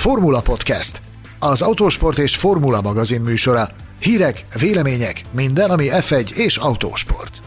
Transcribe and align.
Formula 0.00 0.40
Podcast, 0.40 1.00
az 1.38 1.62
autósport 1.62 2.18
és 2.18 2.36
formula 2.36 2.80
magazin 2.80 3.20
műsora. 3.20 3.68
Hírek, 3.98 4.44
vélemények, 4.60 5.20
minden, 5.30 5.70
ami 5.70 5.86
F1 5.90 6.36
és 6.36 6.56
autósport. 6.56 7.38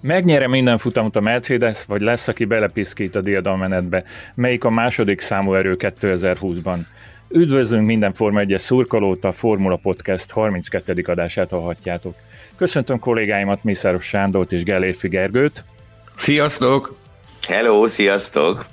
Megnyere 0.00 0.48
minden 0.48 0.78
futamot 0.78 1.16
a 1.16 1.20
Mercedes, 1.20 1.84
vagy 1.84 2.00
lesz, 2.00 2.28
aki 2.28 2.44
belepiszkít 2.44 3.14
a 3.14 3.20
diadalmenetbe? 3.20 4.04
Melyik 4.34 4.64
a 4.64 4.70
második 4.70 5.20
számú 5.20 5.54
erő 5.54 5.76
2020-ban? 5.78 6.78
Üdvözlünk 7.28 7.86
minden 7.86 8.12
Forma 8.12 8.40
1-es 8.44 8.58
szurkolót, 8.58 9.24
a 9.24 9.32
Formula 9.32 9.76
Podcast 9.76 10.30
32. 10.30 11.04
adását 11.06 11.50
hallhatjátok. 11.50 12.14
Köszöntöm 12.56 12.98
kollégáimat, 12.98 13.64
Mészáros 13.64 14.04
Sándort 14.04 14.52
és 14.52 14.62
Gellérfi 14.62 15.08
Gergőt. 15.08 15.64
Sziasztok! 16.16 17.01
Hello, 17.48 17.86
sziasztok! 17.86 18.66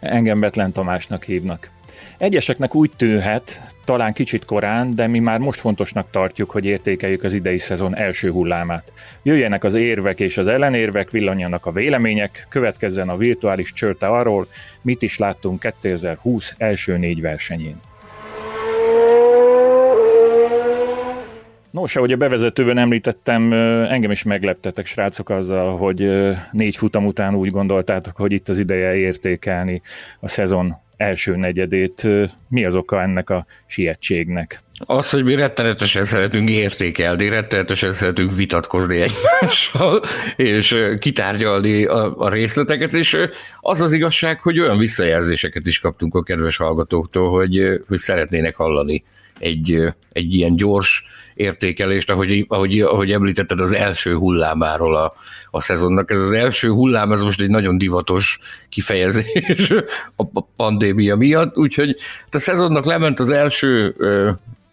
Engem 0.00 0.40
Betlen 0.40 0.72
Tamásnak 0.72 1.24
hívnak. 1.24 1.70
Egyeseknek 2.18 2.74
úgy 2.74 2.90
tűnhet, 2.96 3.60
talán 3.84 4.12
kicsit 4.12 4.44
korán, 4.44 4.94
de 4.94 5.06
mi 5.06 5.18
már 5.18 5.38
most 5.38 5.60
fontosnak 5.60 6.10
tartjuk, 6.10 6.50
hogy 6.50 6.64
értékeljük 6.64 7.22
az 7.22 7.34
idei 7.34 7.58
szezon 7.58 7.96
első 7.96 8.30
hullámát. 8.30 8.92
Jöjjenek 9.22 9.64
az 9.64 9.74
érvek 9.74 10.20
és 10.20 10.36
az 10.36 10.46
ellenérvek, 10.46 11.10
villanjanak 11.10 11.66
a 11.66 11.72
vélemények, 11.72 12.46
következzen 12.48 13.08
a 13.08 13.16
virtuális 13.16 13.72
csörte 13.72 14.06
arról, 14.06 14.46
mit 14.82 15.02
is 15.02 15.18
láttunk 15.18 15.60
2020 15.80 16.54
első 16.58 16.96
négy 16.96 17.20
versenyén. 17.20 17.80
Nos, 21.70 21.96
ahogy 21.96 22.12
a 22.12 22.16
bevezetőben 22.16 22.78
említettem, 22.78 23.52
engem 23.88 24.10
is 24.10 24.22
megleptetek, 24.22 24.86
srácok, 24.86 25.30
azzal, 25.30 25.76
hogy 25.76 26.10
négy 26.52 26.76
futam 26.76 27.06
után 27.06 27.34
úgy 27.34 27.50
gondoltátok, 27.50 28.16
hogy 28.16 28.32
itt 28.32 28.48
az 28.48 28.58
ideje 28.58 28.94
értékelni 28.94 29.82
a 30.20 30.28
szezon 30.28 30.76
első 30.96 31.36
negyedét. 31.36 32.08
Mi 32.48 32.64
az 32.64 32.74
oka 32.74 33.02
ennek 33.02 33.30
a 33.30 33.46
sietségnek? 33.66 34.60
Az, 34.78 35.10
hogy 35.10 35.24
mi 35.24 35.34
rettenetesen 35.34 36.04
szeretünk 36.04 36.50
értékelni, 36.50 37.28
rettenetesen 37.28 37.92
szeretünk 37.92 38.34
vitatkozni 38.34 39.00
egymással, 39.00 40.02
és 40.36 40.76
kitárgyalni 40.98 41.84
a, 41.84 42.16
a 42.18 42.28
részleteket, 42.28 42.92
és 42.92 43.16
az 43.60 43.80
az 43.80 43.92
igazság, 43.92 44.40
hogy 44.40 44.60
olyan 44.60 44.78
visszajelzéseket 44.78 45.66
is 45.66 45.78
kaptunk 45.78 46.14
a 46.14 46.22
kedves 46.22 46.56
hallgatóktól, 46.56 47.30
hogy, 47.30 47.82
hogy 47.88 47.98
szeretnének 47.98 48.54
hallani 48.54 49.04
egy, 49.40 49.94
egy 50.12 50.34
ilyen 50.34 50.56
gyors 50.56 51.04
értékelést, 51.34 52.10
ahogy, 52.10 52.44
ahogy, 52.48 52.80
ahogy 52.80 53.12
említetted 53.12 53.60
az 53.60 53.72
első 53.72 54.14
hullámáról 54.14 54.96
a, 54.96 55.14
a 55.50 55.60
szezonnak. 55.60 56.10
Ez 56.10 56.20
az 56.20 56.32
első 56.32 56.68
hullám, 56.68 57.12
ez 57.12 57.22
most 57.22 57.40
egy 57.40 57.48
nagyon 57.48 57.78
divatos 57.78 58.38
kifejezés 58.68 59.72
a 60.16 60.42
pandémia 60.56 61.16
miatt, 61.16 61.56
úgyhogy 61.56 61.96
hát 62.24 62.34
a 62.34 62.38
szezonnak 62.38 62.84
lement 62.84 63.20
az 63.20 63.30
első 63.30 63.94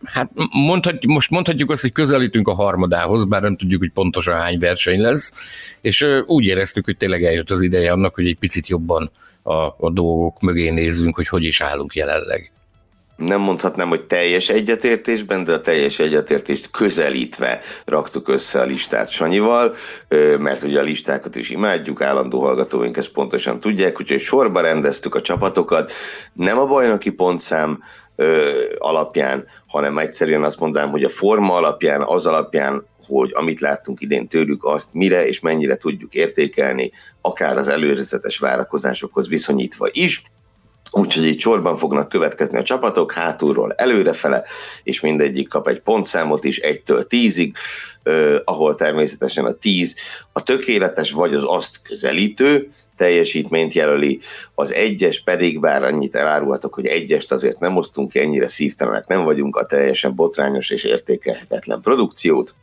Hát 0.04 0.32
mondhatjuk, 0.52 1.14
most 1.14 1.30
mondhatjuk 1.30 1.72
azt, 1.72 1.82
hogy 1.82 1.92
közelítünk 1.92 2.48
a 2.48 2.54
harmadához, 2.54 3.26
bár 3.26 3.42
nem 3.42 3.58
tudjuk, 3.58 3.80
hogy 3.80 3.92
pontosan 3.92 4.36
hány 4.36 4.60
verseny 4.60 5.02
lesz, 5.02 5.34
és 5.82 6.06
úgy 6.26 6.46
éreztük, 6.46 6.86
hogy 6.86 6.98
tényleg 6.98 7.24
eljött 7.24 7.52
az 7.52 7.62
ideje 7.62 7.92
annak, 7.92 8.16
hogy 8.16 8.28
egy 8.28 8.38
picit 8.38 8.68
jobban 8.68 9.12
a, 9.44 9.54
a 9.54 9.92
dolgok 9.92 10.42
mögé 10.42 10.70
nézzünk, 10.70 11.16
hogy 11.16 11.28
hogy 11.28 11.44
is 11.44 11.62
állunk 11.62 11.96
jelenleg 11.96 12.52
nem 13.18 13.42
mondhatnám, 13.42 13.88
hogy 13.88 14.06
teljes 14.06 14.50
egyetértésben, 14.50 15.44
de 15.44 15.54
a 15.54 15.62
teljes 15.62 16.00
egyetértést 16.00 16.72
közelítve 16.72 17.62
raktuk 17.86 18.28
össze 18.28 18.60
a 18.60 18.66
listát 18.66 19.10
Sanyival, 19.10 19.76
mert 20.40 20.64
ugye 20.64 20.80
a 20.80 20.84
listákat 20.84 21.36
is 21.36 21.50
imádjuk, 21.50 22.02
állandó 22.02 22.42
hallgatóink 22.42 22.98
ezt 22.98 23.12
pontosan 23.12 23.60
tudják, 23.60 24.00
úgyhogy 24.00 24.20
sorba 24.20 24.62
rendeztük 24.62 25.16
a 25.16 25.22
csapatokat, 25.22 25.92
nem 26.34 26.58
a 26.58 26.66
bajnoki 26.66 27.10
pontszám 27.10 27.80
alapján, 28.78 29.46
hanem 29.68 29.98
egyszerűen 29.98 30.44
azt 30.44 30.60
mondanám, 30.60 30.90
hogy 30.90 31.04
a 31.04 31.10
forma 31.10 31.54
alapján, 31.54 32.02
az 32.02 32.26
alapján, 32.26 32.86
hogy 33.08 33.32
amit 33.34 33.60
láttunk 33.60 34.02
idén 34.02 34.28
tőlük, 34.28 34.64
azt 34.64 34.94
mire 34.94 35.28
és 35.28 35.40
mennyire 35.40 35.76
tudjuk 35.76 36.14
értékelni, 36.14 36.92
akár 37.22 37.58
az 37.58 37.68
előzetes 37.68 38.38
várakozásokhoz 38.38 39.28
viszonyítva 39.28 39.88
is. 39.92 40.24
Úgyhogy 40.92 41.26
így 41.26 41.40
sorban 41.40 41.78
fognak 41.78 42.10
következni 42.10 42.58
a 42.58 42.64
csapatok, 42.64 43.12
hátulról 43.12 43.74
előrefele, 43.74 44.44
és 44.84 45.00
mindegyik 45.00 45.48
kap 45.48 45.68
egy 45.68 45.80
pontszámot 45.80 46.44
is, 46.44 46.58
egytől 46.58 47.08
tízig, 47.08 47.56
eh, 48.04 48.36
ahol 48.44 48.76
természetesen 48.76 49.46
a 49.46 49.52
tíz 49.52 49.96
a 50.34 50.44
tökéletes 50.44 51.12
vagy 51.12 51.34
az 51.34 51.44
azt 51.48 51.82
közelítő 51.82 52.72
teljesítményt 52.96 53.74
jelöli, 53.74 54.20
az 54.56 54.74
egyes 54.74 55.24
pedig, 55.24 55.60
bár 55.60 55.84
annyit 55.84 56.16
elárulhatok, 56.16 56.74
hogy 56.74 56.86
egyest 56.86 57.32
azért 57.32 57.60
nem 57.60 57.78
osztunk 57.78 58.12
ki, 58.12 58.20
ennyire 58.20 58.48
szívtelenek 58.48 59.08
nem 59.08 59.24
vagyunk 59.24 59.56
a 59.56 59.66
teljesen 59.66 60.16
botrányos 60.16 60.70
és 60.70 60.84
értékelhetetlen 60.84 61.82
produkciót, 61.82 62.56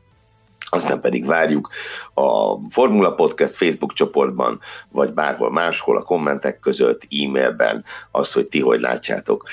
aztán 0.75 1.01
pedig 1.01 1.27
várjuk 1.27 1.69
a 2.15 2.57
Formula 2.69 3.15
Podcast 3.15 3.55
Facebook 3.55 3.93
csoportban, 3.93 4.61
vagy 4.91 5.13
bárhol 5.13 5.51
máshol 5.51 5.97
a 5.97 6.03
kommentek 6.03 6.59
között, 6.59 7.07
e-mailben 7.11 7.85
az, 8.11 8.33
hogy 8.33 8.47
ti 8.49 8.61
hogy 8.61 8.81
látjátok, 8.81 9.49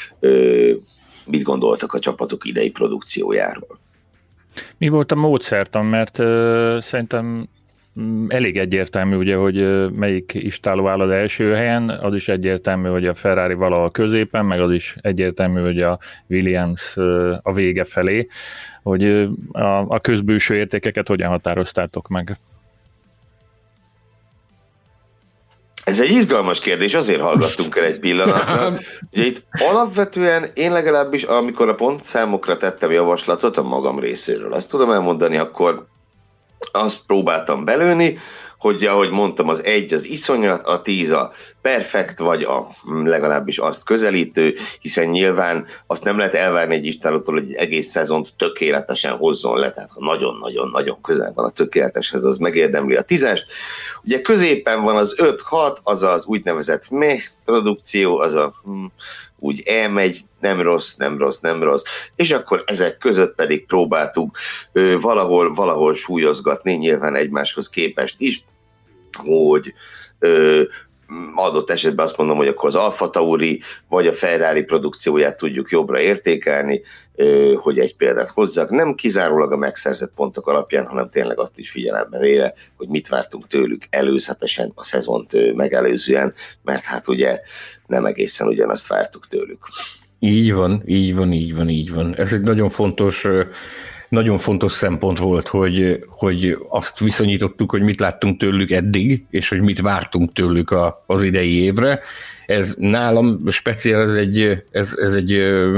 mit 1.26 1.44
gondoltak 1.44 1.94
a 1.94 2.00
csapatok 2.00 2.46
idei 2.46 2.70
produkciójáról. 2.70 3.80
Mi 4.78 4.88
volt 4.88 5.12
a 5.12 5.16
módszertan, 5.16 5.86
mert 5.86 6.20
ö, 6.20 6.78
szerintem 6.82 7.48
mm, 8.00 8.26
elég 8.30 8.58
egyértelmű, 8.58 9.16
ugye, 9.16 9.36
hogy 9.36 9.90
melyik 9.92 10.34
istáló 10.34 10.88
áll 10.88 11.00
az 11.00 11.10
első 11.10 11.54
helyen, 11.54 11.90
az 11.90 12.14
is 12.14 12.28
egyértelmű, 12.28 12.90
hogy 12.90 13.08
a 13.08 13.14
Ferrari 13.14 13.54
valahol 13.54 13.92
középen, 13.92 14.46
meg 14.46 14.62
az 14.62 14.72
is 14.72 14.96
egyértelmű, 15.02 15.62
hogy 15.62 15.82
a 15.82 16.00
Williams 16.28 16.98
a 17.42 17.54
vége 17.54 17.84
felé 17.84 18.28
hogy 18.84 19.04
a, 19.52 19.80
a 19.88 20.00
közbűső 20.00 20.56
értékeket 20.56 21.08
hogyan 21.08 21.30
határoztátok 21.30 22.08
meg? 22.08 22.38
Ez 25.84 26.00
egy 26.00 26.10
izgalmas 26.10 26.60
kérdés, 26.60 26.94
azért 26.94 27.22
hallgattunk 27.22 27.76
el 27.76 27.84
egy 27.84 28.00
pillanatra. 28.00 28.78
Ugye 29.12 29.26
itt 29.26 29.46
alapvetően 29.52 30.52
én 30.54 30.72
legalábbis, 30.72 31.24
amikor 31.24 31.70
a 31.70 31.76
pontszámokra 31.76 32.58
tettem 32.58 32.92
javaslatot 32.92 33.58
a 33.58 33.64
magam 33.64 34.00
részéről, 34.00 34.54
azt 34.54 34.70
tudom 34.70 34.92
elmondani, 34.92 35.38
akkor 35.38 35.86
azt 36.72 37.06
próbáltam 37.06 37.66
belőni, 37.66 38.18
hogy 38.62 38.84
ahogy 38.84 39.10
mondtam, 39.10 39.50
az 39.50 39.64
egy 39.64 39.94
az 39.94 40.06
iszonyat, 40.06 40.68
a 40.68 40.82
tíz 40.82 41.12
a 41.12 41.32
perfekt, 41.62 42.20
vagy 42.20 42.44
a 42.44 42.68
legalábbis 43.04 43.58
azt 43.58 43.84
közelítő, 43.84 44.56
hiszen 44.82 45.08
nyilván 45.08 45.66
azt 45.88 46.04
nem 46.04 46.18
lehet 46.18 46.34
elvárni 46.34 46.76
egy 46.76 46.86
istálótól, 46.86 47.34
hogy 47.34 47.44
egy 47.44 47.54
egész 47.54 47.88
szezont 47.88 48.34
tökéletesen 48.38 49.18
hozzon 49.18 49.58
le, 49.58 49.72
tehát 49.72 49.92
ha 49.92 50.06
nagyon-nagyon-nagyon 50.06 51.02
közel 51.02 51.32
van 51.36 51.46
a 51.46 51.50
tökéleteshez, 51.50 52.24
az 52.24 52.38
megérdemli 52.38 52.96
a 52.96 53.02
tízes. 53.02 53.46
Ugye 54.04 54.22
középen 54.22 54.82
van 54.82 54.96
az 54.96 55.16
5-6, 55.18 55.76
az 55.84 56.04
az 56.04 56.26
úgynevezett 56.26 56.90
meh 56.90 57.20
produkció, 57.46 58.20
az 58.20 58.34
a 58.34 58.54
hm, 58.64 58.86
úgy 59.40 59.62
elmegy, 59.66 60.20
nem 60.40 60.62
rossz, 60.62 60.94
nem 60.94 61.18
rossz, 61.18 61.40
nem 61.40 61.64
rossz, 61.64 61.84
és 62.16 62.32
akkor 62.32 62.64
ezek 62.66 62.98
között 62.98 63.36
pedig 63.36 63.66
próbáltuk 63.66 64.38
ö, 64.72 65.00
valahol, 65.00 65.54
valahol 65.54 65.94
súlyozgatni, 65.94 66.74
nyilván 66.74 67.16
egymáshoz 67.16 67.70
képest 67.70 68.16
is, 68.18 68.44
hogy 69.18 69.74
ö, 70.20 70.62
adott 71.36 71.70
esetben 71.70 72.06
azt 72.06 72.18
mondom, 72.18 72.38
hogy 72.38 72.48
akkor 72.48 72.70
az 72.70 72.76
Alfa 72.76 73.10
Tauri 73.10 73.62
vagy 73.90 74.08
a 74.08 74.14
Ferrari 74.14 74.64
produkcióját 74.64 75.38
tudjuk 75.38 75.70
jobbra 75.70 76.00
értékelni, 76.00 76.82
hogy 77.56 77.80
egy 77.80 77.96
példát 77.96 78.30
hozzak, 78.30 78.70
nem 78.70 78.96
kizárólag 78.96 79.52
a 79.52 79.58
megszerzett 79.58 80.12
pontok 80.16 80.48
alapján, 80.48 80.86
hanem 80.86 81.10
tényleg 81.10 81.40
azt 81.40 81.58
is 81.58 81.72
figyelembe 81.72 82.20
véve, 82.20 82.54
hogy 82.78 82.88
mit 82.88 83.08
vártunk 83.08 83.48
tőlük 83.48 83.82
előzetesen 83.90 84.72
a 84.76 84.84
szezont 84.84 85.56
megelőzően, 85.56 86.34
mert 86.64 86.84
hát 86.84 87.08
ugye 87.08 87.40
nem 87.88 88.06
egészen 88.06 88.48
ugyanazt 88.48 88.88
vártuk 88.88 89.28
tőlük. 89.28 89.60
Így 90.20 90.54
van, 90.54 90.84
így 90.86 91.16
van, 91.16 91.32
így 91.32 91.56
van, 91.56 91.70
így 91.70 91.94
van. 91.94 92.16
Ez 92.18 92.34
egy 92.34 92.42
nagyon 92.42 92.70
fontos 92.70 93.28
nagyon 94.12 94.38
fontos 94.38 94.72
szempont 94.72 95.18
volt, 95.18 95.48
hogy, 95.48 96.06
hogy 96.08 96.58
azt 96.70 97.00
viszonyítottuk, 97.00 97.72
hogy 97.72 97.82
mit 97.82 98.00
láttunk 98.00 98.40
tőlük 98.40 98.72
eddig, 98.72 99.26
és 99.30 99.50
hogy 99.50 99.62
mit 99.62 99.82
vártunk 99.82 100.34
tőlük 100.34 100.72
a, 100.72 101.04
az 101.06 101.24
idei 101.24 101.62
évre. 101.62 102.00
Ez 102.46 102.76
nálam 102.78 103.50
speciál, 103.50 104.02
ez 104.02 104.16
egy, 104.16 104.64
ez, 104.72 104.98
ez 104.98 105.14
egy 105.14 105.32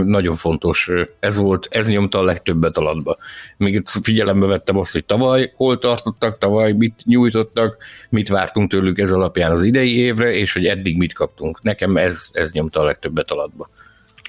nagyon 0.06 0.36
fontos, 0.36 0.90
ez 1.20 1.36
volt, 1.38 1.68
ez 1.72 1.88
nyomta 1.88 2.20
a 2.20 2.24
legtöbbet 2.24 2.78
alatba. 2.78 3.18
Még 3.58 3.84
figyelembe 4.02 4.46
vettem 4.46 4.78
azt, 4.78 4.92
hogy 4.92 5.06
tavaly 5.06 5.52
hol 5.56 5.80
tartottak, 5.80 6.38
tavaly 6.38 6.72
mit 6.72 7.02
nyújtottak, 7.06 7.78
mit 8.10 8.30
vártunk 8.30 8.70
tőlük 8.70 9.00
ez 9.00 9.12
alapján 9.12 9.52
az 9.52 9.64
idei 9.64 9.98
évre, 9.98 10.34
és 10.34 10.54
hogy 10.54 10.66
eddig 10.66 10.98
mit 10.98 11.14
kaptunk. 11.14 11.62
Nekem 11.62 11.98
ez, 11.98 12.28
ez 12.32 12.52
nyomta 12.52 12.80
a 12.80 12.86
legtöbbet 12.86 13.32
alatba. 13.32 13.70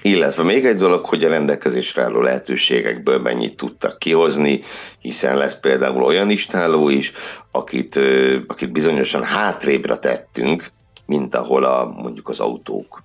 Illetve 0.07 0.43
még 0.43 0.65
egy 0.65 0.75
dolog, 0.75 1.05
hogy 1.05 1.23
a 1.23 1.29
rendelkezésre 1.29 2.03
álló 2.03 2.21
lehetőségekből 2.21 3.19
mennyit 3.19 3.55
tudtak 3.55 3.99
kihozni, 3.99 4.59
hiszen 4.99 5.37
lesz 5.37 5.59
például 5.59 6.03
olyan 6.03 6.29
istáló 6.29 6.89
is, 6.89 7.11
akit, 7.51 7.99
akit 8.47 8.71
bizonyosan 8.71 9.23
hátrébre 9.23 9.95
tettünk, 9.95 10.65
mint 11.05 11.35
ahol 11.35 11.63
a, 11.63 11.85
mondjuk 11.85 12.29
az 12.29 12.39
autók 12.39 13.03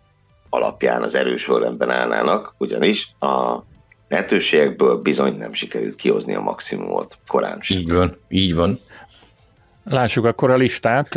alapján 0.50 1.02
az 1.02 1.14
erős 1.14 1.40
sorrendben 1.40 1.90
állnának, 1.90 2.54
ugyanis 2.58 3.14
a 3.18 3.58
lehetőségekből 4.08 4.96
bizony 4.96 5.36
nem 5.36 5.52
sikerült 5.52 5.94
kihozni 5.94 6.34
a 6.34 6.40
maximumot 6.40 7.18
korán 7.26 7.60
sem. 7.60 7.78
Így 7.78 7.92
van, 7.92 8.16
így 8.28 8.54
van. 8.54 8.80
Lássuk 9.90 10.24
akkor 10.24 10.50
a 10.50 10.56
listát. 10.56 11.16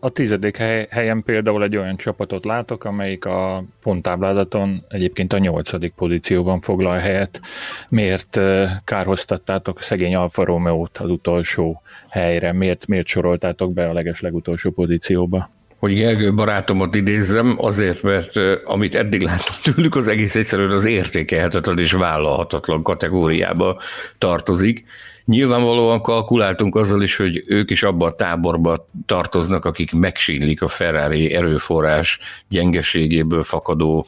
A 0.00 0.08
tizedik 0.12 0.56
helyen 0.90 1.22
például 1.22 1.62
egy 1.62 1.76
olyan 1.76 1.96
csapatot 1.96 2.44
látok, 2.44 2.84
amelyik 2.84 3.24
a 3.24 3.64
ponttáblázaton 3.82 4.84
egyébként 4.88 5.32
a 5.32 5.38
nyolcadik 5.38 5.92
pozícióban 5.96 6.60
foglal 6.60 6.98
helyet. 6.98 7.40
Miért 7.88 8.40
kárhoztattátok 8.84 9.80
szegény 9.80 10.14
Alfa 10.14 10.44
Romeo-t 10.44 10.98
az 10.98 11.10
utolsó 11.10 11.82
helyre? 12.08 12.52
Miért, 12.52 12.86
miért 12.86 13.06
soroltátok 13.06 13.72
be 13.72 13.88
a 13.88 13.92
leges 13.92 14.20
legutolsó 14.20 14.70
pozícióba? 14.70 15.48
hogy 15.78 15.94
Gergő 15.94 16.34
barátomot 16.34 16.94
idézzem, 16.94 17.54
azért, 17.58 18.02
mert 18.02 18.32
amit 18.64 18.94
eddig 18.94 19.22
láttam 19.22 19.54
tőlük, 19.62 19.96
az 19.96 20.08
egész 20.08 20.34
egyszerűen 20.34 20.70
az 20.70 20.84
értékelhetetlen 20.84 21.78
és 21.78 21.92
vállalhatatlan 21.92 22.82
kategóriába 22.82 23.80
tartozik. 24.18 24.84
Nyilvánvalóan 25.26 26.00
kalkuláltunk 26.00 26.76
azzal 26.76 27.02
is, 27.02 27.16
hogy 27.16 27.42
ők 27.46 27.70
is 27.70 27.82
abba 27.82 28.06
a 28.06 28.14
táborba 28.14 28.88
tartoznak, 29.06 29.64
akik 29.64 29.92
megsínlik 29.92 30.62
a 30.62 30.68
Ferrari 30.68 31.34
erőforrás 31.34 32.18
gyengeségéből 32.48 33.42
fakadó 33.42 34.06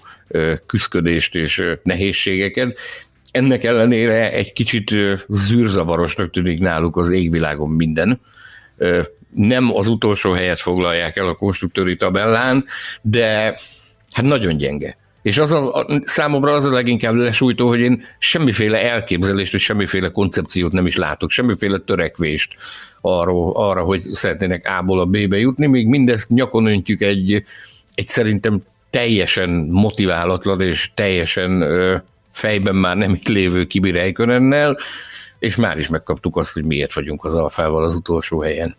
küzdködést 0.67 1.35
és 1.35 1.65
nehézségeket. 1.83 2.79
Ennek 3.31 3.65
ellenére 3.65 4.33
egy 4.33 4.53
kicsit 4.53 4.95
zűrzavarosnak 5.29 6.31
tűnik 6.31 6.61
náluk 6.61 6.97
az 6.97 7.11
égvilágon 7.11 7.71
minden 7.71 8.21
nem 9.35 9.75
az 9.75 9.89
utolsó 9.89 10.33
helyet 10.33 10.61
foglalják 10.61 11.17
el 11.17 11.29
a 11.29 11.35
konstruktőri 11.35 11.97
tabellán, 11.97 12.65
de 13.03 13.59
hát 14.13 14.25
nagyon 14.25 14.57
gyenge. 14.57 14.97
És 15.27 15.39
az 15.39 15.53
a, 15.53 15.75
a, 15.75 15.87
számomra 16.05 16.53
az 16.53 16.65
a 16.65 16.73
leginkább 16.73 17.15
lesújtó, 17.15 17.69
hogy 17.69 17.81
én 17.81 18.03
semmiféle 18.19 18.91
elképzelést, 18.91 19.55
és 19.55 19.63
semmiféle 19.63 20.09
koncepciót 20.09 20.73
nem 20.73 20.87
is 20.87 20.97
látok, 20.97 21.31
semmiféle 21.31 21.79
törekvést 21.79 22.55
arra, 23.01 23.53
arra 23.53 23.83
hogy 23.83 24.03
szeretnének 24.03 24.67
A-ból 24.79 25.01
a 25.01 25.07
B-be 25.07 25.39
jutni, 25.39 25.67
még 25.67 25.87
mindezt 25.87 26.29
nyakon 26.29 26.67
öntjük 26.67 27.01
egy, 27.01 27.43
egy 27.95 28.09
szerintem 28.09 28.63
teljesen 28.91 29.51
motiválatlan 29.71 30.61
és 30.61 30.91
teljesen 30.95 31.61
ö, 31.61 31.97
fejben 32.31 32.77
már 32.77 32.97
nem 32.97 33.15
itt 33.15 33.29
lévő 33.29 33.65
Kibi 33.65 33.91
Räikkönennel, 33.91 34.79
és 35.39 35.57
már 35.57 35.79
is 35.79 35.89
megkaptuk 35.89 36.37
azt, 36.37 36.53
hogy 36.53 36.65
miért 36.65 36.93
vagyunk 36.93 37.25
az 37.25 37.35
alfával 37.35 37.85
az 37.85 37.95
utolsó 37.95 38.41
helyen. 38.41 38.77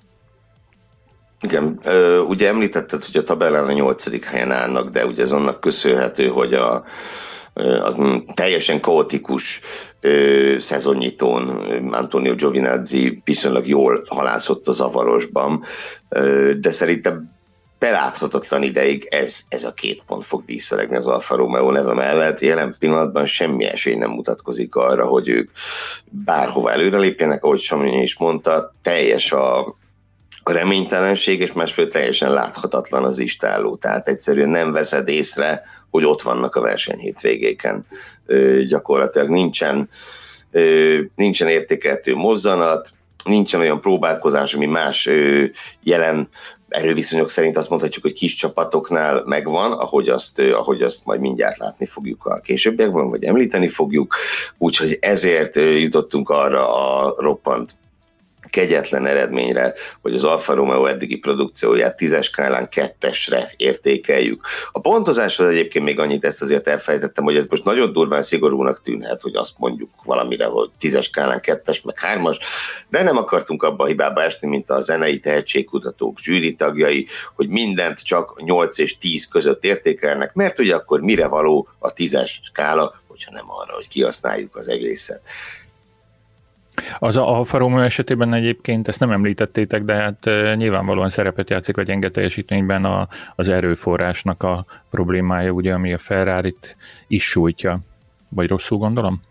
Igen, 1.41 1.79
ugye 2.27 2.47
említetted, 2.47 3.03
hogy 3.03 3.17
a 3.17 3.23
tabellán 3.23 3.67
a 3.67 3.71
nyolcadik 3.71 4.25
helyen 4.25 4.51
állnak, 4.51 4.89
de 4.89 5.05
ugye 5.05 5.21
ez 5.21 5.31
annak 5.31 5.59
köszönhető, 5.59 6.27
hogy 6.27 6.53
a, 6.53 6.83
a 7.83 8.23
teljesen 8.33 8.81
kaotikus 8.81 9.61
szezonnyitón 10.59 11.47
Antonio 11.91 12.35
Giovinazzi 12.35 13.21
viszonylag 13.23 13.67
jól 13.67 14.03
halászott 14.07 14.67
a 14.67 14.71
zavarosban, 14.71 15.63
de 16.59 16.71
szerintem 16.71 17.35
beláthatatlan 17.79 18.63
ideig 18.63 19.07
ez, 19.09 19.39
ez 19.49 19.63
a 19.63 19.73
két 19.73 20.03
pont 20.05 20.23
fog 20.23 20.43
díszelegni 20.43 20.95
az 20.95 21.05
Alfa 21.05 21.35
Romeo 21.35 21.71
neve 21.71 21.93
mellett. 21.93 22.39
Jelen 22.39 22.75
pillanatban 22.79 23.25
semmi 23.25 23.65
esély 23.65 23.95
nem 23.95 24.09
mutatkozik 24.09 24.75
arra, 24.75 25.05
hogy 25.05 25.29
ők 25.29 25.51
bárhova 26.03 26.71
előrelépjenek, 26.71 27.43
ahogy 27.43 27.59
Samonyi 27.59 28.01
is 28.01 28.17
mondta, 28.17 28.73
teljes 28.81 29.31
a, 29.31 29.59
a 29.59 29.75
reménytelenség, 30.49 31.39
és 31.39 31.53
másfél 31.53 31.87
teljesen 31.87 32.33
láthatatlan 32.33 33.03
az 33.03 33.19
istálló, 33.19 33.75
tehát 33.75 34.07
egyszerűen 34.07 34.49
nem 34.49 34.71
veszed 34.71 35.07
észre, 35.07 35.63
hogy 35.89 36.05
ott 36.05 36.21
vannak 36.21 36.55
a 36.55 36.61
verseny 36.61 36.97
hétvégéken. 36.97 37.85
Ö, 38.25 38.59
gyakorlatilag 38.67 39.29
nincsen, 39.29 39.89
ö, 40.51 40.99
nincsen 41.15 41.47
értékeltő 41.47 42.15
mozzanat, 42.15 42.89
nincsen 43.25 43.59
olyan 43.59 43.81
próbálkozás, 43.81 44.53
ami 44.53 44.65
más 44.65 45.05
ö, 45.05 45.43
jelen 45.83 46.29
erőviszonyok 46.69 47.29
szerint 47.29 47.57
azt 47.57 47.69
mondhatjuk, 47.69 48.03
hogy 48.03 48.13
kis 48.13 48.33
csapatoknál 48.33 49.23
megvan, 49.25 49.71
ahogy 49.71 50.09
azt, 50.09 50.39
ahogy 50.39 50.81
azt 50.81 51.05
majd 51.05 51.19
mindjárt 51.19 51.57
látni 51.57 51.85
fogjuk 51.85 52.25
a 52.25 52.39
későbbiekben, 52.39 53.09
vagy 53.09 53.23
említeni 53.23 53.67
fogjuk, 53.67 54.15
úgyhogy 54.57 54.97
ezért 55.01 55.55
jutottunk 55.55 56.29
arra 56.29 56.73
a 56.73 57.13
roppant 57.17 57.75
kegyetlen 58.49 59.05
eredményre, 59.05 59.73
hogy 60.01 60.13
az 60.13 60.23
Alfa 60.23 60.53
Romeo 60.53 60.85
eddigi 60.85 61.15
produkcióját 61.15 61.95
tízes 61.95 62.25
skálán 62.25 62.69
kettesre 62.69 63.51
értékeljük. 63.57 64.43
A 64.71 64.79
pontozáshoz 64.79 65.47
egyébként 65.47 65.85
még 65.85 65.99
annyit 65.99 66.25
ezt 66.25 66.41
azért 66.41 66.67
elfelejtettem, 66.67 67.23
hogy 67.23 67.35
ez 67.35 67.45
most 67.49 67.63
nagyon 67.63 67.93
durván 67.93 68.21
szigorúnak 68.21 68.81
tűnhet, 68.81 69.21
hogy 69.21 69.35
azt 69.35 69.53
mondjuk 69.57 69.89
valamire, 70.03 70.45
hogy 70.45 70.69
tízes 70.79 71.05
skálán 71.05 71.41
kettes, 71.41 71.81
meg 71.81 71.99
hármas, 71.99 72.37
de 72.89 73.03
nem 73.03 73.17
akartunk 73.17 73.63
abba 73.63 73.83
a 73.83 73.87
hibába 73.87 74.23
esni, 74.23 74.47
mint 74.47 74.69
a 74.69 74.79
zenei 74.79 75.19
tehetségkutatók, 75.19 76.19
zsűri 76.19 76.55
tagjai, 76.55 77.07
hogy 77.35 77.49
mindent 77.49 78.03
csak 78.03 78.41
8 78.41 78.77
és 78.77 78.97
10 78.97 79.27
között 79.27 79.65
értékelnek, 79.65 80.33
mert 80.33 80.59
ugye 80.59 80.75
akkor 80.75 81.01
mire 81.01 81.27
való 81.27 81.67
a 81.79 81.93
tízes 81.93 82.39
skála, 82.43 83.01
hogyha 83.07 83.31
nem 83.31 83.51
arra, 83.51 83.73
hogy 83.73 83.87
kihasználjuk 83.87 84.55
az 84.55 84.67
egészet. 84.67 85.21
Az 86.99 87.17
Alfa 87.17 87.57
Romeo 87.57 87.81
esetében 87.81 88.33
egyébként 88.33 88.87
ezt 88.87 88.99
nem 88.99 89.11
említettétek, 89.11 89.83
de 89.83 89.93
hát 89.93 90.29
nyilvánvalóan 90.55 91.09
szerepet 91.09 91.49
játszik 91.49 91.77
a 91.77 91.83
gyenge 91.83 92.09
teljesítményben 92.09 92.85
a, 92.85 93.07
az 93.35 93.49
erőforrásnak 93.49 94.43
a 94.43 94.65
problémája, 94.89 95.51
ugye, 95.51 95.73
ami 95.73 95.93
a 95.93 95.97
Ferrari-t 95.97 96.77
is 97.07 97.23
sújtja. 97.23 97.79
Vagy 98.29 98.49
rosszul 98.49 98.77
gondolom? 98.77 99.21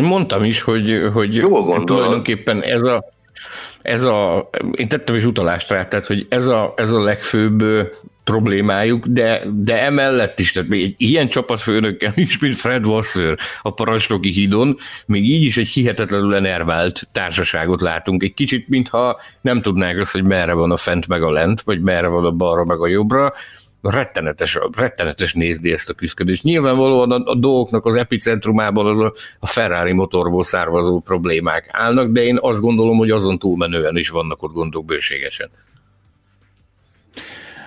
Mondtam 0.00 0.44
is, 0.44 0.62
hogy, 0.62 1.08
hogy 1.12 1.34
Jó 1.34 1.84
tulajdonképpen 1.84 2.62
ez 2.62 2.82
a, 2.82 3.04
ez 3.82 4.04
a, 4.04 4.50
én 4.70 4.88
tettem 4.88 5.14
is 5.14 5.24
utalást 5.24 5.70
rá, 5.70 5.84
tehát, 5.84 6.06
hogy 6.06 6.26
ez 6.28 6.46
a, 6.46 6.72
ez 6.76 6.92
a 6.92 7.02
legfőbb 7.02 7.62
problémájuk, 8.24 9.06
de, 9.06 9.42
de 9.54 9.82
emellett 9.82 10.38
is, 10.38 10.52
tehát 10.52 10.68
még 10.68 10.82
egy 10.82 10.94
ilyen 10.96 11.28
csapatfőnökkel 11.28 12.12
is, 12.14 12.38
mint 12.38 12.54
Fred 12.54 12.86
Wasser 12.86 13.38
a 13.62 13.74
parancsnoki 13.74 14.30
hídon, 14.30 14.76
még 15.06 15.24
így 15.24 15.42
is 15.42 15.56
egy 15.56 15.68
hihetetlenül 15.68 16.34
enervált 16.34 17.08
társaságot 17.12 17.80
látunk. 17.80 18.22
Egy 18.22 18.34
kicsit, 18.34 18.68
mintha 18.68 19.20
nem 19.40 19.60
tudnák 19.62 19.98
azt, 19.98 20.12
hogy 20.12 20.24
merre 20.24 20.52
van 20.52 20.70
a 20.70 20.76
fent 20.76 21.08
meg 21.08 21.22
a 21.22 21.30
lent, 21.30 21.60
vagy 21.60 21.80
merre 21.80 22.06
van 22.06 22.24
a 22.24 22.30
balra 22.30 22.64
meg 22.64 22.80
a 22.80 22.86
jobbra, 22.86 23.32
rettenetes, 23.82 24.58
rettenetes 24.76 25.32
nézni 25.32 25.72
ezt 25.72 25.90
a 25.90 25.94
küzdködést. 25.94 26.42
Nyilvánvalóan 26.42 27.10
a, 27.10 27.30
a 27.30 27.34
dolgoknak 27.34 27.86
az 27.86 27.94
epicentrumában 27.94 28.86
az 28.86 29.00
a, 29.00 29.12
a 29.38 29.46
Ferrari 29.46 29.92
motorból 29.92 30.44
származó 30.44 31.00
problémák 31.00 31.68
állnak, 31.72 32.10
de 32.10 32.22
én 32.22 32.38
azt 32.40 32.60
gondolom, 32.60 32.96
hogy 32.96 33.10
azon 33.10 33.38
túlmenően 33.38 33.96
is 33.96 34.08
vannak 34.08 34.42
ott 34.42 34.52
gondok 34.52 34.84
bőségesen. 34.84 35.50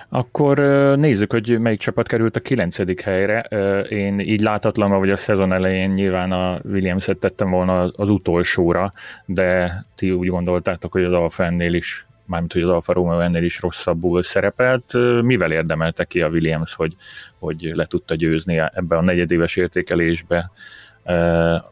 Akkor 0.08 0.58
nézzük, 0.98 1.32
hogy 1.32 1.58
melyik 1.60 1.78
csapat 1.78 2.06
került 2.06 2.36
a 2.36 2.40
kilencedik 2.40 3.00
helyre. 3.00 3.40
Én 3.88 4.18
így 4.20 4.40
látatlan, 4.40 4.90
hogy 4.90 5.10
a 5.10 5.16
szezon 5.16 5.52
elején 5.52 5.90
nyilván 5.90 6.32
a 6.32 6.58
Williams-et 6.64 7.18
tettem 7.18 7.50
volna 7.50 7.88
az 7.88 8.10
utolsóra, 8.10 8.92
de 9.24 9.72
ti 9.94 10.10
úgy 10.10 10.28
gondoltátok, 10.28 10.92
hogy 10.92 11.04
az 11.04 11.12
Alfa 11.12 11.44
ennél 11.44 11.74
is, 11.74 12.06
mármint 12.24 12.52
hogy 12.52 12.62
az 12.62 12.68
Alfa 12.68 12.92
Romeo 12.92 13.20
ennél 13.20 13.44
is 13.44 13.60
rosszabbul 13.60 14.22
szerepelt. 14.22 14.92
Mivel 15.22 15.52
érdemelte 15.52 16.04
ki 16.04 16.20
a 16.20 16.28
Williams, 16.28 16.74
hogy, 16.74 16.96
hogy 17.38 17.72
le 17.74 17.86
tudta 17.86 18.14
győzni 18.14 18.58
ebbe 18.58 18.96
a 18.96 19.02
negyedéves 19.02 19.56
értékelésbe 19.56 20.50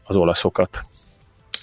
az 0.04 0.16
olaszokat? 0.16 0.84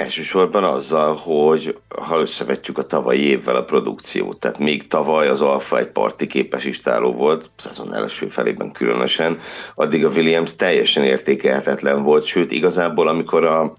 Elsősorban 0.01 0.63
azzal, 0.63 1.15
hogy 1.15 1.77
ha 2.01 2.20
összevetjük 2.20 2.77
a 2.77 2.84
tavalyi 2.84 3.22
évvel 3.22 3.55
a 3.55 3.63
produkciót, 3.63 4.39
tehát 4.39 4.58
még 4.58 4.88
tavaly 4.88 5.27
az 5.27 5.41
Alfa 5.41 5.77
egy 5.77 5.88
parti 5.88 6.27
képes 6.27 6.65
istáló 6.65 7.13
volt, 7.13 7.50
szezon 7.58 7.96
első 7.96 8.25
felében 8.25 8.72
különösen, 8.72 9.39
addig 9.75 10.05
a 10.05 10.10
Williams 10.10 10.55
teljesen 10.55 11.03
értékelhetetlen 11.03 12.03
volt, 12.03 12.25
sőt 12.25 12.51
igazából 12.51 13.08
amikor 13.08 13.46
a, 13.46 13.77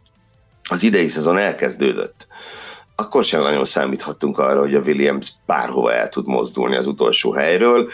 az 0.68 0.82
idei 0.82 1.08
szezon 1.08 1.38
elkezdődött, 1.38 2.26
akkor 2.96 3.24
sem 3.24 3.42
nagyon 3.42 3.64
számíthattunk 3.64 4.38
arra, 4.38 4.60
hogy 4.60 4.74
a 4.74 4.80
Williams 4.80 5.32
bárhova 5.46 5.92
el 5.92 6.08
tud 6.08 6.26
mozdulni 6.26 6.76
az 6.76 6.86
utolsó 6.86 7.32
helyről. 7.32 7.90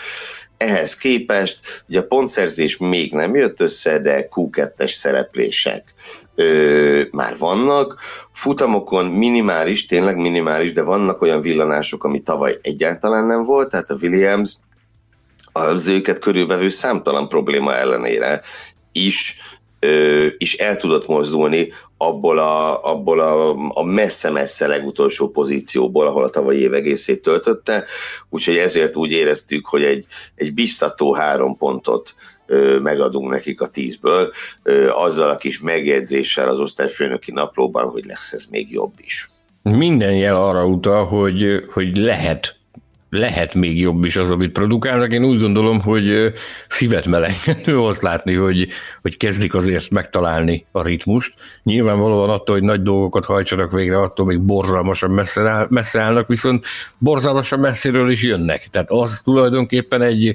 Ehhez 0.57 0.97
képest 0.97 1.85
ugye 1.89 2.01
a 2.01 2.07
pontszerzés 2.07 2.77
még 2.77 3.13
nem 3.13 3.35
jött 3.35 3.61
össze, 3.61 3.99
de 3.99 4.29
Q2-es 4.31 4.93
szereplések 4.93 5.95
ö, 6.39 7.03
már 7.11 7.39
vannak. 7.39 8.01
Futamokon 8.33 9.07
minimális, 9.07 9.87
tényleg 9.87 10.17
minimális, 10.17 10.73
de 10.73 10.83
vannak 10.83 11.23
olyan 11.23 11.41
villanások, 11.41 12.05
ami 12.05 12.19
tavaly 12.19 12.59
egyáltalán 12.63 13.25
nem 13.25 13.45
volt, 13.45 13.71
tehát 13.71 13.91
a 13.91 13.97
Williams 14.03 14.57
az 15.53 15.87
őket 15.87 16.19
körülvevő 16.19 16.69
számtalan 16.69 17.29
probléma 17.29 17.75
ellenére 17.75 18.43
is, 18.93 19.37
ö, 19.79 20.27
is 20.39 20.55
el 20.55 20.77
tudott 20.77 21.07
mozdulni 21.07 21.73
abból 21.97 22.39
a, 22.39 22.85
abból 22.85 23.21
a, 23.21 23.57
a 23.69 23.85
messze-messze 23.85 24.67
legutolsó 24.67 25.29
pozícióból, 25.29 26.07
ahol 26.07 26.25
a 26.25 26.31
tavalyi 26.31 26.61
év 26.61 26.75
egészét 26.75 27.23
töltötte, 27.23 27.85
úgyhogy 28.31 28.57
ezért 28.57 28.97
úgy 28.97 29.13
éreztük, 29.13 29.67
hogy 29.67 29.85
egy, 29.85 30.07
egy 30.35 30.55
biztató 30.55 31.15
három 31.15 31.57
pontot 31.57 32.15
megadunk 32.83 33.31
nekik 33.31 33.61
a 33.61 33.67
tízből, 33.67 34.33
azzal 34.89 35.31
a 35.31 35.37
kis 35.37 35.61
megjegyzéssel 35.61 36.49
az 36.49 36.59
osztályfőnöki 36.59 37.33
naplóban, 37.33 37.89
hogy 37.89 38.05
lesz 38.05 38.33
ez 38.33 38.45
még 38.51 38.73
jobb 38.73 38.93
is. 38.97 39.29
Minden 39.63 40.15
jel 40.15 40.37
arra 40.37 40.67
utal, 40.67 41.05
hogy, 41.05 41.65
hogy 41.73 41.97
lehet 41.97 42.59
lehet 43.11 43.55
még 43.55 43.81
jobb 43.81 44.05
is 44.05 44.17
az, 44.17 44.31
amit 44.31 44.53
produkálnak. 44.53 45.13
Én 45.13 45.25
úgy 45.25 45.41
gondolom, 45.41 45.81
hogy 45.81 46.33
szívet 46.69 47.07
melengető 47.07 47.81
azt 47.81 48.03
látni, 48.03 48.35
hogy, 48.35 48.69
hogy 49.03 49.17
kezdik 49.17 49.55
azért 49.55 49.91
megtalálni 49.91 50.67
a 50.73 50.83
ritmust. 50.83 51.35
Nyilvánvalóan 51.63 52.31
attól, 52.31 52.55
hogy 52.55 52.65
nagy 52.65 52.83
dolgokat 52.83 53.25
hajtsanak 53.25 53.73
végre, 53.73 53.99
attól 53.99 54.27
még 54.27 54.41
borzalmasan 54.41 55.11
messze, 55.11 55.49
áll, 55.49 55.67
messze 55.71 56.01
állnak, 56.01 56.29
viszont 56.29 56.67
borzalmasan 56.99 57.59
messziről 57.59 58.11
is 58.11 58.23
jönnek. 58.23 58.69
Tehát 58.71 58.91
az 58.91 59.21
tulajdonképpen 59.25 60.03
egy 60.03 60.35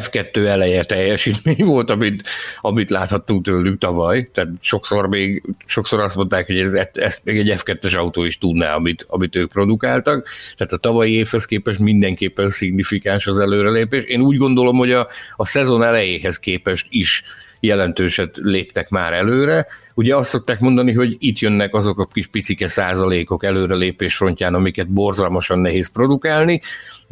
F2 0.00 0.46
eleje 0.46 0.84
teljesítmény 0.84 1.64
volt, 1.72 1.90
amit, 1.90 2.28
amit 2.60 2.90
láthattunk 2.90 3.44
tőlük 3.44 3.78
tavaly, 3.78 4.30
tehát 4.34 4.50
sokszor 4.60 5.08
még, 5.08 5.42
sokszor 5.64 6.00
azt 6.00 6.16
mondták, 6.16 6.46
hogy 6.46 6.58
ez, 6.58 6.74
ezt 6.92 7.20
még 7.24 7.38
egy 7.38 7.60
F2-es 7.64 7.96
autó 7.96 8.24
is 8.24 8.38
tudná, 8.38 8.74
amit, 8.74 9.06
amit 9.08 9.36
ők 9.36 9.52
produkáltak, 9.52 10.28
tehát 10.56 10.72
a 10.72 10.76
tavalyi 10.76 11.12
évhez 11.12 11.44
képest 11.44 11.78
mindenképpen 11.78 12.50
szignifikáns 12.50 13.26
az 13.26 13.38
előrelépés. 13.38 14.04
Én 14.04 14.20
úgy 14.20 14.36
gondolom, 14.36 14.76
hogy 14.76 14.92
a, 14.92 15.08
a 15.36 15.46
szezon 15.46 15.82
elejéhez 15.82 16.38
képest 16.38 16.86
is 16.88 17.24
jelentőset 17.62 18.36
léptek 18.36 18.88
már 18.88 19.12
előre. 19.12 19.66
Ugye 19.94 20.16
azt 20.16 20.30
szokták 20.30 20.60
mondani, 20.60 20.92
hogy 20.92 21.16
itt 21.18 21.38
jönnek 21.38 21.74
azok 21.74 21.98
a 21.98 22.06
kis 22.06 22.26
picike 22.26 22.68
százalékok 22.68 23.44
előrelépés 23.44 24.16
frontján, 24.16 24.54
amiket 24.54 24.88
borzalmasan 24.88 25.58
nehéz 25.58 25.88
produkálni, 25.88 26.60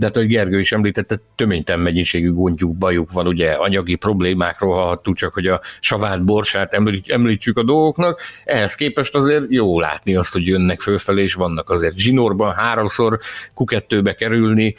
de 0.00 0.06
hát, 0.06 0.14
hogy 0.14 0.26
Gergő 0.26 0.60
is 0.60 0.72
említette, 0.72 1.20
töménytelen 1.34 1.82
mennyiségű 1.82 2.32
gondjuk, 2.32 2.76
bajuk 2.76 3.12
van, 3.12 3.26
ugye 3.26 3.52
anyagi 3.52 3.94
problémákról 3.94 4.74
hallhattuk, 4.74 5.16
csak 5.16 5.32
hogy 5.32 5.46
a 5.46 5.60
savát, 5.80 6.24
borsát 6.24 6.74
említsük 7.06 7.56
a 7.56 7.62
dolgoknak, 7.62 8.20
ehhez 8.44 8.74
képest 8.74 9.14
azért 9.14 9.44
jó 9.48 9.80
látni 9.80 10.14
azt, 10.14 10.32
hogy 10.32 10.46
jönnek 10.46 10.80
fölfelé, 10.80 11.22
és 11.22 11.34
vannak 11.34 11.70
azért 11.70 11.96
zsinórban 11.96 12.54
háromszor 12.54 13.18
Q2-be 13.56 14.14
kerülni, 14.14 14.74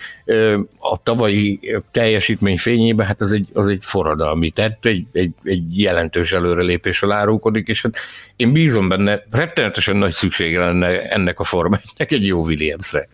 a 0.80 1.04
tavalyi 1.04 1.60
teljesítmény 1.92 2.58
fényében, 2.58 3.06
hát 3.06 3.22
az 3.22 3.32
egy, 3.32 3.48
az 3.54 3.68
egy 3.68 3.84
forradalmi 3.86 4.50
tett, 4.50 4.86
egy, 4.86 5.06
egy, 5.12 5.32
egy 5.44 5.80
jelentős 5.80 6.34
előrelépésre 6.34 7.14
árulkodik, 7.14 7.68
és 7.68 7.82
hát 7.82 7.98
én 8.36 8.54
bízom 8.54 8.90
benne, 8.90 9.24
rettenetesen 9.32 9.96
nagy 9.96 10.14
szüksége 10.14 10.60
lenne 10.60 11.10
ennek 11.10 11.40
a 11.40 11.44
formájnak 11.44 12.12
egy 12.12 12.26
jó 12.26 12.46
Williamsre. 12.46 13.08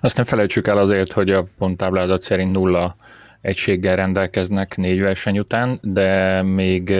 Azt 0.00 0.16
nem 0.16 0.24
felejtsük 0.24 0.66
el 0.66 0.78
azért, 0.78 1.12
hogy 1.12 1.30
a 1.30 1.46
ponttáblázat 1.58 2.22
szerint 2.22 2.52
nulla 2.52 2.96
egységgel 3.40 3.96
rendelkeznek 3.96 4.76
négy 4.76 5.00
verseny 5.00 5.38
után, 5.38 5.78
de 5.82 6.42
még 6.42 6.94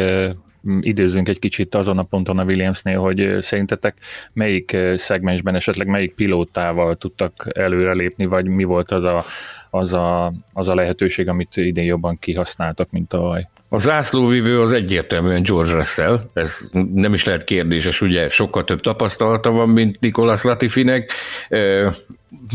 időzünk 0.80 1.28
egy 1.28 1.38
kicsit 1.38 1.74
azon 1.74 1.98
a 1.98 2.02
ponton 2.02 2.38
a 2.38 2.44
Williamsnél, 2.44 2.98
hogy 2.98 3.36
szerintetek 3.40 3.96
melyik 4.32 4.76
szegmensben, 4.94 5.54
esetleg 5.54 5.86
melyik 5.86 6.14
pilótával 6.14 6.96
tudtak 6.96 7.48
előrelépni, 7.54 8.26
vagy 8.26 8.46
mi 8.46 8.64
volt 8.64 8.90
az 8.90 9.04
a, 9.04 9.22
az 9.70 9.92
a, 9.92 10.32
az 10.52 10.68
a 10.68 10.74
lehetőség, 10.74 11.28
amit 11.28 11.56
idén 11.56 11.84
jobban 11.84 12.18
kihasználtak, 12.18 12.90
mint 12.90 13.08
tavaly? 13.08 13.48
A 13.76 13.78
zászlóvívő 13.78 14.60
az 14.60 14.72
egyértelműen 14.72 15.42
George 15.42 15.72
Russell, 15.72 16.20
ez 16.32 16.58
nem 16.94 17.14
is 17.14 17.24
lehet 17.24 17.44
kérdéses, 17.44 18.00
ugye 18.00 18.28
sokkal 18.28 18.64
több 18.64 18.80
tapasztalata 18.80 19.50
van, 19.50 19.68
mint 19.68 20.00
Nicolas 20.00 20.42
Latifinek, 20.42 21.12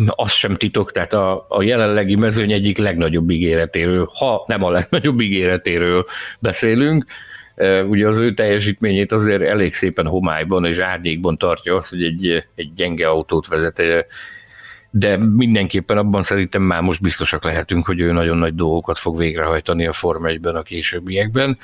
az 0.05 0.31
sem 0.31 0.55
titok, 0.55 0.91
tehát 0.91 1.13
a, 1.13 1.45
a 1.49 1.63
jelenlegi 1.63 2.15
mezőny 2.15 2.51
egyik 2.51 2.77
legnagyobb 2.77 3.29
ígéretéről, 3.29 4.09
ha 4.13 4.43
nem 4.47 4.63
a 4.63 4.69
legnagyobb 4.69 5.19
ígéretéről 5.19 6.05
beszélünk, 6.39 7.05
ugye 7.87 8.07
az 8.07 8.19
ő 8.19 8.33
teljesítményét 8.33 9.11
azért 9.11 9.41
elég 9.41 9.73
szépen 9.73 10.07
homályban 10.07 10.65
és 10.65 10.77
árnyékban 10.77 11.37
tartja 11.37 11.75
az, 11.75 11.89
hogy 11.89 12.03
egy, 12.03 12.47
egy 12.55 12.73
gyenge 12.73 13.07
autót 13.07 13.47
vezet, 13.47 14.07
de 14.91 15.17
mindenképpen 15.17 15.97
abban 15.97 16.23
szerintem 16.23 16.61
már 16.61 16.81
most 16.81 17.01
biztosak 17.01 17.43
lehetünk, 17.43 17.85
hogy 17.85 17.99
ő 17.99 18.11
nagyon 18.11 18.37
nagy 18.37 18.55
dolgokat 18.55 18.97
fog 18.97 19.17
végrehajtani 19.17 19.87
a 19.87 19.93
Forma 19.93 20.29
1-ben 20.29 20.55
a 20.55 20.61
későbbiekben. 20.61 21.57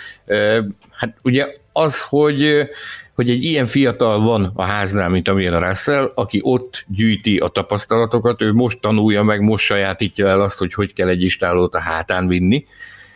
Hát 0.91 1.17
ugye 1.21 1.47
az, 1.71 2.01
hogy 2.01 2.69
hogy 3.17 3.29
egy 3.29 3.43
ilyen 3.43 3.65
fiatal 3.65 4.19
van 4.19 4.51
a 4.55 4.63
háznál, 4.63 5.09
mint 5.09 5.27
amilyen 5.27 5.53
a 5.53 5.67
Russell, 5.67 6.11
aki 6.15 6.39
ott 6.43 6.85
gyűjti 6.87 7.37
a 7.37 7.47
tapasztalatokat, 7.47 8.41
ő 8.41 8.53
most 8.53 8.79
tanulja 8.79 9.23
meg, 9.23 9.41
most 9.41 9.65
sajátítja 9.65 10.27
el 10.27 10.41
azt, 10.41 10.57
hogy 10.57 10.73
hogy 10.73 10.93
kell 10.93 11.07
egy 11.07 11.21
istálót 11.21 11.75
a 11.75 11.79
hátán 11.79 12.27
vinni, 12.27 12.65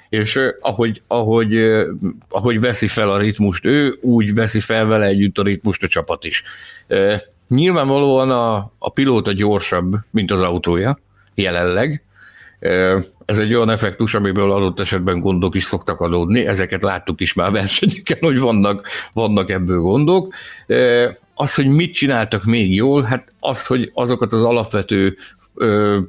és 0.09 0.39
ahogy, 0.59 1.01
ahogy, 1.07 1.83
ahogy 2.29 2.59
veszi 2.59 2.87
fel 2.87 3.11
a 3.11 3.17
ritmust 3.17 3.65
ő, 3.65 3.97
úgy 4.01 4.33
veszi 4.33 4.59
fel 4.59 4.85
vele 4.85 5.05
együtt 5.05 5.37
a 5.37 5.43
ritmust 5.43 5.83
a 5.83 5.87
csapat 5.87 6.25
is. 6.25 6.43
Nyilvánvalóan 7.51 8.31
a, 8.31 8.71
a 8.77 8.89
pilóta 8.89 9.31
gyorsabb, 9.31 9.95
mint 10.11 10.31
az 10.31 10.41
autója, 10.41 10.97
jelenleg, 11.35 12.03
ez 13.25 13.39
egy 13.39 13.53
olyan 13.53 13.69
effektus, 13.69 14.13
amiből 14.13 14.51
adott 14.51 14.79
esetben 14.79 15.19
gondok 15.19 15.55
is 15.55 15.63
szoktak 15.63 15.99
adódni, 15.99 16.45
ezeket 16.45 16.81
láttuk 16.81 17.21
is 17.21 17.33
már 17.33 17.51
versenyeken, 17.51 18.17
hogy 18.21 18.39
vannak, 18.39 18.87
vannak 19.13 19.49
ebből 19.49 19.79
gondok. 19.79 20.33
Az, 21.33 21.55
hogy 21.55 21.67
mit 21.67 21.93
csináltak 21.93 22.43
még 22.43 22.75
jól, 22.75 23.03
hát 23.03 23.33
az, 23.39 23.65
hogy 23.65 23.91
azokat 23.93 24.33
az 24.33 24.43
alapvető 24.43 25.17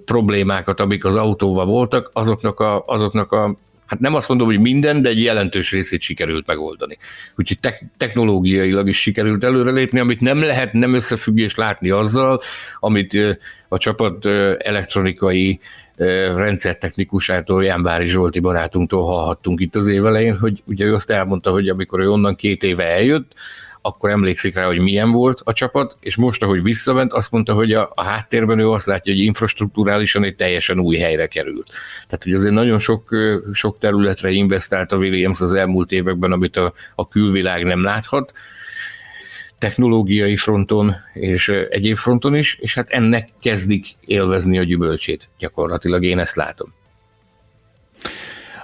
problémákat, 0.05 0.81
amik 0.81 1.05
az 1.05 1.15
autóval 1.15 1.67
voltak, 1.67 2.11
azoknak 2.13 2.61
a, 2.61 2.85
azoknak 2.87 3.33
a 3.33 3.57
hát 3.93 4.01
nem 4.01 4.15
azt 4.15 4.29
mondom, 4.29 4.47
hogy 4.47 4.61
minden, 4.61 5.03
de 5.03 5.09
egy 5.09 5.23
jelentős 5.23 5.71
részét 5.71 6.01
sikerült 6.01 6.47
megoldani. 6.47 6.97
Úgyhogy 7.37 7.59
te- 7.59 7.83
technológiailag 7.97 8.89
is 8.89 9.01
sikerült 9.01 9.45
előrelépni, 9.45 10.01
amit 10.01 10.21
nem 10.21 10.41
lehet 10.41 10.73
nem 10.73 10.95
összefüggés 10.95 11.55
látni 11.55 11.91
azzal, 11.91 12.41
amit 12.81 13.39
a 13.69 13.79
csapat 13.79 14.27
elektronikai 14.59 15.61
rendszertechnikusától, 16.37 17.65
Jánvári 17.65 18.07
Zsolti 18.07 18.39
barátunktól 18.39 19.05
hallhattunk 19.05 19.61
itt 19.61 19.75
az 19.75 19.87
év 19.87 20.07
elején, 20.07 20.39
hogy 20.39 20.63
ugye 20.67 20.85
ő 20.85 20.95
azt 20.95 21.11
elmondta, 21.11 21.51
hogy 21.51 21.69
amikor 21.69 22.01
ő 22.01 22.11
onnan 22.11 22.35
két 22.35 22.63
éve 22.63 22.85
eljött, 22.85 23.33
akkor 23.83 24.11
emlékszik 24.11 24.55
rá, 24.55 24.67
hogy 24.67 24.81
milyen 24.81 25.11
volt 25.11 25.41
a 25.45 25.53
csapat, 25.53 25.97
és 26.01 26.17
most, 26.17 26.43
ahogy 26.43 26.63
visszament, 26.63 27.13
azt 27.13 27.31
mondta, 27.31 27.55
hogy 27.55 27.73
a, 27.73 27.93
a 27.95 28.05
háttérben 28.05 28.59
ő 28.59 28.71
azt 28.71 28.87
látja, 28.87 29.13
hogy 29.13 29.23
infrastruktúrálisan 29.23 30.25
egy 30.25 30.37
teljesen 30.37 30.79
új 30.79 30.97
helyre 30.97 31.27
került. 31.27 31.71
Tehát, 32.07 32.23
hogy 32.23 32.33
azért 32.33 32.53
nagyon 32.53 32.79
sok, 32.79 33.17
sok 33.53 33.79
területre 33.79 34.31
investált 34.31 34.93
a 34.93 34.97
Williams 34.97 35.41
az 35.41 35.53
elmúlt 35.53 35.93
években, 35.93 36.33
amit 36.33 36.57
a, 36.57 36.73
a 36.95 37.09
külvilág 37.09 37.65
nem 37.65 37.83
láthat, 37.83 38.33
technológiai 39.59 40.37
fronton 40.37 40.95
és 41.13 41.49
egyéb 41.49 41.97
fronton 41.97 42.35
is, 42.35 42.57
és 42.61 42.75
hát 42.75 42.91
ennek 42.91 43.29
kezdik 43.41 43.87
élvezni 44.07 44.59
a 44.59 44.63
gyümölcsét. 44.63 45.29
Gyakorlatilag 45.39 46.05
én 46.05 46.19
ezt 46.19 46.37
látom. 46.37 46.75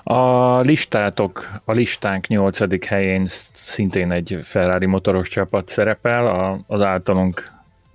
A 0.03 0.61
listátok, 0.61 1.49
a 1.65 1.73
listánk 1.73 2.27
nyolcadik 2.27 2.85
helyén 2.85 3.29
szintén 3.69 4.13
egy 4.13 4.39
Ferrari 4.43 4.87
motoros 4.87 5.29
csapat 5.29 5.69
szerepel, 5.69 6.27
az 6.67 6.83
általunk 6.83 7.43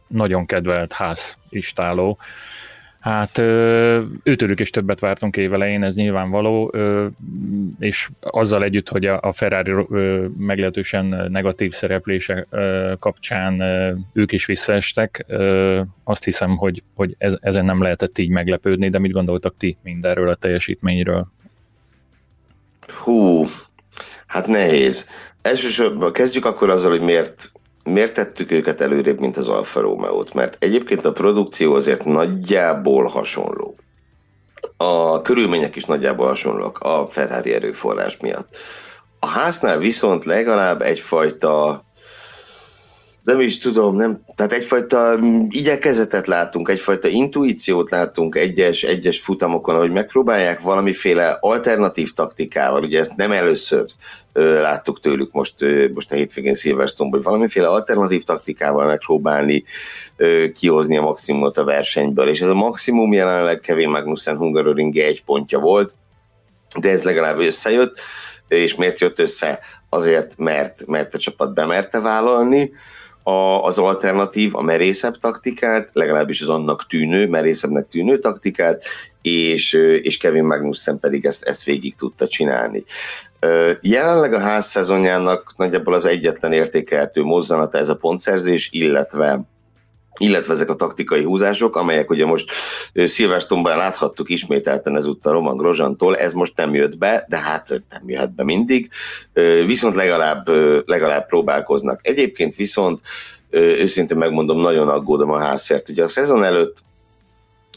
nagyon 0.08 0.46
kedvelt 0.46 0.94
ház 0.94 1.38
istáló. 1.50 2.18
Hát 3.00 3.38
őtőlük 4.24 4.60
is 4.60 4.70
többet 4.70 5.00
vártunk 5.00 5.38
évelején, 5.38 5.84
ez 5.84 5.96
nyilvánvaló, 5.96 6.74
és 7.80 8.10
azzal 8.20 8.63
együtt, 8.63 8.89
hogy 8.89 9.06
a 9.06 9.32
Ferrari 9.32 9.72
meglehetősen 10.38 11.06
negatív 11.32 11.72
szereplése 11.72 12.48
kapcsán 13.00 13.62
ők 14.13 14.32
is 14.32 14.46
visszaestek, 14.46 15.25
azt 16.03 16.24
hiszem, 16.24 16.58
hogy, 16.58 16.84
hogy 16.96 17.15
ezen 17.18 17.65
nem 17.65 17.82
lehetett 17.82 18.18
így 18.18 18.30
meglepődni, 18.30 18.89
de 18.89 19.00
mit 19.00 19.12
gondoltak 19.12 19.58
ti 19.58 19.77
mindenről 19.84 20.30
a 20.30 20.36
teljesítményről? 20.36 21.27
Hú, 23.03 23.46
hát 24.27 24.48
nehéz. 24.48 25.08
Elsősorban 25.44 26.12
kezdjük 26.12 26.46
akkor 26.46 26.70
azzal, 26.70 26.90
hogy 26.90 27.02
miért, 27.02 27.52
miért 27.84 28.14
tettük 28.14 28.52
őket 28.52 28.82
előrébb, 28.82 29.20
mint 29.20 29.38
az 29.38 29.50
Alfa 29.50 29.80
Romeo-t, 29.80 30.34
mert 30.34 30.58
egyébként 30.60 31.06
a 31.06 31.12
produkció 31.12 31.74
azért 31.74 32.06
nagyjából 32.06 33.06
hasonló. 33.06 33.76
A 34.78 35.22
körülmények 35.22 35.76
is 35.76 35.86
nagyjából 35.86 36.28
hasonlók 36.28 36.80
a 36.80 37.08
Ferrari 37.10 37.54
erőforrás 37.54 38.18
miatt. 38.18 38.56
A 39.20 39.28
háznál 39.28 39.78
viszont 39.78 40.26
legalább 40.26 40.82
egyfajta 40.82 41.84
nem 43.24 43.39
is 43.39 43.58
tudom, 43.58 43.96
nem, 43.96 44.22
tehát 44.36 44.53
egyfajta 44.53 45.18
mm, 45.18 45.46
igyekezetet 45.50 46.27
látunk, 46.27 46.70
egyfajta 46.70 47.08
intuíciót 47.08 47.89
látunk 47.89 48.36
egyes, 48.36 48.84
egyes 48.84 49.20
futamokon, 49.20 49.75
hogy 49.75 49.92
megpróbálják 49.92 50.60
valamiféle 50.60 51.38
alternatív 51.39 52.12
taktikával, 52.12 52.84
ugye 52.84 53.00
ezt 53.00 53.15
nem 53.15 53.32
először 53.32 53.86
ö, 54.34 54.62
láttuk 54.62 55.00
tőlük 55.00 55.32
most, 55.32 55.62
ö, 55.62 55.88
most 55.94 56.12
a 56.12 56.15
hétvégén 56.15 56.53
silverstone 56.53 57.10
hogy 57.10 57.24
valamiféle 57.24 57.68
alternatív 57.68 58.24
taktikával 58.24 58.86
megpróbálni 58.86 59.63
ö, 60.18 60.46
kihozni 60.60 60.98
a 60.98 61.01
maximumot 61.01 61.58
a 61.58 61.63
versenyből, 61.63 62.30
és 62.30 62.42
ez 62.42 62.48
a 62.48 62.53
maximum 62.53 63.13
jelenleg 63.13 63.60
Kevin 63.60 63.89
Magnussen 63.89 64.38
Hungaroringi 64.38 65.01
egy 65.01 65.24
pontja 65.24 65.60
volt, 65.60 65.96
de 66.80 66.89
ez 66.89 67.03
legalább 67.03 67.39
összejött, 67.39 68.00
és 68.48 68.75
miért 68.75 69.00
jött 69.00 69.20
össze? 69.20 69.60
Azért, 69.89 70.38
mert, 70.38 70.86
mert 70.86 71.13
a 71.13 71.18
csapat 71.18 71.53
bemerte 71.53 72.00
vállalni, 72.00 72.72
a, 73.24 73.63
az 73.63 73.77
alternatív, 73.77 74.56
a 74.56 74.62
merészebb 74.62 75.18
taktikát, 75.18 75.89
legalábbis 75.94 76.42
az 76.42 76.50
annak 76.50 76.88
tűnő, 76.88 77.27
merészebbnek 77.27 77.86
tűnő 77.86 78.20
taktikát, 78.20 78.84
és, 79.22 79.74
és 80.01 80.18
Kevin 80.18 80.44
Magnussen 80.44 81.00
pedig 81.00 81.25
ezt, 81.25 81.44
ezt 81.44 81.63
végig 81.63 81.96
tudta 81.96 82.27
csinálni. 82.27 82.84
Jelenleg 83.82 84.34
a 84.34 84.39
ház 84.39 84.65
szezonjának 84.65 85.53
nagyjából 85.58 85.94
az 85.94 86.06
egyetlen 86.06 86.53
értékelhető 86.53 87.24
mozzanata 87.24 87.77
ez 87.77 87.89
a 87.89 87.96
pontszerzés, 87.96 88.70
illetve 88.72 89.42
illetve 90.17 90.53
ezek 90.53 90.70
a 90.70 90.75
taktikai 90.75 91.24
húzások, 91.24 91.75
amelyek 91.75 92.10
ugye 92.10 92.25
most 92.25 92.51
Silverstone-ban 92.93 93.77
láthattuk 93.77 94.29
ismételten 94.29 94.96
ezúttal 94.96 95.34
Roman 95.34 95.58
Grosjeantól, 95.58 96.17
ez 96.17 96.34
most 96.34 96.53
nem 96.55 96.74
jött 96.74 96.98
be, 96.98 97.25
de 97.29 97.38
hát 97.38 97.70
nem 97.70 98.01
jöhet 98.05 98.36
be 98.36 98.43
mindig, 98.43 98.89
viszont 99.65 99.96
legalább, 99.96 100.48
legalább 100.86 101.27
próbálkoznak. 101.27 102.00
Egyébként 102.03 102.55
viszont 102.55 103.01
őszintén 103.50 104.17
megmondom, 104.17 104.62
nagyon 104.62 104.89
aggódom 104.89 105.32
a 105.32 105.39
házszert. 105.39 105.89
Ugye 105.89 106.03
a 106.03 106.08
szezon 106.08 106.43
előtt 106.43 106.77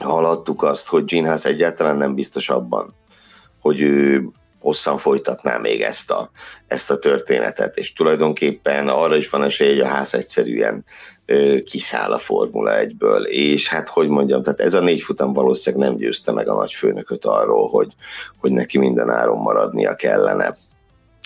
hallottuk 0.00 0.62
azt, 0.62 0.88
hogy 0.88 1.04
Gene 1.04 1.28
Haas 1.28 1.44
egyáltalán 1.44 1.96
nem 1.96 2.14
biztos 2.14 2.48
abban, 2.48 2.94
hogy 3.60 3.80
ő 3.80 4.28
hosszan 4.66 4.98
folytatná 4.98 5.58
még 5.58 5.80
ezt 5.80 6.10
a, 6.10 6.30
ezt 6.66 6.90
a 6.90 6.98
történetet, 6.98 7.76
és 7.76 7.92
tulajdonképpen 7.92 8.88
arra 8.88 9.16
is 9.16 9.30
van 9.30 9.42
esély, 9.42 9.68
hogy 9.68 9.80
a 9.80 9.86
ház 9.86 10.14
egyszerűen 10.14 10.84
kiszáll 11.64 12.12
a 12.12 12.18
Formula 12.18 12.72
1-ből, 12.74 13.22
és 13.24 13.68
hát 13.68 13.88
hogy 13.88 14.08
mondjam, 14.08 14.42
tehát 14.42 14.60
ez 14.60 14.74
a 14.74 14.80
négy 14.80 15.00
futam 15.00 15.32
valószínűleg 15.32 15.88
nem 15.88 15.96
győzte 15.96 16.32
meg 16.32 16.48
a 16.48 16.54
nagyfőnököt 16.54 17.24
arról, 17.24 17.68
hogy, 17.68 17.92
hogy 18.38 18.52
neki 18.52 18.78
minden 18.78 19.10
áron 19.10 19.38
maradnia 19.38 19.94
kellene. 19.94 20.54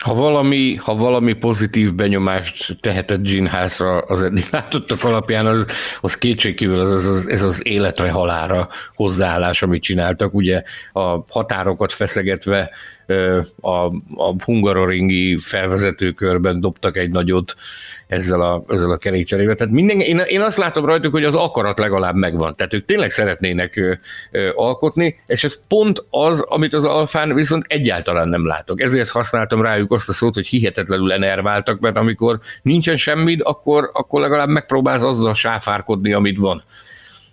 Ha 0.01 0.15
valami, 0.15 0.75
ha 0.75 0.95
valami 0.95 1.33
pozitív 1.33 1.95
benyomást 1.95 2.77
tehetett 2.81 3.23
Gene 3.23 3.51
House-ra 3.51 3.99
az 3.99 4.23
eddig 4.23 4.45
látottak 4.51 5.05
alapján, 5.05 5.47
az, 5.47 5.67
az 6.01 6.19
kétségkívül 6.19 6.81
az, 6.81 7.07
az, 7.07 7.29
ez 7.29 7.43
az 7.43 7.67
életre 7.67 8.11
halára 8.11 8.69
hozzáállás, 8.95 9.63
amit 9.63 9.83
csináltak. 9.83 10.35
Ugye 10.35 10.63
a 10.93 11.25
határokat 11.29 11.93
feszegetve 11.93 12.71
a, 13.61 13.85
a 14.17 14.35
hungaroringi 14.45 15.37
felvezetőkörben 15.37 16.61
dobtak 16.61 16.97
egy 16.97 17.11
nagyot 17.11 17.55
ezzel 18.07 18.41
a, 18.41 18.65
ezzel 18.69 18.91
a 18.91 18.97
kerékcserével. 18.97 19.55
Tehát 19.55 19.73
minden, 19.73 20.01
én, 20.01 20.19
én 20.19 20.41
azt 20.41 20.57
látom 20.57 20.85
rajtuk, 20.85 21.13
hogy 21.13 21.25
az 21.25 21.35
akarat 21.35 21.79
legalább 21.79 22.15
megvan. 22.15 22.57
Tehát 22.57 22.75
ők 22.75 22.85
tényleg 22.85 23.11
szeretnének 23.11 23.77
ö, 23.77 23.93
ö, 24.31 24.49
alkotni, 24.55 25.21
és 25.27 25.45
ez 25.45 25.59
pont 25.69 26.05
az, 26.11 26.41
amit 26.41 26.75
az 26.75 26.85
alfán 26.85 27.35
viszont 27.35 27.65
egyáltalán 27.69 28.29
nem 28.29 28.47
látok. 28.47 28.81
Ezért 28.81 29.09
használtam 29.09 29.63
rájuk 29.63 29.93
azt 29.93 30.09
a 30.09 30.13
szót, 30.13 30.35
hogy 30.35 30.47
hihetetlenül 30.47 31.13
enerváltak, 31.13 31.81
mert 31.81 31.97
amikor 31.97 32.41
nincsen 32.63 32.97
semmit, 32.97 33.43
akkor, 33.43 33.91
akkor 33.93 34.21
legalább 34.21 34.49
megpróbálsz 34.49 35.03
azzal 35.03 35.35
sáfárkodni, 35.35 36.13
amit 36.13 36.39
van. 36.39 36.65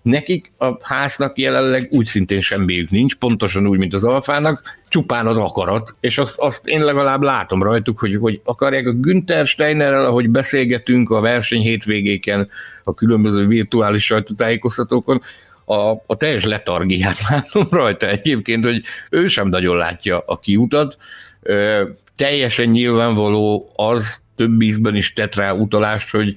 Nekik 0.02 0.52
a 0.58 0.78
háznak 0.82 1.38
jelenleg 1.38 1.88
úgy 1.92 2.06
szintén 2.06 2.42
semmiük 2.42 2.90
nincs, 2.90 3.16
pontosan 3.16 3.68
úgy, 3.68 3.78
mint 3.78 3.94
az 3.94 4.04
alfának, 4.04 4.62
csupán 4.98 5.28
az 5.28 5.38
akarat, 5.38 5.96
és 6.00 6.18
azt, 6.18 6.38
azt 6.38 6.68
én 6.68 6.84
legalább 6.84 7.22
látom 7.22 7.64
rajtuk, 7.64 8.00
hogy, 8.00 8.16
hogy 8.16 8.42
akarják 8.44 8.88
a 8.88 8.92
Günther 8.92 9.46
Steinerrel, 9.46 10.06
ahogy 10.06 10.30
beszélgetünk 10.30 11.10
a 11.10 11.20
verseny 11.20 11.62
hétvégéken, 11.62 12.50
a 12.84 12.94
különböző 12.94 13.48
virtuális 13.48 14.06
sajtótájékoztatókon, 14.06 15.22
a, 15.66 15.92
a 16.06 16.16
teljes 16.18 16.44
letargiát 16.44 17.22
látom 17.30 17.68
rajta 17.72 18.08
egyébként, 18.08 18.66
hogy 18.66 18.84
ő 19.10 19.28
sem 19.28 19.48
nagyon 19.48 19.78
látja 19.78 20.24
a 20.26 20.40
kiutat. 20.40 20.98
Ö, 21.42 21.84
teljesen 22.16 22.70
nyilvánvaló 22.70 23.72
az, 23.76 24.20
több 24.36 24.62
ízben 24.62 24.96
is 24.96 25.14
tett 25.14 25.36
rá 25.36 25.52
utalást, 25.52 26.10
hogy 26.10 26.36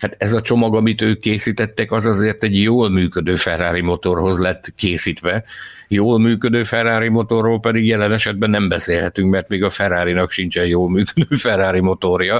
Hát 0.00 0.14
ez 0.18 0.32
a 0.32 0.40
csomag, 0.40 0.74
amit 0.74 1.02
ők 1.02 1.18
készítettek, 1.20 1.92
az 1.92 2.06
azért 2.06 2.42
egy 2.42 2.62
jól 2.62 2.90
működő 2.90 3.34
Ferrari 3.34 3.80
motorhoz 3.80 4.38
lett 4.38 4.72
készítve. 4.76 5.44
Jól 5.88 6.18
működő 6.18 6.64
Ferrari 6.64 7.08
motorról 7.08 7.60
pedig 7.60 7.86
jelen 7.86 8.12
esetben 8.12 8.50
nem 8.50 8.68
beszélhetünk, 8.68 9.30
mert 9.30 9.48
még 9.48 9.62
a 9.62 9.70
Ferrari-nak 9.70 10.30
sincsen 10.30 10.66
jól 10.66 10.90
működő 10.90 11.36
Ferrari 11.46 11.80
motorja, 11.80 12.38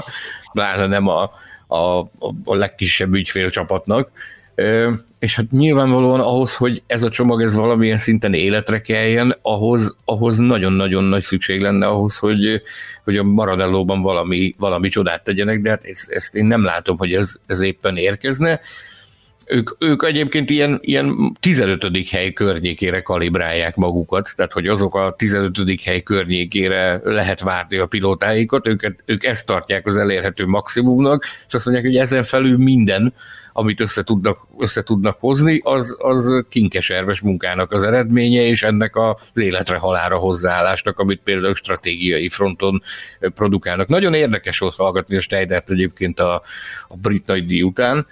pláne 0.53 0.87
nem 0.87 1.07
a, 1.07 1.31
a, 1.67 1.99
a 2.43 2.55
legkisebb 2.55 3.13
ügyfélcsapatnak 3.13 4.11
és 5.19 5.35
hát 5.35 5.51
nyilvánvalóan 5.51 6.19
ahhoz, 6.19 6.55
hogy 6.55 6.83
ez 6.87 7.03
a 7.03 7.09
csomag 7.09 7.41
ez 7.41 7.53
valamilyen 7.53 7.97
szinten 7.97 8.33
életre 8.33 8.81
keljen, 8.81 9.37
ahhoz, 9.41 9.95
ahhoz 10.05 10.37
nagyon-nagyon 10.37 11.03
nagy 11.03 11.23
szükség 11.23 11.61
lenne 11.61 11.87
ahhoz, 11.87 12.17
hogy, 12.17 12.61
hogy 13.03 13.17
a 13.17 13.23
Maradellóban 13.23 14.01
valami, 14.01 14.55
valami 14.57 14.87
csodát 14.87 15.23
tegyenek, 15.23 15.61
de 15.61 15.69
hát 15.69 15.83
ezt, 15.83 16.09
ezt 16.09 16.35
én 16.35 16.45
nem 16.45 16.63
látom, 16.63 16.97
hogy 16.97 17.13
ez, 17.13 17.35
ez 17.45 17.59
éppen 17.59 17.97
érkezne. 17.97 18.59
Ők, 19.45 19.69
ők 19.79 20.03
egyébként 20.03 20.49
ilyen, 20.49 20.79
ilyen 20.81 21.37
15. 21.39 22.09
hely 22.09 22.33
környékére 22.33 23.01
kalibrálják 23.01 23.75
magukat, 23.75 24.33
tehát 24.35 24.51
hogy 24.51 24.67
azok 24.67 24.95
a 24.95 25.13
15. 25.17 25.81
hely 25.83 26.01
környékére 26.01 26.99
lehet 27.03 27.39
várni 27.39 27.77
a 27.77 27.85
pilótáikat, 27.85 28.67
őket, 28.67 29.03
ők 29.05 29.23
ezt 29.23 29.45
tartják 29.45 29.87
az 29.87 29.95
elérhető 29.95 30.45
maximumnak, 30.45 31.25
és 31.47 31.53
azt 31.53 31.65
mondják, 31.65 31.85
hogy 31.85 31.97
ezen 31.97 32.23
felül 32.23 32.57
minden, 32.57 33.13
amit 33.53 33.81
össze 33.81 34.03
tudnak, 34.03 34.37
össze 34.59 34.83
tudnak 34.83 35.17
hozni, 35.19 35.59
az, 35.63 35.95
az 35.99 36.45
kinkeserves 36.49 37.19
munkának 37.19 37.71
az 37.71 37.83
eredménye, 37.83 38.41
és 38.41 38.63
ennek 38.63 38.95
az 38.95 39.15
életre 39.33 39.77
halára 39.77 40.17
hozzáállásnak, 40.17 40.99
amit 40.99 41.21
például 41.23 41.55
stratégiai 41.55 42.29
fronton 42.29 42.81
produkálnak. 43.19 43.87
Nagyon 43.87 44.13
érdekes 44.13 44.57
volt 44.57 44.75
hallgatni 44.75 45.15
a 45.15 45.21
Steinert 45.21 45.69
egyébként 45.69 46.19
a, 46.19 46.41
a 46.87 46.97
brit 46.97 47.25
nagydíj 47.25 47.61
után, 47.61 48.05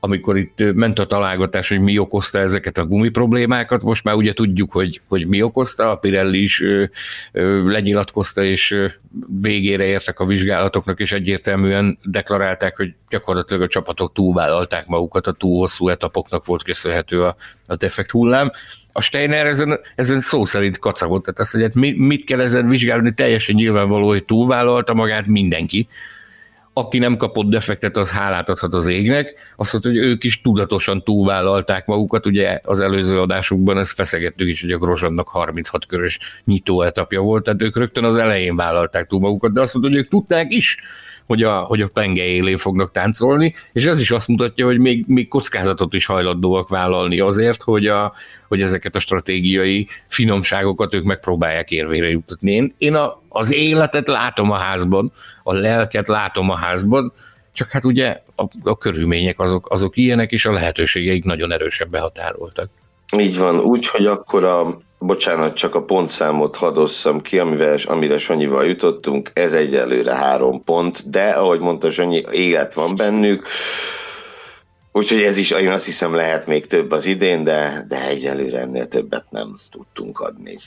amikor 0.00 0.36
itt 0.36 0.74
ment 0.74 0.98
a 0.98 1.06
találgatás, 1.06 1.68
hogy 1.68 1.80
mi 1.80 1.98
okozta 1.98 2.38
ezeket 2.38 2.78
a 2.78 2.86
gumi 2.86 3.08
problémákat, 3.08 3.82
most 3.82 4.04
már 4.04 4.14
ugye 4.14 4.32
tudjuk, 4.32 4.72
hogy, 4.72 5.00
hogy 5.08 5.26
mi 5.26 5.42
okozta, 5.42 5.90
a 5.90 5.96
Pirelli 5.96 6.42
is 6.42 6.62
ö, 6.62 6.84
ö, 7.32 7.70
lenyilatkozta, 7.70 8.42
és 8.42 8.70
ö, 8.70 8.86
végére 9.40 9.84
értek 9.84 10.20
a 10.20 10.24
vizsgálatoknak, 10.24 11.00
és 11.00 11.12
egyértelműen 11.12 11.98
deklarálták, 12.02 12.76
hogy 12.76 12.94
gyakorlatilag 13.08 13.62
a 13.62 13.68
csapatok 13.68 14.12
túlvállalták 14.12 14.86
magukat, 14.86 15.26
a 15.26 15.32
túl 15.32 15.58
hosszú 15.58 15.88
etapoknak 15.88 16.44
volt 16.44 16.62
köszönhető 16.62 17.22
a, 17.22 17.36
a 17.66 17.76
defekt 17.76 18.10
hullám. 18.10 18.50
A 18.92 19.00
Steiner 19.00 19.46
ezen, 19.46 19.80
ezen 19.94 20.20
szó 20.20 20.44
szerint 20.44 20.78
kacagott, 20.78 21.24
tehát 21.24 21.40
azt, 21.40 21.52
hogy 21.52 21.62
hát 21.62 21.74
mit 21.74 22.24
kell 22.24 22.40
ezen 22.40 22.68
vizsgálni, 22.68 23.14
teljesen 23.14 23.54
nyilvánvaló, 23.54 24.06
hogy 24.06 24.24
túlvállalta 24.24 24.94
magát 24.94 25.26
mindenki, 25.26 25.88
aki 26.78 26.98
nem 26.98 27.16
kapott 27.16 27.48
defektet, 27.48 27.96
az 27.96 28.10
hálát 28.10 28.48
adhat 28.48 28.74
az 28.74 28.86
égnek. 28.86 29.52
Azt 29.56 29.72
mondta, 29.72 29.90
hogy 29.90 29.98
ők 29.98 30.24
is 30.24 30.40
tudatosan 30.40 31.04
túlvállalták 31.04 31.86
magukat, 31.86 32.26
ugye 32.26 32.60
az 32.64 32.80
előző 32.80 33.20
adásukban 33.20 33.78
ezt 33.78 33.92
feszegettük 33.92 34.48
is, 34.48 34.60
hogy 34.60 34.72
a 34.72 34.78
Grozsannak 34.78 35.28
36 35.28 35.86
körös 35.86 36.18
nyitó 36.44 36.82
etapja 36.82 37.20
volt, 37.20 37.44
tehát 37.44 37.62
ők 37.62 37.76
rögtön 37.76 38.04
az 38.04 38.16
elején 38.16 38.56
vállalták 38.56 39.06
túl 39.06 39.20
magukat, 39.20 39.52
de 39.52 39.60
azt 39.60 39.74
mondta, 39.74 39.92
hogy 39.92 40.00
ők 40.00 40.10
tudták 40.10 40.54
is, 40.54 40.76
hogy 41.28 41.42
a, 41.42 41.58
hogy 41.58 41.80
a 41.80 41.88
penge 41.88 42.24
élén 42.24 42.56
fognak 42.56 42.90
táncolni, 42.90 43.54
és 43.72 43.86
ez 43.86 43.98
is 43.98 44.10
azt 44.10 44.28
mutatja, 44.28 44.66
hogy 44.66 44.78
még, 44.78 45.04
még 45.06 45.28
kockázatot 45.28 45.94
is 45.94 46.06
hajlandóak 46.06 46.68
vállalni 46.68 47.20
azért, 47.20 47.62
hogy, 47.62 47.86
a, 47.86 48.12
hogy 48.48 48.62
ezeket 48.62 48.96
a 48.96 48.98
stratégiai 48.98 49.88
finomságokat 50.06 50.94
ők 50.94 51.04
megpróbálják 51.04 51.70
érvére 51.70 52.08
jutatni. 52.08 52.52
Én, 52.52 52.74
én 52.78 52.94
a, 52.94 53.22
az 53.28 53.52
életet 53.52 54.08
látom 54.08 54.50
a 54.50 54.56
házban, 54.56 55.12
a 55.42 55.52
lelket 55.52 56.08
látom 56.08 56.50
a 56.50 56.56
házban, 56.56 57.12
csak 57.52 57.70
hát 57.70 57.84
ugye 57.84 58.20
a, 58.36 58.44
a 58.62 58.78
körülmények 58.78 59.40
azok, 59.40 59.70
azok 59.70 59.96
ilyenek, 59.96 60.32
és 60.32 60.46
a 60.46 60.52
lehetőségeik 60.52 61.24
nagyon 61.24 61.52
erősen 61.52 61.88
behatároltak. 61.90 62.70
Így 63.18 63.38
van, 63.38 63.60
úgyhogy 63.60 64.06
akkor 64.06 64.44
a 64.44 64.66
bocsánat, 64.98 65.54
csak 65.54 65.74
a 65.74 65.84
pontszámot 65.84 66.56
hadosszam 66.56 67.20
ki, 67.20 67.38
amivel, 67.38 67.78
amire 67.84 68.18
Sanyival 68.18 68.66
jutottunk, 68.66 69.30
ez 69.34 69.52
egyelőre 69.52 70.14
három 70.14 70.64
pont, 70.64 71.10
de 71.10 71.30
ahogy 71.30 71.60
mondta 71.60 71.90
Sanyi, 71.90 72.22
élet 72.30 72.74
van 72.74 72.96
bennük, 72.96 73.46
úgyhogy 74.92 75.22
ez 75.22 75.36
is, 75.36 75.50
én 75.50 75.70
azt 75.70 75.84
hiszem 75.84 76.14
lehet 76.14 76.46
még 76.46 76.66
több 76.66 76.90
az 76.90 77.04
idén, 77.04 77.44
de, 77.44 77.84
de 77.88 78.06
egyelőre 78.08 78.60
ennél 78.60 78.86
többet 78.86 79.24
nem 79.30 79.58
tudtunk 79.70 80.20
adni. 80.20 80.58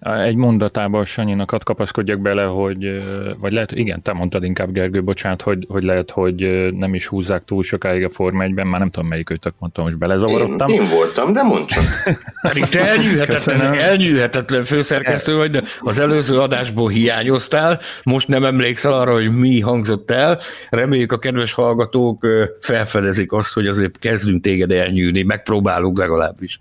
Egy 0.00 0.36
mondatában 0.36 1.04
Sanyinak 1.04 1.52
ad 1.52 1.62
kapaszkodjak 1.62 2.20
bele, 2.20 2.44
hogy, 2.44 3.02
vagy 3.38 3.52
lehet, 3.52 3.72
igen, 3.72 4.02
te 4.02 4.12
mondtad 4.12 4.44
inkább 4.44 4.72
Gergő, 4.72 5.02
bocsánat, 5.02 5.42
hogy, 5.42 5.66
hogy 5.68 5.82
lehet, 5.82 6.10
hogy 6.10 6.68
nem 6.72 6.94
is 6.94 7.06
húzzák 7.06 7.44
túl 7.44 7.62
sokáig 7.62 8.04
a 8.04 8.08
Forma 8.08 8.44
1-ben, 8.44 8.66
már 8.66 8.80
nem 8.80 8.90
tudom 8.90 9.08
melyik 9.08 9.30
őtök 9.30 9.54
mondtam, 9.58 9.84
most 9.84 9.98
belezavarodtam. 9.98 10.68
Én, 10.68 10.80
én 10.80 10.88
voltam, 10.88 11.32
de 11.32 11.42
mondd 11.42 11.66
csak. 11.66 11.84
Pedig 12.48 12.64
te 12.64 12.86
elnyűhetetlen, 12.88 13.74
elnyűhetetlen 13.74 14.64
főszerkesztő 14.64 15.36
vagy, 15.36 15.50
de 15.50 15.62
az 15.80 15.98
előző 15.98 16.40
adásból 16.40 16.88
hiányoztál, 16.88 17.78
most 18.02 18.28
nem 18.28 18.44
emlékszel 18.44 18.92
arra, 18.92 19.12
hogy 19.12 19.36
mi 19.36 19.60
hangzott 19.60 20.10
el. 20.10 20.38
Reméljük 20.70 21.12
a 21.12 21.18
kedves 21.18 21.52
hallgatók 21.52 22.26
felfedezik 22.60 23.32
azt, 23.32 23.52
hogy 23.52 23.66
azért 23.66 23.98
kezdünk 23.98 24.42
téged 24.42 24.70
elnyűni, 24.70 25.22
megpróbálunk 25.22 25.98
legalábbis 25.98 26.60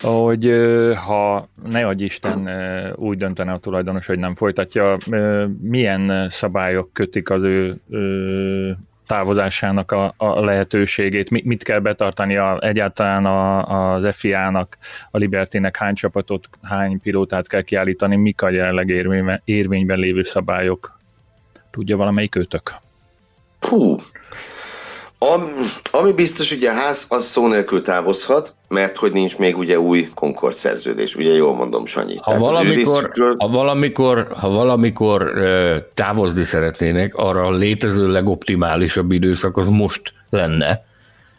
hogy 0.00 0.52
ha 1.06 1.48
ne 1.70 1.86
adj 1.86 2.04
Isten 2.04 2.50
úgy 2.96 3.18
döntene 3.18 3.52
a 3.52 3.58
tulajdonos, 3.58 4.06
hogy 4.06 4.18
nem 4.18 4.34
folytatja, 4.34 4.96
milyen 5.60 6.30
szabályok 6.30 6.92
kötik 6.92 7.30
az 7.30 7.42
ő 7.42 7.80
távozásának 9.06 9.92
a, 9.92 10.14
a 10.16 10.44
lehetőségét, 10.44 11.30
mit 11.44 11.62
kell 11.62 11.78
betartani 11.78 12.36
a, 12.36 12.58
egyáltalán 12.60 13.26
a, 13.26 13.94
az 13.94 14.16
FIA-nak, 14.16 14.78
a 15.10 15.18
Liberty-nek 15.18 15.76
hány 15.76 15.94
csapatot, 15.94 16.48
hány 16.62 17.00
pilótát 17.00 17.48
kell 17.48 17.62
kiállítani, 17.62 18.16
mik 18.16 18.42
a 18.42 18.50
jelenleg 18.50 18.88
érvényben, 18.88 19.42
érvényben 19.44 19.98
lévő 19.98 20.22
szabályok? 20.22 20.98
Tudja 21.70 21.96
valamelyik 21.96 22.34
őtök? 22.34 22.72
Hú, 23.60 23.96
Am, 25.22 25.42
ami 25.90 26.12
biztos, 26.12 26.48
hogy 26.48 26.64
a 26.64 26.72
ház 26.72 27.06
az 27.08 27.24
szó 27.24 27.48
nélkül 27.48 27.82
távozhat, 27.82 28.54
mert 28.70 28.96
hogy 28.96 29.12
nincs 29.12 29.38
még 29.38 29.58
ugye 29.58 29.78
új 29.80 30.08
Concord 30.14 30.54
szerződés, 30.54 31.14
ugye 31.14 31.34
jól 31.34 31.54
mondom, 31.54 31.86
Sanyi. 31.86 32.16
Ha 32.20 32.38
valamikor, 32.38 33.10
ha 33.38 33.48
valamikor, 33.48 34.26
ha 34.36 34.48
valamikor 34.48 35.32
távozni 35.94 36.44
szeretnének, 36.44 37.14
arra 37.14 37.46
a 37.46 37.50
létező 37.50 38.12
legoptimálisabb 38.12 39.12
időszak 39.12 39.56
az 39.56 39.68
most 39.68 40.12
lenne 40.30 40.84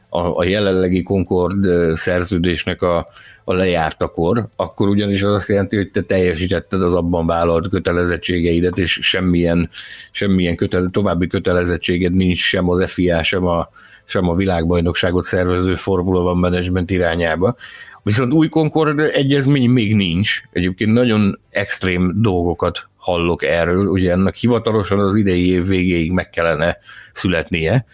a, 0.10 0.38
a 0.38 0.44
jelenlegi 0.44 1.04
Concord 1.04 1.67
szerződésnek 1.96 2.82
a, 2.82 3.08
a 3.44 3.54
lejártakor, 3.54 4.48
akkor 4.56 4.88
ugyanis 4.88 5.22
az 5.22 5.34
azt 5.34 5.50
jelenti, 5.50 5.76
hogy 5.76 5.91
te 5.91 6.02
teljesítetted 6.02 6.82
az 6.82 6.94
abban 6.94 7.26
vállalt 7.26 7.70
kötelezettségeidet, 7.70 8.78
és 8.78 9.00
semmilyen, 9.02 9.70
semmilyen 10.12 10.56
kötele, 10.56 10.89
további 10.91 11.28
kötelezettséged 11.28 12.13
nincs 12.13 12.39
sem 12.39 12.70
az 12.70 12.91
FIA, 12.91 13.24
sem 13.24 13.46
a, 13.46 13.70
sem 14.12 14.30
a 14.30 14.36
világbajnokságot 14.36 15.24
szervező 15.24 15.76
Formula 15.76 16.19
One 16.19 16.39
Management 16.39 16.89
irányába. 16.89 17.56
Viszont 18.04 18.34
új 18.34 18.50
Concord 18.50 19.00
egyezmény 19.00 19.69
még 19.69 19.95
nincs. 19.95 20.41
Egyébként 20.52 20.91
nagyon 20.91 21.39
extrém 21.50 22.21
dolgokat 22.21 22.89
hallok 22.97 23.43
erről. 23.43 23.88
Ugye 23.88 24.12
ennek 24.12 24.36
hivatalosan 24.36 25.00
az 25.00 25.15
idei 25.15 25.50
év 25.50 25.67
végéig 25.67 26.12
meg 26.12 26.30
kellene 26.30 26.78
születnie. 27.12 27.86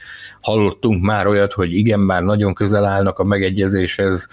Hallottunk 0.41 1.03
már 1.03 1.27
olyat, 1.27 1.53
hogy 1.53 1.73
igen, 1.73 1.99
már 1.99 2.23
nagyon 2.23 2.53
közel 2.53 2.85
állnak 2.85 3.19
a 3.19 3.23
megegyezéshez, 3.23 4.27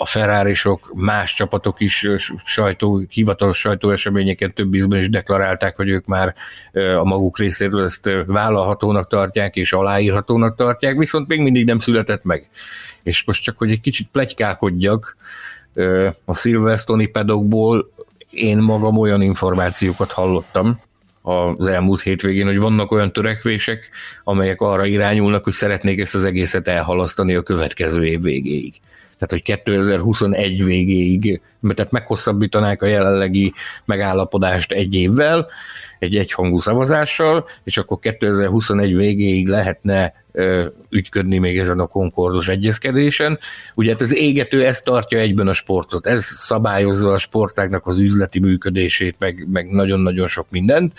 a 0.00 0.06
ferrari 0.06 0.54
más 0.94 1.34
csapatok 1.34 1.80
is 1.80 2.06
sajtó, 2.44 3.02
hivatalos 3.10 3.58
sajtóeseményeken 3.58 4.54
több 4.54 4.74
ízben 4.74 4.98
is 4.98 5.08
deklarálták, 5.08 5.76
hogy 5.76 5.88
ők 5.88 6.06
már 6.06 6.34
a 6.72 7.04
maguk 7.04 7.38
részéről 7.38 7.84
ezt 7.84 8.10
vállalhatónak 8.26 9.08
tartják 9.08 9.56
és 9.56 9.72
aláírhatónak 9.72 10.56
tartják, 10.56 10.96
viszont 10.96 11.28
még 11.28 11.40
mindig 11.40 11.64
nem 11.64 11.78
született 11.78 12.24
meg. 12.24 12.48
És 13.02 13.24
most 13.24 13.42
csak, 13.42 13.58
hogy 13.58 13.70
egy 13.70 13.80
kicsit 13.80 14.08
plegykálkodjak, 14.12 15.16
a 16.24 16.34
Silverstone-i 16.34 17.06
pedokból 17.06 17.90
én 18.30 18.58
magam 18.58 18.98
olyan 18.98 19.22
információkat 19.22 20.12
hallottam, 20.12 20.80
az 21.22 21.66
elmúlt 21.66 22.02
hétvégén, 22.02 22.46
hogy 22.46 22.58
vannak 22.58 22.90
olyan 22.90 23.12
törekvések, 23.12 23.90
amelyek 24.24 24.60
arra 24.60 24.86
irányulnak, 24.86 25.44
hogy 25.44 25.52
szeretnék 25.52 26.00
ezt 26.00 26.14
az 26.14 26.24
egészet 26.24 26.68
elhalasztani 26.68 27.34
a 27.34 27.42
következő 27.42 28.04
év 28.04 28.22
végéig 28.22 28.74
tehát 29.20 29.30
hogy 29.30 29.42
2021 29.42 30.64
végéig, 30.64 31.40
tehát 31.74 31.92
meghosszabbítanák 31.92 32.82
a 32.82 32.86
jelenlegi 32.86 33.52
megállapodást 33.84 34.72
egy 34.72 34.94
évvel, 34.94 35.46
egy 36.00 36.16
egyhangú 36.16 36.58
szavazással, 36.58 37.46
és 37.64 37.76
akkor 37.76 37.98
2021 37.98 38.96
végéig 38.96 39.48
lehetne 39.48 40.14
ügyködni 40.88 41.38
még 41.38 41.58
ezen 41.58 41.78
a 41.78 41.86
konkordos 41.86 42.48
egyezkedésen. 42.48 43.38
Ugye 43.74 43.90
hát 43.90 44.00
az 44.00 44.14
égető 44.14 44.64
ezt 44.64 44.84
tartja 44.84 45.18
egyben 45.18 45.48
a 45.48 45.52
sportot, 45.52 46.06
ez 46.06 46.24
szabályozza 46.24 47.12
a 47.12 47.18
sportágnak 47.18 47.86
az 47.86 47.98
üzleti 47.98 48.38
működését, 48.38 49.16
meg, 49.18 49.46
meg 49.52 49.70
nagyon-nagyon 49.70 50.26
sok 50.26 50.46
mindent. 50.50 50.92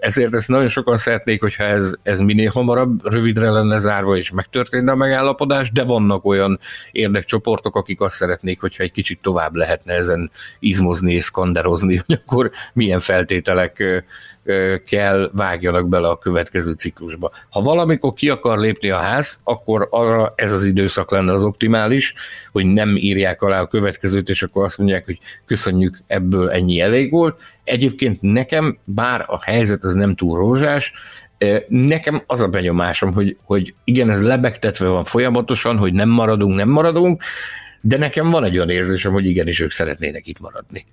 Ezért 0.00 0.34
ezt 0.34 0.48
nagyon 0.48 0.68
sokan 0.68 0.96
szeretnék, 0.96 1.40
hogyha 1.40 1.64
ez, 1.64 1.94
ez 2.02 2.18
minél 2.18 2.50
hamarabb 2.50 3.12
rövidre 3.12 3.50
lenne 3.50 3.78
zárva, 3.78 4.16
és 4.16 4.30
megtörténne 4.30 4.92
a 4.92 4.96
megállapodás, 4.96 5.70
de 5.72 5.82
vannak 5.82 6.24
olyan 6.24 6.58
érdekcsoportok, 6.92 7.76
akik 7.76 8.00
azt 8.00 8.16
szeretnék, 8.16 8.60
hogyha 8.60 8.82
egy 8.82 8.92
kicsit 8.92 9.18
tovább 9.22 9.54
lehetne 9.54 9.92
ezen 9.92 10.30
izmozni 10.58 11.12
és 11.12 11.24
skanderozni, 11.24 11.96
hogy 12.06 12.20
akkor 12.24 12.50
milyen 12.72 13.00
feltételek 13.00 14.04
kell 14.86 15.30
vágjanak 15.32 15.88
bele 15.88 16.08
a 16.08 16.18
következő 16.18 16.72
ciklusba. 16.72 17.30
Ha 17.50 17.62
valamikor 17.62 18.12
ki 18.12 18.28
akar 18.28 18.58
lépni 18.58 18.90
a 18.90 18.96
ház, 18.96 19.40
akkor 19.44 19.88
arra 19.90 20.32
ez 20.36 20.52
az 20.52 20.64
időszak 20.64 21.10
lenne 21.10 21.32
az 21.32 21.42
optimális, 21.42 22.14
hogy 22.52 22.66
nem 22.66 22.96
írják 22.96 23.42
alá 23.42 23.60
a 23.60 23.66
következőt, 23.66 24.28
és 24.28 24.42
akkor 24.42 24.64
azt 24.64 24.78
mondják, 24.78 25.04
hogy 25.04 25.18
köszönjük, 25.44 25.98
ebből 26.06 26.50
ennyi 26.50 26.80
elég 26.80 27.10
volt. 27.10 27.40
Egyébként 27.64 28.20
nekem, 28.20 28.78
bár 28.84 29.24
a 29.26 29.42
helyzet 29.42 29.84
az 29.84 29.94
nem 29.94 30.14
túl 30.14 30.38
rózsás, 30.38 30.92
Nekem 31.68 32.22
az 32.26 32.40
a 32.40 32.48
benyomásom, 32.48 33.12
hogy, 33.12 33.36
hogy 33.44 33.74
igen, 33.84 34.10
ez 34.10 34.22
lebegtetve 34.22 34.86
van 34.86 35.04
folyamatosan, 35.04 35.76
hogy 35.76 35.92
nem 35.92 36.08
maradunk, 36.08 36.54
nem 36.54 36.68
maradunk, 36.68 37.22
de 37.80 37.96
nekem 37.96 38.30
van 38.30 38.44
egy 38.44 38.56
olyan 38.56 38.70
érzésem, 38.70 39.12
hogy 39.12 39.26
igenis 39.26 39.60
ők 39.60 39.70
szeretnének 39.70 40.26
itt 40.26 40.40
maradni. 40.40 40.86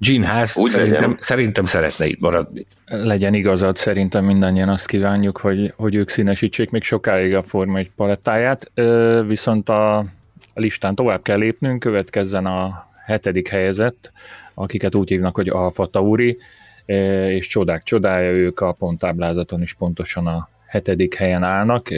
Gene 0.00 0.26
Haas 0.26 0.56
Úgy 0.56 0.70
szerintem, 0.70 1.16
szerintem 1.18 1.64
szeretne 1.64 2.06
itt 2.06 2.20
maradni. 2.20 2.66
Legyen 2.86 3.34
igazad, 3.34 3.76
szerintem 3.76 4.24
mindannyian 4.24 4.68
azt 4.68 4.86
kívánjuk, 4.86 5.38
hogy, 5.38 5.72
hogy 5.76 5.94
ők 5.94 6.08
színesítsék 6.08 6.70
még 6.70 6.82
sokáig 6.82 7.34
a 7.34 7.42
Forma 7.42 7.78
1 7.78 7.90
palettáját, 7.96 8.70
viszont 9.26 9.68
a 9.68 10.04
listán 10.54 10.94
tovább 10.94 11.22
kell 11.22 11.38
lépnünk, 11.38 11.80
következzen 11.80 12.46
a 12.46 12.86
hetedik 13.04 13.48
helyezett, 13.48 14.12
akiket 14.54 14.94
úgy 14.94 15.08
hívnak, 15.08 15.34
hogy 15.34 15.48
Alfa 15.48 15.86
Tauri, 15.86 16.38
és 17.26 17.46
csodák 17.46 17.82
csodája, 17.82 18.30
ők 18.30 18.60
a 18.60 18.72
ponttáblázaton 18.72 19.62
is 19.62 19.74
pontosan 19.74 20.26
a 20.26 20.48
hetedik 20.66 21.14
helyen 21.14 21.42
állnak. 21.42 21.90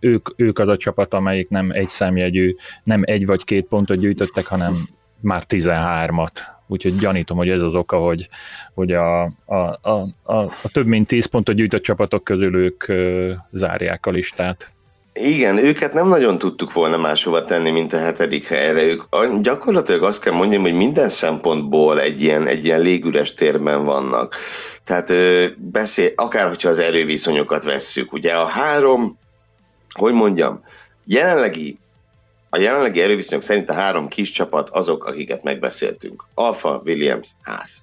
Ők, 0.00 0.28
ők 0.36 0.58
az 0.58 0.68
a 0.68 0.76
csapat, 0.76 1.14
amelyik 1.14 1.48
nem 1.48 1.70
egy 1.70 1.88
számjegyű, 1.88 2.54
nem 2.82 3.02
egy 3.04 3.26
vagy 3.26 3.44
két 3.44 3.66
pontot 3.66 3.98
gyűjtöttek, 3.98 4.46
hanem 4.46 4.74
már 5.20 5.42
13-at 5.48 6.54
úgyhogy 6.66 6.94
gyanítom, 6.94 7.36
hogy 7.36 7.48
ez 7.48 7.60
az 7.60 7.74
oka, 7.74 7.96
hogy, 7.96 8.28
hogy 8.74 8.92
a, 8.92 9.22
a, 9.44 9.54
a, 9.82 10.06
a, 10.22 10.36
a 10.36 10.68
több 10.72 10.86
mint 10.86 11.06
10 11.06 11.26
pontot 11.26 11.54
gyűjtött 11.54 11.82
csapatok 11.82 12.24
közül 12.24 12.56
ők 12.56 12.88
ö, 12.88 13.32
zárják 13.52 14.06
a 14.06 14.10
listát. 14.10 14.74
Igen, 15.18 15.58
őket 15.58 15.92
nem 15.92 16.08
nagyon 16.08 16.38
tudtuk 16.38 16.72
volna 16.72 16.96
máshova 16.96 17.44
tenni, 17.44 17.70
mint 17.70 17.92
a 17.92 17.98
hetedik 17.98 18.48
helyre. 18.48 18.82
Ők 18.82 19.02
gyakorlatilag 19.40 20.02
azt 20.02 20.20
kell 20.20 20.32
mondjam, 20.32 20.62
hogy 20.62 20.74
minden 20.74 21.08
szempontból 21.08 22.00
egy 22.00 22.22
ilyen, 22.22 22.46
egy 22.46 22.64
ilyen 22.64 22.80
légüres 22.80 23.34
térben 23.34 23.84
vannak. 23.84 24.36
Tehát 24.84 25.12
beszél, 25.58 26.10
akár 26.14 26.48
hogyha 26.48 26.68
az 26.68 26.78
erőviszonyokat 26.78 27.64
vesszük, 27.64 28.12
ugye 28.12 28.32
a 28.32 28.46
három, 28.46 29.18
hogy 29.92 30.12
mondjam, 30.12 30.62
jelenlegi 31.04 31.78
a 32.56 32.60
jelenlegi 32.60 33.00
erőviszonyok 33.00 33.42
szerint 33.42 33.70
a 33.70 33.72
három 33.72 34.08
kis 34.08 34.30
csapat 34.30 34.68
azok, 34.68 35.04
akiket 35.04 35.42
megbeszéltünk. 35.42 36.24
Alfa, 36.34 36.82
Williams, 36.84 37.28
Haas. 37.42 37.82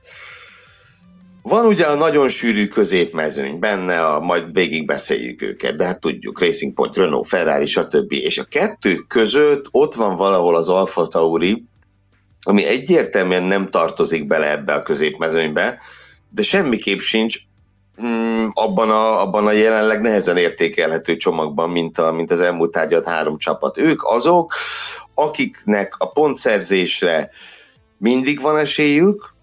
Van 1.42 1.66
ugye 1.66 1.86
a 1.86 1.96
nagyon 1.96 2.30
sűrű 2.30 2.68
középmezőny 2.68 3.60
benne, 3.60 4.06
a, 4.06 4.20
majd 4.20 4.54
végig 4.54 4.86
beszéljük 4.86 5.42
őket, 5.42 5.76
de 5.76 5.86
hát 5.86 6.00
tudjuk, 6.00 6.40
Racing 6.40 6.74
Point, 6.74 6.96
Renault, 6.96 7.28
Ferrari, 7.28 7.66
stb. 7.66 8.12
És 8.12 8.38
a 8.38 8.44
kettő 8.44 8.96
között 8.96 9.66
ott 9.72 9.94
van 9.94 10.16
valahol 10.16 10.56
az 10.56 10.70
Alfa 10.70 11.08
Tauri, 11.08 11.64
ami 12.40 12.66
egyértelműen 12.66 13.44
nem 13.44 13.70
tartozik 13.70 14.28
bele 14.28 14.52
ebbe 14.52 14.74
a 14.74 14.82
középmezőnybe, 14.82 15.82
de 16.30 16.42
semmiképp 16.42 17.00
sincs 17.00 17.38
mm, 18.02 18.48
abban, 18.54 18.90
a, 18.90 19.22
abban 19.22 19.48
a 19.48 19.52
jelenleg 19.52 20.02
nehezen 20.02 20.38
értékelhető 20.38 21.18
csomagban, 21.18 21.70
mint, 21.70 21.98
a, 21.98 22.12
mint 22.12 22.32
az 22.32 22.40
elmúlt 22.40 22.72
tárgyat 22.72 23.06
három 23.06 23.38
csapat. 23.38 23.78
Ők 23.78 24.04
azok, 24.04 24.54
akiknek 25.14 25.96
a 25.98 26.12
pontszerzésre 26.12 27.30
mindig 27.98 28.42
van 28.42 28.58
esélyük, 28.58 29.34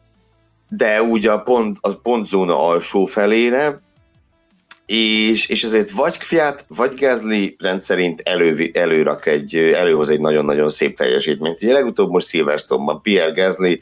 de 0.68 1.02
úgy 1.02 1.26
a, 1.26 1.38
pont, 1.38 1.78
a 1.80 1.94
pontzóna 1.94 2.66
alsó 2.66 3.04
felére, 3.04 3.80
és, 4.86 5.46
és 5.46 5.64
ezért 5.64 5.90
vagy 5.90 6.18
Kviat, 6.18 6.64
vagy 6.68 6.94
Gázli 6.94 7.56
rendszerint 7.58 8.20
elő, 8.20 8.70
előrak 8.72 9.26
egy, 9.26 9.56
előhoz 9.56 10.08
egy 10.08 10.20
nagyon-nagyon 10.20 10.68
szép 10.68 10.96
teljesítményt. 10.96 11.62
Ugye 11.62 11.72
legutóbb 11.72 12.10
most 12.10 12.28
Silverstone-ban 12.28 13.02
Pierre 13.02 13.32
Gázli 13.32 13.80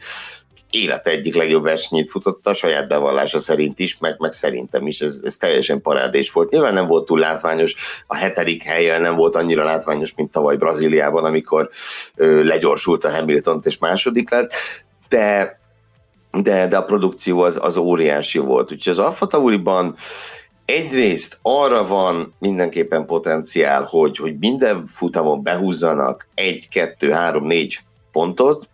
élet 0.70 1.06
egyik 1.06 1.34
legjobb 1.34 1.62
versenyét 1.62 2.10
futotta, 2.10 2.50
a 2.50 2.54
saját 2.54 2.88
bevallása 2.88 3.38
szerint 3.38 3.78
is, 3.78 3.98
meg, 3.98 4.16
meg 4.18 4.32
szerintem 4.32 4.86
is, 4.86 5.00
ez, 5.00 5.20
ez 5.24 5.36
teljesen 5.36 5.80
parádés 5.80 6.32
volt. 6.32 6.50
Nyilván 6.50 6.74
nem 6.74 6.86
volt 6.86 7.06
túl 7.06 7.18
látványos, 7.18 7.74
a 8.06 8.16
hetedik 8.16 8.62
helyen 8.62 9.00
nem 9.00 9.16
volt 9.16 9.36
annyira 9.36 9.64
látványos, 9.64 10.14
mint 10.14 10.30
tavaly 10.30 10.56
Brazíliában, 10.56 11.24
amikor 11.24 11.70
ö, 12.14 12.44
legyorsult 12.44 13.04
a 13.04 13.10
Hamilton 13.10 13.60
és 13.62 13.78
második 13.78 14.30
lett, 14.30 14.52
de, 15.08 15.58
de, 16.32 16.66
de 16.66 16.76
a 16.76 16.84
produkció 16.84 17.40
az, 17.40 17.58
az 17.62 17.76
óriási 17.76 18.38
volt. 18.38 18.72
Úgyhogy 18.72 18.92
az 18.92 18.98
Alfa 18.98 19.26
Tauriban 19.26 19.96
egyrészt 20.64 21.38
arra 21.42 21.86
van 21.86 22.34
mindenképpen 22.38 23.06
potenciál, 23.06 23.82
hogy, 23.82 24.16
hogy 24.16 24.38
minden 24.38 24.84
futamon 24.86 25.42
behúzzanak 25.42 26.28
egy, 26.34 26.68
kettő, 26.68 27.10
három, 27.10 27.46
négy 27.46 27.78
pontot, 28.12 28.68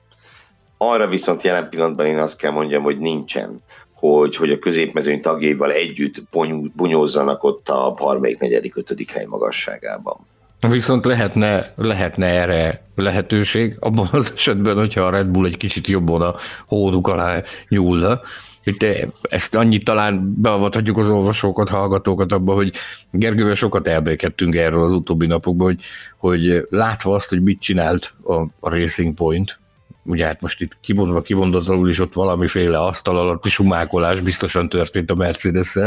arra 0.79 1.07
viszont 1.07 1.43
jelen 1.43 1.69
pillanatban 1.69 2.07
én 2.07 2.19
azt 2.19 2.37
kell 2.37 2.51
mondjam, 2.51 2.83
hogy 2.83 2.99
nincsen, 2.99 3.63
hogy, 3.95 4.37
hogy 4.37 4.51
a 4.51 4.59
középmezőny 4.59 5.21
tagjaival 5.21 5.73
együtt 5.73 6.23
bunyózzanak 6.77 7.43
ott 7.45 7.69
a 7.69 7.95
harmadik, 7.99 8.39
negyedik, 8.39 8.77
ötödik 8.77 9.11
hely 9.11 9.25
magasságában. 9.25 10.17
Viszont 10.69 11.05
lehetne, 11.05 11.73
lehetne 11.77 12.27
erre 12.27 12.83
lehetőség, 12.95 13.77
abban 13.81 14.09
az 14.13 14.33
esetben, 14.35 14.77
hogyha 14.77 15.01
a 15.01 15.11
Red 15.11 15.27
Bull 15.27 15.47
egy 15.47 15.57
kicsit 15.57 15.87
jobban 15.87 16.23
a 16.23 16.35
hóduk 16.67 17.09
alá 17.09 17.43
nyúlna, 17.69 18.21
hogy 18.65 19.09
ezt 19.23 19.55
annyit 19.55 19.85
talán 19.85 20.35
beavathatjuk 20.37 20.99
az 20.99 21.09
olvasókat, 21.09 21.69
hallgatókat 21.69 22.33
abba, 22.33 22.55
hogy 22.55 22.73
Gergővel 23.11 23.55
sokat 23.55 23.89
elbékedtünk 23.89 24.55
erről 24.55 24.83
az 24.83 24.93
utóbbi 24.93 25.27
napokban, 25.27 25.67
hogy, 25.67 25.81
hogy 26.17 26.67
látva 26.71 27.15
azt, 27.15 27.29
hogy 27.29 27.43
mit 27.43 27.61
csinált 27.61 28.15
a 28.61 28.71
Racing 28.71 29.15
Point, 29.15 29.59
ugye 30.05 30.27
hát 30.27 30.41
most 30.41 30.61
itt 30.61 30.77
kimondva 30.81 31.23
kimondottanul 31.23 31.89
is 31.89 31.99
ott 31.99 32.13
valamiféle 32.13 32.79
asztal 32.79 33.19
alatti 33.19 33.49
sumákolás 33.49 34.21
biztosan 34.21 34.69
történt 34.69 35.11
a 35.11 35.15
mercedes 35.15 35.79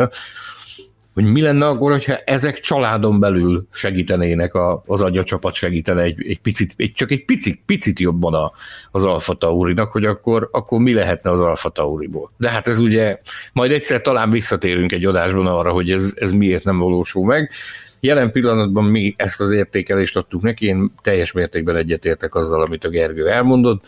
hogy 1.17 1.31
mi 1.31 1.41
lenne 1.41 1.67
akkor, 1.67 1.91
hogyha 1.91 2.15
ezek 2.15 2.59
családon 2.59 3.19
belül 3.19 3.67
segítenének, 3.71 4.53
a, 4.53 4.83
az 4.85 5.01
agyacsapat 5.01 5.53
segítene 5.53 6.01
egy, 6.01 6.25
egy 6.27 6.39
picit, 6.39 6.73
egy, 6.75 6.91
csak 6.91 7.11
egy 7.11 7.25
picit, 7.25 7.61
picit 7.65 7.99
jobban 7.99 8.33
a, 8.33 8.51
az 8.91 9.03
Alfa 9.03 9.33
Taurinak, 9.33 9.91
hogy 9.91 10.05
akkor, 10.05 10.49
akkor 10.51 10.79
mi 10.79 10.93
lehetne 10.93 11.31
az 11.31 11.41
Alfa 11.41 11.69
Tauriból. 11.69 12.31
De 12.37 12.49
hát 12.49 12.67
ez 12.67 12.79
ugye, 12.79 13.19
majd 13.53 13.71
egyszer 13.71 14.01
talán 14.01 14.29
visszatérünk 14.29 14.91
egy 14.91 15.05
adásban 15.05 15.47
arra, 15.47 15.71
hogy 15.71 15.91
ez, 15.91 16.13
ez 16.15 16.31
miért 16.31 16.63
nem 16.63 16.77
valósul 16.77 17.25
meg. 17.25 17.51
Jelen 17.99 18.31
pillanatban 18.31 18.83
mi 18.85 19.13
ezt 19.17 19.41
az 19.41 19.51
értékelést 19.51 20.17
adtuk 20.17 20.41
neki, 20.41 20.65
én 20.65 20.93
teljes 21.01 21.31
mértékben 21.31 21.75
egyetértek 21.75 22.35
azzal, 22.35 22.61
amit 22.61 22.85
a 22.85 22.89
Gergő 22.89 23.27
elmondott. 23.27 23.85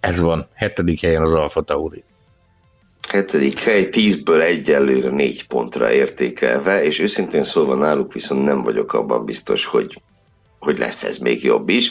Ez 0.00 0.20
van, 0.20 0.46
hetedik 0.54 1.00
helyen 1.00 1.22
az 1.22 1.32
Alfa 1.32 1.60
Tauri. 1.60 2.04
Hetedik 3.12 3.58
hely, 3.58 3.88
tízből 3.88 4.40
egyelőre 4.42 5.08
négy 5.08 5.46
pontra 5.46 5.92
értékelve, 5.92 6.84
és 6.84 6.98
őszintén 6.98 7.44
szólva 7.44 7.74
náluk 7.74 8.12
viszont 8.12 8.44
nem 8.44 8.62
vagyok 8.62 8.92
abban 8.92 9.24
biztos, 9.24 9.64
hogy 9.64 9.96
hogy 10.58 10.78
lesz 10.78 11.04
ez 11.04 11.18
még 11.18 11.44
jobb 11.44 11.68
is, 11.68 11.90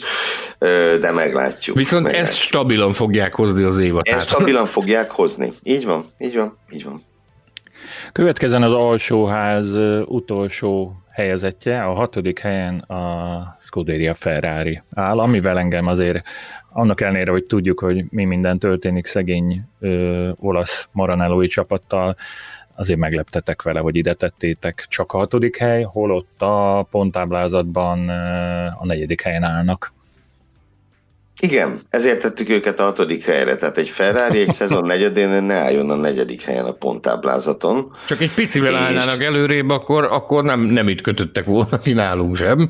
de 1.00 1.10
meglátjuk. 1.12 1.76
Viszont 1.76 2.02
meglátjuk. 2.02 2.28
ezt 2.28 2.38
stabilan 2.38 2.92
fogják 2.92 3.34
hozni 3.34 3.62
az 3.62 3.78
évat. 3.78 4.08
Ezt 4.08 4.28
stabilan 4.28 4.66
fogják 4.66 5.10
hozni. 5.10 5.52
Így 5.62 5.84
van, 5.84 6.04
így 6.18 6.36
van, 6.36 6.58
így 6.70 6.84
van. 6.84 7.04
Következzen 8.12 8.62
az 8.62 8.72
alsóház 8.72 9.74
utolsó 10.04 10.92
helyezettje, 11.10 11.82
a 11.82 11.92
hatodik 11.92 12.38
helyen 12.38 12.78
a 12.78 13.56
Scuderia 13.60 14.14
Ferrari 14.14 14.82
áll, 14.94 15.18
amivel 15.18 15.58
engem 15.58 15.86
azért 15.86 16.22
annak 16.72 17.00
ellenére, 17.00 17.30
hogy 17.30 17.44
tudjuk, 17.44 17.80
hogy 17.80 18.04
mi 18.10 18.24
minden 18.24 18.58
történik 18.58 19.06
szegény 19.06 19.62
ö, 19.80 20.30
olasz 20.36 20.88
maranellói 20.92 21.46
csapattal, 21.46 22.16
azért 22.76 22.98
megleptetek 22.98 23.62
vele, 23.62 23.80
hogy 23.80 23.96
ide 23.96 24.14
tettétek 24.14 24.86
csak 24.88 25.12
a 25.12 25.18
hatodik 25.18 25.56
hely, 25.56 25.82
holott 25.82 26.42
a 26.42 26.86
ponttáblázatban 26.90 28.08
ö, 28.08 28.14
a 28.78 28.86
negyedik 28.86 29.20
helyen 29.20 29.42
állnak. 29.42 29.92
Igen, 31.42 31.80
ezért 31.90 32.20
tettük 32.20 32.48
őket 32.48 32.80
a 32.80 32.82
hatodik 32.82 33.24
helyre, 33.24 33.54
tehát 33.54 33.78
egy 33.78 33.88
Ferrari 33.88 34.40
egy 34.40 34.48
szezon 34.48 34.84
negyedén 34.84 35.42
ne 35.42 35.54
álljon 35.54 35.90
a 35.90 35.94
negyedik 35.94 36.42
helyen 36.42 36.64
a 36.64 36.72
ponttáblázaton. 36.72 37.92
Csak 38.06 38.20
egy 38.20 38.34
picivel 38.34 38.70
és... 38.70 38.76
állnának 38.76 39.22
előrébb, 39.22 39.68
akkor, 39.68 40.04
akkor 40.04 40.44
nem, 40.44 40.60
nem 40.60 40.88
itt 40.88 41.00
kötöttek 41.00 41.44
volna 41.44 41.78
ki 41.78 41.92
nálunk 41.92 42.36
sem. 42.36 42.68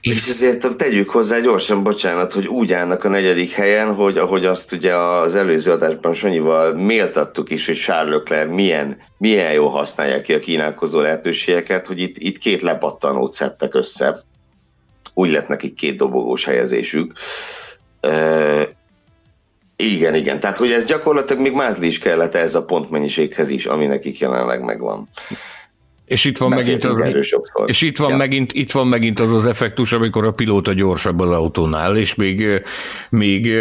És 0.00 0.28
ezért 0.28 0.76
tegyük 0.76 1.10
hozzá 1.10 1.38
gyorsan, 1.38 1.82
bocsánat, 1.82 2.32
hogy 2.32 2.46
úgy 2.46 2.72
állnak 2.72 3.04
a 3.04 3.08
negyedik 3.08 3.52
helyen, 3.52 3.94
hogy 3.94 4.18
ahogy 4.18 4.44
azt 4.44 4.72
ugye 4.72 4.94
az 4.94 5.34
előző 5.34 5.70
adásban 5.70 6.12
Sanyival 6.12 6.74
méltattuk 6.74 7.50
is, 7.50 7.66
hogy 7.66 7.76
Charles 7.76 8.14
Leclerc 8.14 8.50
milyen, 8.54 8.96
milyen 9.18 9.52
jól 9.52 9.68
használja 9.68 10.20
ki 10.20 10.34
a 10.34 10.38
kínálkozó 10.38 11.00
lehetőségeket, 11.00 11.86
hogy 11.86 12.00
itt, 12.00 12.18
itt 12.18 12.38
két 12.38 12.62
lepattanót 12.62 13.32
szedtek 13.32 13.74
össze. 13.74 14.22
Úgy 15.14 15.30
lett 15.30 15.48
nekik 15.48 15.74
két 15.74 15.96
dobogós 15.96 16.44
helyezésük. 16.44 17.12
Uh, 18.02 18.62
igen, 19.76 20.14
igen. 20.14 20.40
Tehát, 20.40 20.58
hogy 20.58 20.70
ez 20.70 20.84
gyakorlatilag 20.84 21.42
még 21.42 21.52
mázli 21.52 21.86
is 21.86 21.98
kellett 21.98 22.34
ez 22.34 22.54
a 22.54 22.64
pontmennyiséghez 22.64 23.48
is, 23.48 23.66
ami 23.66 23.86
nekik 23.86 24.18
jelenleg 24.18 24.62
megvan. 24.62 25.08
És 26.10 26.24
itt 26.24 26.38
van, 26.38 26.48
megint 26.48 26.84
az, 26.84 27.04
és 27.64 27.80
itt 27.80 27.98
van, 27.98 28.10
ja. 28.10 28.16
megint, 28.16 28.52
itt 28.52 28.70
van 28.70 28.86
megint 28.86 29.20
az 29.20 29.34
az 29.34 29.46
effektus, 29.46 29.92
amikor 29.92 30.24
a 30.24 30.32
pilóta 30.32 30.72
gyorsabb 30.72 31.20
az 31.20 31.30
autónál, 31.30 31.96
és 31.96 32.14
még, 32.14 32.62
még 33.10 33.52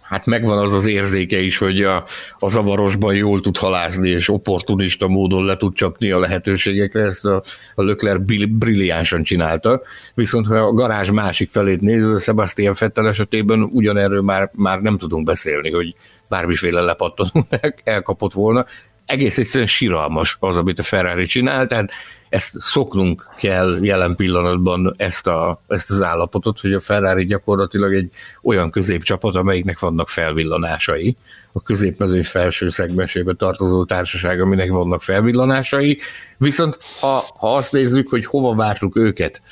hát 0.00 0.26
megvan 0.26 0.58
az 0.58 0.72
az 0.72 0.86
érzéke 0.86 1.40
is, 1.40 1.58
hogy 1.58 1.82
a, 1.82 2.04
a 2.38 2.48
zavarosban 2.48 3.14
jól 3.14 3.40
tud 3.40 3.56
halászni, 3.56 4.08
és 4.08 4.28
opportunista 4.28 5.08
módon 5.08 5.44
le 5.44 5.56
tud 5.56 5.74
csapni 5.74 6.10
a 6.10 6.18
lehetőségekre, 6.18 7.02
ezt 7.02 7.24
a, 7.24 7.42
a 7.74 7.82
Lökler 7.82 8.20
brilliánsan 8.48 9.22
csinálta. 9.22 9.82
Viszont 10.14 10.46
ha 10.46 10.54
a 10.54 10.72
garázs 10.72 11.10
másik 11.10 11.50
felét 11.50 11.80
nézve, 11.80 12.18
Sebastian 12.18 12.74
Fettel 12.74 13.08
esetében 13.08 13.62
ugyanerről 13.62 14.22
már, 14.22 14.50
már 14.54 14.80
nem 14.80 14.98
tudunk 14.98 15.26
beszélni, 15.26 15.70
hogy 15.70 15.94
bármiféle 16.28 16.80
lepattanó 16.80 17.46
elkapott 17.84 18.32
volna 18.32 18.66
egész 19.06 19.38
egyszerűen 19.38 19.68
síralmas 19.68 20.36
az, 20.40 20.56
amit 20.56 20.78
a 20.78 20.82
Ferrari 20.82 21.26
csinál, 21.26 21.66
tehát 21.66 21.90
ezt 22.28 22.60
szoknunk 22.60 23.26
kell 23.38 23.78
jelen 23.80 24.16
pillanatban 24.16 24.94
ezt, 24.96 25.26
a, 25.26 25.62
ezt 25.68 25.90
az 25.90 26.02
állapotot, 26.02 26.60
hogy 26.60 26.72
a 26.72 26.80
Ferrari 26.80 27.24
gyakorlatilag 27.24 27.94
egy 27.94 28.10
olyan 28.42 28.70
középcsapat, 28.70 29.36
amelyiknek 29.36 29.78
vannak 29.78 30.08
felvillanásai, 30.08 31.16
a 31.52 31.62
középmezőny 31.62 32.24
felső 32.24 32.68
szegmensébe 32.68 33.34
tartozó 33.34 33.84
társaság, 33.84 34.40
aminek 34.40 34.70
vannak 34.70 35.02
felvillanásai, 35.02 35.98
viszont 36.38 36.78
ha, 37.00 37.24
ha 37.36 37.56
azt 37.56 37.72
nézzük, 37.72 38.08
hogy 38.08 38.26
hova 38.26 38.54
vártuk 38.54 38.96
őket, 38.96 39.42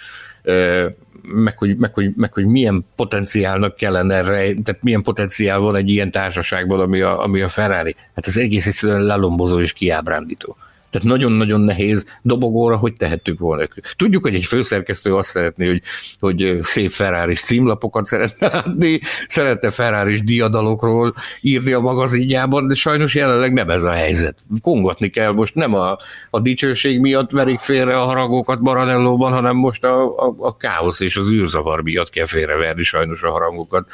meg 1.23 1.59
hogy, 1.59 1.77
meg, 1.77 1.95
hogy, 1.95 2.13
meg 2.17 2.33
hogy 2.33 2.47
milyen 2.47 2.87
potenciálnak 2.97 3.77
kellene 3.77 4.15
erre, 4.15 4.37
tehát 4.37 4.83
milyen 4.83 5.03
potenciál 5.03 5.59
van 5.59 5.77
egy 5.77 5.89
ilyen 5.89 6.11
társaságban, 6.11 6.81
ami 6.81 7.01
a, 7.01 7.23
ami 7.23 7.41
a 7.41 7.49
Ferrari. 7.49 7.97
Hát 8.15 8.27
ez 8.27 8.37
egész 8.37 8.67
egyszerűen 8.67 9.03
lelombozó 9.03 9.61
és 9.61 9.73
kiábrándító. 9.73 10.57
Tehát 10.91 11.07
nagyon-nagyon 11.07 11.61
nehéz 11.61 12.19
dobogóra, 12.23 12.77
hogy 12.77 12.97
tehettük 12.97 13.39
volna. 13.39 13.65
Tudjuk, 13.97 14.23
hogy 14.23 14.35
egy 14.35 14.45
főszerkesztő 14.45 15.15
azt 15.15 15.31
szeretné, 15.31 15.67
hogy, 15.67 15.83
hogy 16.21 16.59
szép 16.61 16.91
ferrari 16.91 17.35
címlapokat 17.35 18.07
szeretne 18.07 18.49
látni, 18.49 19.01
szeretne 19.27 19.71
ferrari 19.71 20.19
diadalokról 20.19 21.15
írni 21.41 21.73
a 21.73 21.81
magazinjában, 21.81 22.67
de 22.69 22.75
sajnos 22.75 23.15
jelenleg 23.15 23.53
nem 23.53 23.71
ez 23.71 23.83
a 23.83 23.93
helyzet. 23.93 24.37
Kongatni 24.63 25.11
kell 25.11 25.33
most, 25.33 25.55
nem 25.55 25.75
a, 25.75 25.99
a 26.31 26.41
dicsőség 26.41 27.01
miatt 27.01 27.31
verik 27.31 27.59
félre 27.59 27.97
a 27.97 28.05
harangokat 28.05 28.61
Maranellóban, 28.61 29.33
hanem 29.33 29.57
most 29.57 29.85
a, 29.85 30.03
a, 30.03 30.35
a 30.39 30.57
káosz 30.57 31.01
és 31.01 31.17
az 31.17 31.31
űrzavar 31.31 31.83
miatt 31.83 32.09
kell 32.09 32.27
félreverni 32.27 32.83
sajnos 32.83 33.23
a 33.23 33.31
harangokat 33.31 33.91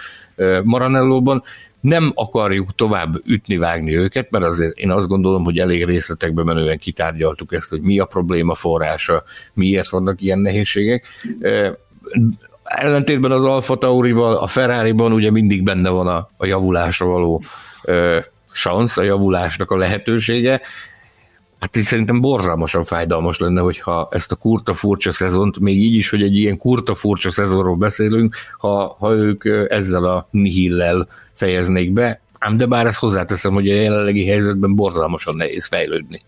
Maranellóban 0.63 1.43
nem 1.87 2.13
akarjuk 2.15 2.75
tovább 2.75 3.15
ütni-vágni 3.25 3.97
őket, 3.97 4.31
mert 4.31 4.45
azért 4.45 4.77
én 4.77 4.91
azt 4.91 5.09
gondolom, 5.09 5.45
hogy 5.45 5.59
elég 5.59 5.85
részletekbe 5.85 6.43
menően 6.43 6.79
kitárgyaltuk 6.79 7.53
ezt, 7.53 7.69
hogy 7.69 7.81
mi 7.81 7.99
a 7.99 8.05
probléma 8.05 8.55
forrása, 8.55 9.23
miért 9.55 9.91
vannak 9.91 10.21
ilyen 10.21 10.39
nehézségek. 10.39 11.07
Ellentétben 12.65 13.31
az 13.31 13.45
Alfa 13.45 13.79
Taurival, 13.79 14.37
a 14.37 14.47
Ferrari-ban 14.47 15.13
ugye 15.13 15.31
mindig 15.31 15.63
benne 15.63 15.91
van 15.91 16.07
a, 16.07 16.31
a 16.37 16.47
javulásra 16.47 17.07
való 17.07 17.43
szansz, 18.47 18.97
a 18.97 19.03
javulásnak 19.03 19.71
a 19.71 19.77
lehetősége. 19.77 20.61
Hát 21.61 21.77
így 21.77 21.85
szerintem 21.85 22.21
borzalmasan 22.21 22.85
fájdalmas 22.85 23.39
lenne, 23.39 23.61
hogyha 23.61 24.09
ezt 24.11 24.33
a 24.33 24.37
kurta 24.37 24.75
furcsa 24.75 25.13
szezont, 25.13 25.59
még 25.59 25.79
így 25.79 25.95
is, 25.95 26.11
hogy 26.11 26.23
egy 26.23 26.37
ilyen 26.39 26.59
kurta 26.59 26.95
furcsa 26.95 27.31
szezonról 27.31 27.77
beszélünk, 27.77 28.37
ha, 28.59 28.97
ha 28.99 29.15
ők 29.15 29.45
ezzel 29.69 30.05
a 30.05 30.29
nihillel 30.31 31.09
fejeznék 31.35 31.93
be, 31.93 32.21
ám 32.39 32.57
de 32.57 32.67
bár 32.67 32.87
ezt 32.87 32.99
hozzáteszem, 32.99 33.53
hogy 33.53 33.71
a 33.71 33.75
jelenlegi 33.75 34.27
helyzetben 34.27 34.75
borzalmasan 34.75 35.37
nehéz 35.37 35.67
fejlődni. 35.67 36.21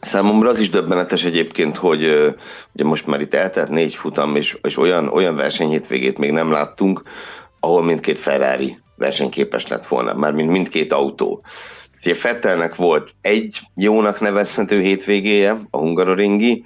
Számomra 0.00 0.48
az 0.48 0.58
is 0.58 0.70
döbbenetes 0.70 1.24
egyébként, 1.24 1.76
hogy 1.76 2.34
ugye 2.72 2.84
most 2.84 3.06
már 3.06 3.20
itt 3.20 3.34
eltelt 3.34 3.68
négy 3.68 3.94
futam, 3.94 4.36
és, 4.36 4.58
és 4.62 4.76
olyan, 4.76 5.08
olyan 5.08 5.36
versenyhétvégét 5.36 6.18
még 6.18 6.30
nem 6.30 6.50
láttunk, 6.50 7.02
ahol 7.60 7.82
mindkét 7.82 8.18
Ferrari 8.18 8.76
versenyképes 8.96 9.66
lett 9.66 9.86
volna, 9.86 10.14
már 10.14 10.32
mint 10.32 10.50
mindkét 10.50 10.92
autó. 10.92 11.42
Ugye 12.04 12.14
Fettelnek 12.14 12.74
volt 12.74 13.14
egy 13.20 13.60
jónak 13.74 14.20
nevezhető 14.20 14.80
hétvégéje, 14.80 15.58
a 15.70 15.78
Hungaroringi, 15.78 16.64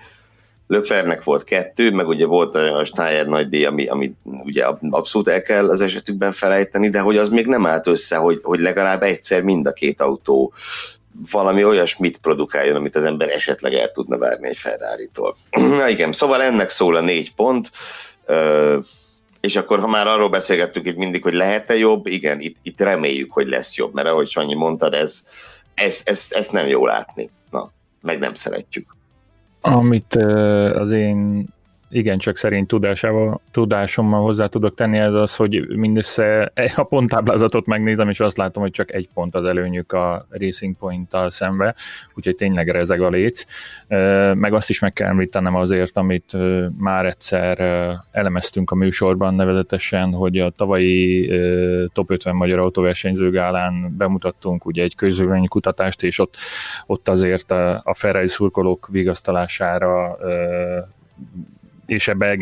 Löklernek 0.66 1.24
volt 1.24 1.44
kettő, 1.44 1.90
meg 1.90 2.08
ugye 2.08 2.26
volt 2.26 2.54
a 2.54 2.84
Steyer 2.84 3.26
nagy 3.26 3.48
díj, 3.48 3.64
ami, 3.64 3.86
ami 3.86 4.12
ugye 4.22 4.64
abszolút 4.90 5.28
el 5.28 5.42
kell 5.42 5.68
az 5.68 5.80
esetükben 5.80 6.32
felejteni, 6.32 6.88
de 6.88 7.00
hogy 7.00 7.16
az 7.16 7.28
még 7.28 7.46
nem 7.46 7.66
állt 7.66 7.86
össze, 7.86 8.16
hogy, 8.16 8.38
hogy 8.42 8.60
legalább 8.60 9.02
egyszer 9.02 9.42
mind 9.42 9.66
a 9.66 9.72
két 9.72 10.00
autó 10.00 10.52
valami 11.30 11.64
olyasmit 11.64 12.18
produkáljon, 12.18 12.76
amit 12.76 12.96
az 12.96 13.04
ember 13.04 13.28
esetleg 13.28 13.74
el 13.74 13.90
tudna 13.90 14.18
várni 14.18 14.48
egy 14.48 14.56
Ferrari-tól. 14.56 15.36
Na 15.78 15.88
igen, 15.88 16.12
szóval 16.12 16.42
ennek 16.42 16.70
szól 16.70 16.96
a 16.96 17.00
négy 17.00 17.34
pont, 17.34 17.70
és 19.40 19.56
akkor, 19.56 19.78
ha 19.78 19.86
már 19.86 20.06
arról 20.06 20.28
beszélgettük 20.28 20.86
itt 20.86 20.96
mindig, 20.96 21.22
hogy 21.22 21.32
lehet-e 21.32 21.76
jobb, 21.76 22.06
igen, 22.06 22.40
itt, 22.40 22.56
itt 22.62 22.80
reméljük, 22.80 23.32
hogy 23.32 23.48
lesz 23.48 23.76
jobb, 23.76 23.94
mert 23.94 24.08
ahogy 24.08 24.28
Sanyi 24.28 24.54
mondtad, 24.54 24.94
ez, 24.94 25.24
ez, 25.74 26.02
ez, 26.04 26.26
ez 26.30 26.48
nem 26.48 26.66
jó 26.66 26.86
látni. 26.86 27.30
Na, 27.50 27.70
meg 28.02 28.18
nem 28.18 28.34
szeretjük. 28.34 28.96
Amit 29.60 30.14
az 30.74 30.90
én 30.90 31.48
igencsak 31.90 32.36
szerint 32.36 32.68
tudásával, 32.68 33.40
tudásommal 33.50 34.22
hozzá 34.22 34.46
tudok 34.46 34.74
tenni, 34.74 34.98
ez 34.98 35.12
az, 35.12 35.36
hogy 35.36 35.68
mindössze 35.76 36.52
a 36.76 36.82
ponttáblázatot 36.82 37.66
megnézem, 37.66 38.08
és 38.08 38.20
azt 38.20 38.36
látom, 38.36 38.62
hogy 38.62 38.72
csak 38.72 38.92
egy 38.92 39.08
pont 39.14 39.34
az 39.34 39.44
előnyük 39.44 39.92
a 39.92 40.26
Racing 40.30 40.76
Point-tal 40.76 41.30
szembe, 41.30 41.74
úgyhogy 42.14 42.34
tényleg 42.34 42.68
rezeg 42.68 43.00
a 43.00 43.08
léc. 43.08 43.44
Meg 44.34 44.52
azt 44.52 44.70
is 44.70 44.78
meg 44.78 44.92
kell 44.92 45.08
említenem 45.08 45.54
azért, 45.54 45.96
amit 45.96 46.36
már 46.78 47.06
egyszer 47.06 47.60
elemeztünk 48.10 48.70
a 48.70 48.74
műsorban, 48.74 49.34
nevezetesen, 49.34 50.12
hogy 50.12 50.38
a 50.38 50.50
tavalyi 50.50 51.30
Top 51.92 52.10
50 52.10 52.34
Magyar 52.34 52.58
Autóversenyző 52.58 53.30
gálán 53.30 53.94
bemutattunk 53.96 54.66
ugye 54.66 54.82
egy 54.82 54.94
kutatást, 55.46 56.02
és 56.02 56.18
ott, 56.18 56.36
ott 56.86 57.08
azért 57.08 57.50
a, 57.50 57.80
a 57.84 57.94
Ferrari 57.94 58.28
szurkolók 58.28 58.88
vigasztalására 58.90 60.18
és 61.90 62.08
ebbe, 62.08 62.36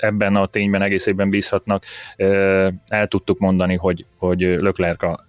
ebben 0.00 0.36
a 0.36 0.46
tényben 0.46 0.82
egész 0.82 1.06
évben 1.06 1.30
bízhatnak, 1.30 1.84
el 2.86 3.06
tudtuk 3.08 3.38
mondani, 3.38 3.76
hogy, 3.76 4.04
hogy 4.16 4.40
Leclerc 4.40 5.02
a, 5.02 5.24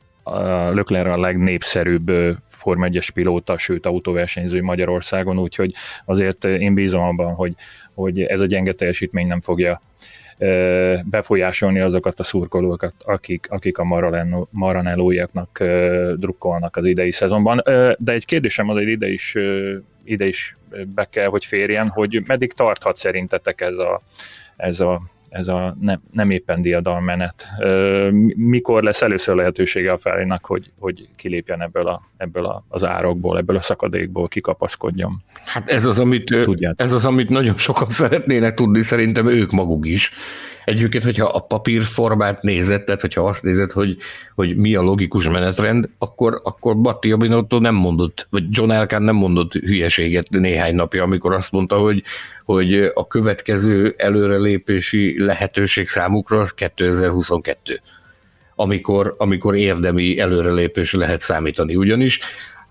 Leclerc 0.74 1.08
a 1.08 1.18
legnépszerűbb 1.18 2.12
Form 2.48 2.84
1-es 2.86 3.08
pilóta, 3.14 3.58
sőt 3.58 3.86
autóversenyző 3.86 4.62
Magyarországon, 4.62 5.40
úgyhogy 5.40 5.74
azért 6.06 6.46
én 6.46 6.74
bízom 6.74 7.02
abban, 7.02 7.34
hogy, 7.34 7.54
hogy 7.94 8.22
ez 8.22 8.40
a 8.40 8.46
gyenge 8.46 8.74
teljesítmény 8.74 9.28
nem 9.28 9.42
fogja 9.42 9.82
befolyásolni 11.04 11.80
azokat 11.80 12.20
a 12.20 12.24
szurkolókat, 12.24 12.96
akik, 13.06 13.46
akik 13.50 13.78
a 13.78 13.84
Maranellóiaknak 14.50 15.64
drukkolnak 16.16 16.76
az 16.76 16.86
idei 16.86 17.12
szezonban. 17.12 17.62
De 17.98 18.12
egy 18.12 18.26
kérdésem 18.26 18.70
az, 18.70 18.76
hogy 18.76 18.88
ide 18.88 19.08
is, 19.08 19.36
ide 20.04 20.26
is 20.26 20.56
be 20.96 21.06
kell, 21.06 21.28
hogy 21.28 21.46
férjen, 21.46 21.88
hogy 21.88 22.22
meddig 22.26 22.54
tarthat 22.54 22.96
szerintetek 22.96 23.62
ez 23.62 23.78
a, 23.78 24.02
ez 24.58 24.80
a 24.80 25.02
ez 25.32 25.48
a 25.48 25.78
nem, 25.82 26.02
nem 26.12 26.30
éppen 26.30 26.62
diadalmenet. 26.62 27.48
Mikor 28.36 28.84
lesz 28.84 29.02
először 29.02 29.36
lehetősége 29.36 29.92
a 29.92 29.98
felének, 29.98 30.46
hogy, 30.46 30.72
hogy 30.80 31.08
kilépjen 31.16 31.62
ebből, 31.62 31.88
a, 31.88 32.02
ebből 32.18 32.46
a, 32.46 32.64
az 32.68 32.84
árokból, 32.84 33.38
ebből 33.38 33.56
a 33.56 33.62
szakadékból, 33.62 34.28
kikapaszkodjon? 34.28 35.22
Hát 35.46 35.70
ez 35.70 35.86
az, 35.86 36.00
amit, 36.00 36.32
ez 36.76 36.94
az, 36.94 37.06
amit 37.06 37.30
nagyon 37.30 37.58
sokan 37.58 37.90
szeretnének 38.02 38.54
tudni, 38.54 38.82
szerintem 38.82 39.28
ők 39.28 39.52
maguk 39.52 39.88
is. 39.88 40.12
Egyébként, 40.66 41.04
hogyha 41.04 41.26
a 41.26 41.40
papírformát 41.40 42.42
nézed, 42.42 42.84
tehát 42.84 43.02
hogyha 43.02 43.28
azt 43.28 43.44
nézed, 43.44 43.72
hogy, 43.72 43.98
hogy 44.36 44.56
mi 44.56 44.76
a 44.76 44.82
logikus 44.82 45.30
menetrend, 45.30 45.90
akkor, 45.98 46.42
akkor 46.44 46.78
Batti 46.78 47.12
Abinotto 47.12 47.60
nem 47.60 47.76
mondott, 47.76 48.28
vagy 48.30 48.44
John 48.50 48.72
Elkán 48.72 49.02
nem 49.04 49.16
mondott 49.16 49.54
hülyeséget 49.54 50.30
néhány 50.30 50.76
napja, 50.76 51.04
amikor 51.04 51.34
azt 51.34 51.52
mondta, 51.52 51.78
hogy, 51.78 52.04
hogy 52.46 52.92
a 52.94 53.08
következő 53.08 53.94
előrelépési 53.98 55.24
lehetőség 55.24 55.88
számukra 55.88 56.40
az 56.40 56.54
2022 56.54 57.82
amikor, 58.56 59.16
amikor 59.18 59.56
érdemi 59.56 60.20
előrelépés 60.20 60.94
lehet 60.94 61.22
számítani. 61.22 61.76
Ugyanis 61.76 62.20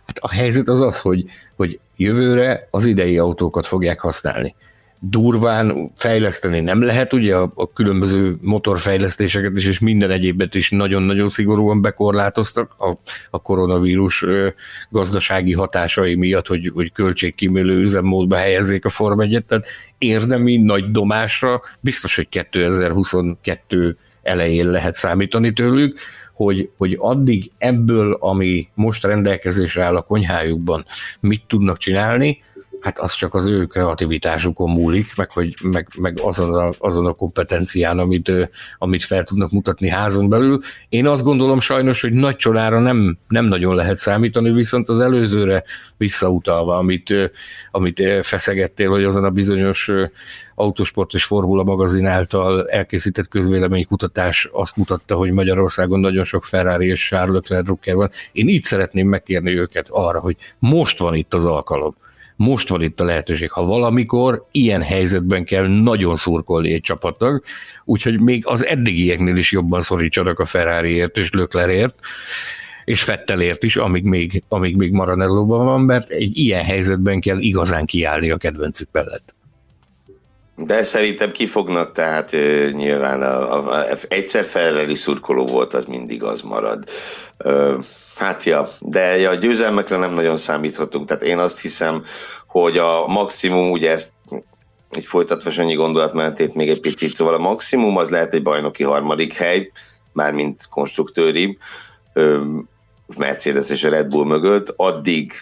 hát 0.07 0.18
a 0.18 0.29
helyzet 0.29 0.68
az 0.68 0.81
az, 0.81 1.00
hogy, 1.00 1.24
hogy 1.57 1.79
jövőre 1.96 2.68
az 2.70 2.85
idei 2.85 3.18
autókat 3.18 3.66
fogják 3.66 4.00
használni 4.00 4.55
durván 5.00 5.92
fejleszteni 5.96 6.60
nem 6.60 6.82
lehet, 6.82 7.12
ugye 7.12 7.36
a, 7.36 7.52
a 7.54 7.72
különböző 7.72 8.36
motorfejlesztéseket 8.40 9.56
is, 9.56 9.66
és 9.66 9.78
minden 9.78 10.10
egyébet 10.10 10.54
is 10.54 10.70
nagyon-nagyon 10.70 11.28
szigorúan 11.28 11.82
bekorlátoztak 11.82 12.74
a, 12.78 12.98
a 13.30 13.42
koronavírus 13.42 14.22
ö, 14.22 14.48
gazdasági 14.90 15.52
hatásai 15.52 16.14
miatt, 16.14 16.46
hogy, 16.46 16.70
hogy 16.74 16.92
költségkímélő 16.92 17.80
üzemmódba 17.80 18.36
helyezzék 18.36 18.84
a 18.84 18.90
Form 18.90 19.20
1 19.20 19.44
tehát 19.48 19.66
érdemi 19.98 20.56
nagy 20.56 20.90
domásra 20.90 21.62
biztos, 21.80 22.16
hogy 22.16 22.28
2022 22.28 23.96
elején 24.22 24.70
lehet 24.70 24.94
számítani 24.94 25.52
tőlük, 25.52 25.98
hogy, 26.34 26.70
hogy 26.76 26.96
addig 26.98 27.50
ebből, 27.58 28.16
ami 28.20 28.68
most 28.74 29.04
rendelkezésre 29.04 29.84
áll 29.84 29.96
a 29.96 30.02
konyhájukban, 30.02 30.84
mit 31.20 31.42
tudnak 31.46 31.78
csinálni, 31.78 32.38
hát 32.80 32.98
az 32.98 33.12
csak 33.12 33.34
az 33.34 33.44
ő 33.44 33.66
kreativitásukon 33.66 34.70
múlik, 34.70 35.16
meg, 35.16 35.30
hogy, 35.30 35.54
meg, 35.62 35.88
meg 35.98 36.18
azon, 36.22 36.54
a, 36.54 36.72
azon 36.78 37.06
a 37.06 37.12
kompetencián, 37.12 37.98
amit, 37.98 38.32
amit 38.78 39.02
fel 39.02 39.24
tudnak 39.24 39.50
mutatni 39.50 39.88
házon 39.88 40.28
belül. 40.28 40.58
Én 40.88 41.06
azt 41.06 41.22
gondolom 41.22 41.60
sajnos, 41.60 42.00
hogy 42.00 42.12
nagy 42.12 42.36
csodára 42.36 42.80
nem, 42.80 43.18
nem 43.28 43.44
nagyon 43.44 43.74
lehet 43.74 43.98
számítani, 43.98 44.52
viszont 44.52 44.88
az 44.88 45.00
előzőre 45.00 45.64
visszautalva, 45.96 46.76
amit, 46.76 47.14
amit 47.70 48.02
feszegettél, 48.22 48.88
hogy 48.88 49.04
azon 49.04 49.24
a 49.24 49.30
bizonyos 49.30 49.90
Autosport 50.54 51.14
és 51.14 51.24
Formula 51.24 51.64
magazin 51.64 52.06
által 52.06 52.68
elkészített 52.68 53.28
közvéleménykutatás 53.28 54.48
azt 54.52 54.76
mutatta, 54.76 55.16
hogy 55.16 55.32
Magyarországon 55.32 56.00
nagyon 56.00 56.24
sok 56.24 56.44
Ferrari 56.44 56.86
és 56.86 57.06
Charles 57.08 57.34
Leclerc 57.34 57.64
drukker 57.64 57.94
van. 57.94 58.10
Én 58.32 58.48
így 58.48 58.64
szeretném 58.64 59.08
megkérni 59.08 59.58
őket 59.58 59.86
arra, 59.90 60.20
hogy 60.20 60.36
most 60.58 60.98
van 60.98 61.14
itt 61.14 61.34
az 61.34 61.44
alkalom 61.44 61.94
most 62.40 62.68
van 62.68 62.83
itt 62.83 63.00
a 63.00 63.05
lehetőség. 63.05 63.50
Ha 63.50 63.64
valamikor 63.64 64.46
ilyen 64.50 64.83
helyzetben 64.83 65.44
kell 65.44 65.66
nagyon 65.66 66.16
szurkolni 66.16 66.72
egy 66.72 66.81
csapatnak, 66.81 67.44
úgyhogy 67.85 68.20
még 68.20 68.46
az 68.46 68.64
eddigieknél 68.64 69.37
is 69.37 69.53
jobban 69.53 69.83
szorítsanak 69.83 70.38
a 70.38 70.44
Ferrariért 70.44 71.18
és 71.18 71.31
Löklerért, 71.31 71.94
és 72.85 73.03
Fettelért 73.03 73.62
is, 73.62 73.76
amíg 73.76 74.05
még, 74.05 74.42
amíg 74.48 74.76
még 74.76 74.92
Maranellóban 74.92 75.64
van, 75.64 75.81
mert 75.81 76.11
egy 76.11 76.38
ilyen 76.38 76.64
helyzetben 76.64 77.20
kell 77.20 77.38
igazán 77.38 77.85
kiállni 77.85 78.31
a 78.31 78.37
kedvencük 78.37 78.88
mellett. 78.92 79.35
De 80.57 80.85
szerintem 80.85 81.31
kifognak, 81.33 81.92
tehát 81.92 82.37
nyilván 82.72 83.22
a, 83.22 83.55
a, 83.55 83.81
a, 83.81 83.96
egyszer 84.09 84.44
Ferrari 84.44 84.94
szurkoló 84.94 85.46
volt, 85.46 85.74
az 85.74 85.85
mindig 85.85 86.22
az 86.22 86.40
marad. 86.40 86.85
Hát 88.20 88.44
ja, 88.44 88.68
de 88.78 89.28
a 89.28 89.35
győzelmekre 89.35 89.96
nem 89.96 90.14
nagyon 90.14 90.37
számíthatunk, 90.37 91.09
tehát 91.09 91.22
én 91.22 91.38
azt 91.38 91.61
hiszem, 91.61 92.04
hogy 92.46 92.78
a 92.78 93.06
maximum, 93.06 93.70
ugye 93.70 93.90
ezt 93.90 94.11
így 94.96 95.04
folytatva 95.04 95.50
annyi 95.56 95.74
gondolatmenetét 95.74 96.54
még 96.54 96.68
egy 96.68 96.80
picit, 96.80 97.14
szóval 97.14 97.35
a 97.35 97.38
maximum 97.38 97.96
az 97.96 98.09
lehet 98.09 98.35
egy 98.35 98.42
bajnoki 98.42 98.83
harmadik 98.83 99.33
hely, 99.33 99.70
mármint 100.12 100.66
konstruktőri, 100.70 101.59
Mercedes 103.16 103.70
és 103.70 103.85
a 103.85 103.88
Red 103.88 104.09
Bull 104.09 104.26
mögött, 104.26 104.74
addig 104.76 105.33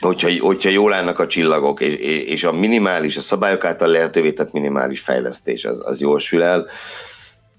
hogyha, 0.00 0.30
hogyha 0.40 0.70
jól 0.70 0.92
állnak 0.92 1.18
a 1.18 1.26
csillagok, 1.26 1.80
és, 1.80 1.94
és 2.26 2.44
a 2.44 2.52
minimális, 2.52 3.16
a 3.16 3.20
szabályok 3.20 3.64
által 3.64 3.88
lehetővé 3.88 4.32
tett 4.32 4.52
minimális 4.52 5.00
fejlesztés, 5.00 5.64
az, 5.64 5.82
az 5.84 6.00
jól 6.00 6.18
sül 6.18 6.42
el, 6.42 6.66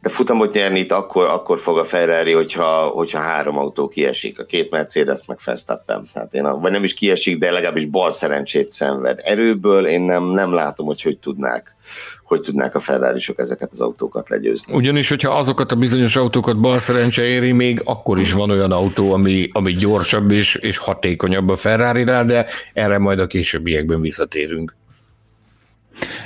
de 0.02 0.10
futamot 0.10 0.54
nyerni 0.54 0.80
itt 0.80 0.92
akkor, 0.92 1.26
akkor 1.26 1.60
fog 1.60 1.78
a 1.78 1.84
Ferrari, 1.84 2.32
hogyha, 2.32 2.88
hogyha 2.88 3.20
három 3.20 3.58
autó 3.58 3.88
kiesik, 3.88 4.40
a 4.40 4.44
két 4.44 4.72
Mercedes 4.72 5.26
meg 5.28 5.38
Verstappen. 5.46 6.08
Tehát 6.14 6.34
én 6.34 6.46
a, 6.46 6.60
vagy 6.60 6.72
nem 6.72 6.84
is 6.84 6.94
kiesik, 6.94 7.38
de 7.38 7.52
legalábbis 7.52 7.86
bal 7.86 8.12
szerencsét 8.12 8.70
szenved. 8.70 9.20
Erőből 9.24 9.88
én 9.88 10.02
nem, 10.02 10.24
nem 10.24 10.54
látom, 10.54 10.86
hogy 10.86 11.02
hogy 11.02 11.18
tudnák 11.18 11.78
hogy 12.24 12.42
tudnák 12.42 12.76
a 12.76 12.80
ferrari 12.80 13.20
ezeket 13.36 13.70
az 13.72 13.82
autókat 13.82 14.30
legyőzni. 14.30 14.74
Ugyanis, 14.74 15.10
hogyha 15.10 15.38
azokat 15.38 15.72
a 15.72 15.76
bizonyos 15.76 16.16
autókat 16.16 16.60
bal 16.60 16.80
szerencse 16.80 17.26
éri, 17.26 17.52
még 17.52 17.82
akkor 17.86 18.20
is 18.20 18.34
van 18.34 18.50
olyan 18.50 18.72
autó, 18.72 19.14
ami, 19.14 19.50
ami 19.52 19.72
gyorsabb 19.72 20.32
és, 20.32 20.56
és 20.56 20.78
hatékonyabb 20.78 21.50
a 21.50 21.56
ferrari 21.56 22.04
de 22.04 22.46
erre 22.74 22.98
majd 22.98 23.20
a 23.20 23.28
későbbiekben 23.28 24.02
visszatérünk. 24.02 24.76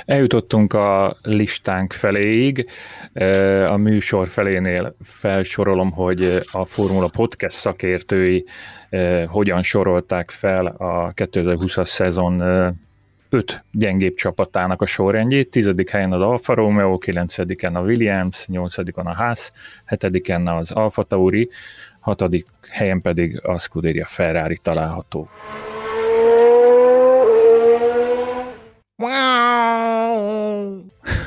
Eljutottunk 0.06 0.72
a 0.72 1.16
listánk 1.22 1.92
feléig. 1.92 2.66
A 3.68 3.76
műsor 3.76 4.28
felénél 4.28 4.96
felsorolom, 5.00 5.90
hogy 5.90 6.38
a 6.52 6.64
Formula 6.64 7.08
Podcast 7.12 7.56
szakértői 7.56 8.44
hogyan 9.26 9.62
sorolták 9.62 10.30
fel 10.30 10.66
a 10.66 11.12
2020-as 11.14 11.86
szezon 11.86 12.42
öt 13.28 13.64
gyengébb 13.72 14.14
csapatának 14.14 14.82
a 14.82 14.86
sorrendjét. 14.86 15.50
Tizedik 15.50 15.90
helyen 15.90 16.12
az 16.12 16.20
Alfa 16.20 16.54
Romeo, 16.54 16.98
kilencediken 16.98 17.76
a 17.76 17.80
Williams, 17.80 18.46
nyolcadikon 18.46 19.06
a 19.06 19.14
Haas, 19.14 19.52
hetediken 19.84 20.48
az 20.48 20.70
Alfa 20.70 21.02
Tauri, 21.02 21.48
hatodik 22.00 22.46
helyen 22.68 23.00
pedig 23.00 23.40
a 23.42 23.58
Scuderia 23.58 24.06
Ferrari 24.06 24.58
található. 24.62 25.28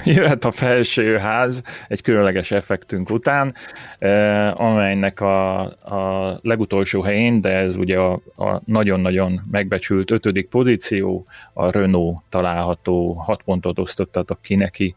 Jöhet 0.05 0.45
a 0.45 0.51
felsőház 0.51 1.63
egy 1.88 2.01
különleges 2.01 2.51
effektünk 2.51 3.09
után, 3.09 3.55
eh, 3.99 4.61
amelynek 4.61 5.22
a, 5.22 5.59
a 5.65 6.39
legutolsó 6.41 7.01
helyén, 7.01 7.41
de 7.41 7.49
ez 7.49 7.78
ugye 7.78 7.97
a, 7.97 8.22
a 8.36 8.61
nagyon-nagyon 8.65 9.41
megbecsült 9.51 10.11
ötödik 10.11 10.47
pozíció, 10.47 11.26
a 11.53 11.72
Renault 11.72 12.22
található, 12.30 13.13
hat 13.13 13.41
pontot 13.43 13.80
osztottatok 13.80 14.41
ki 14.41 14.55
neki, 14.55 14.95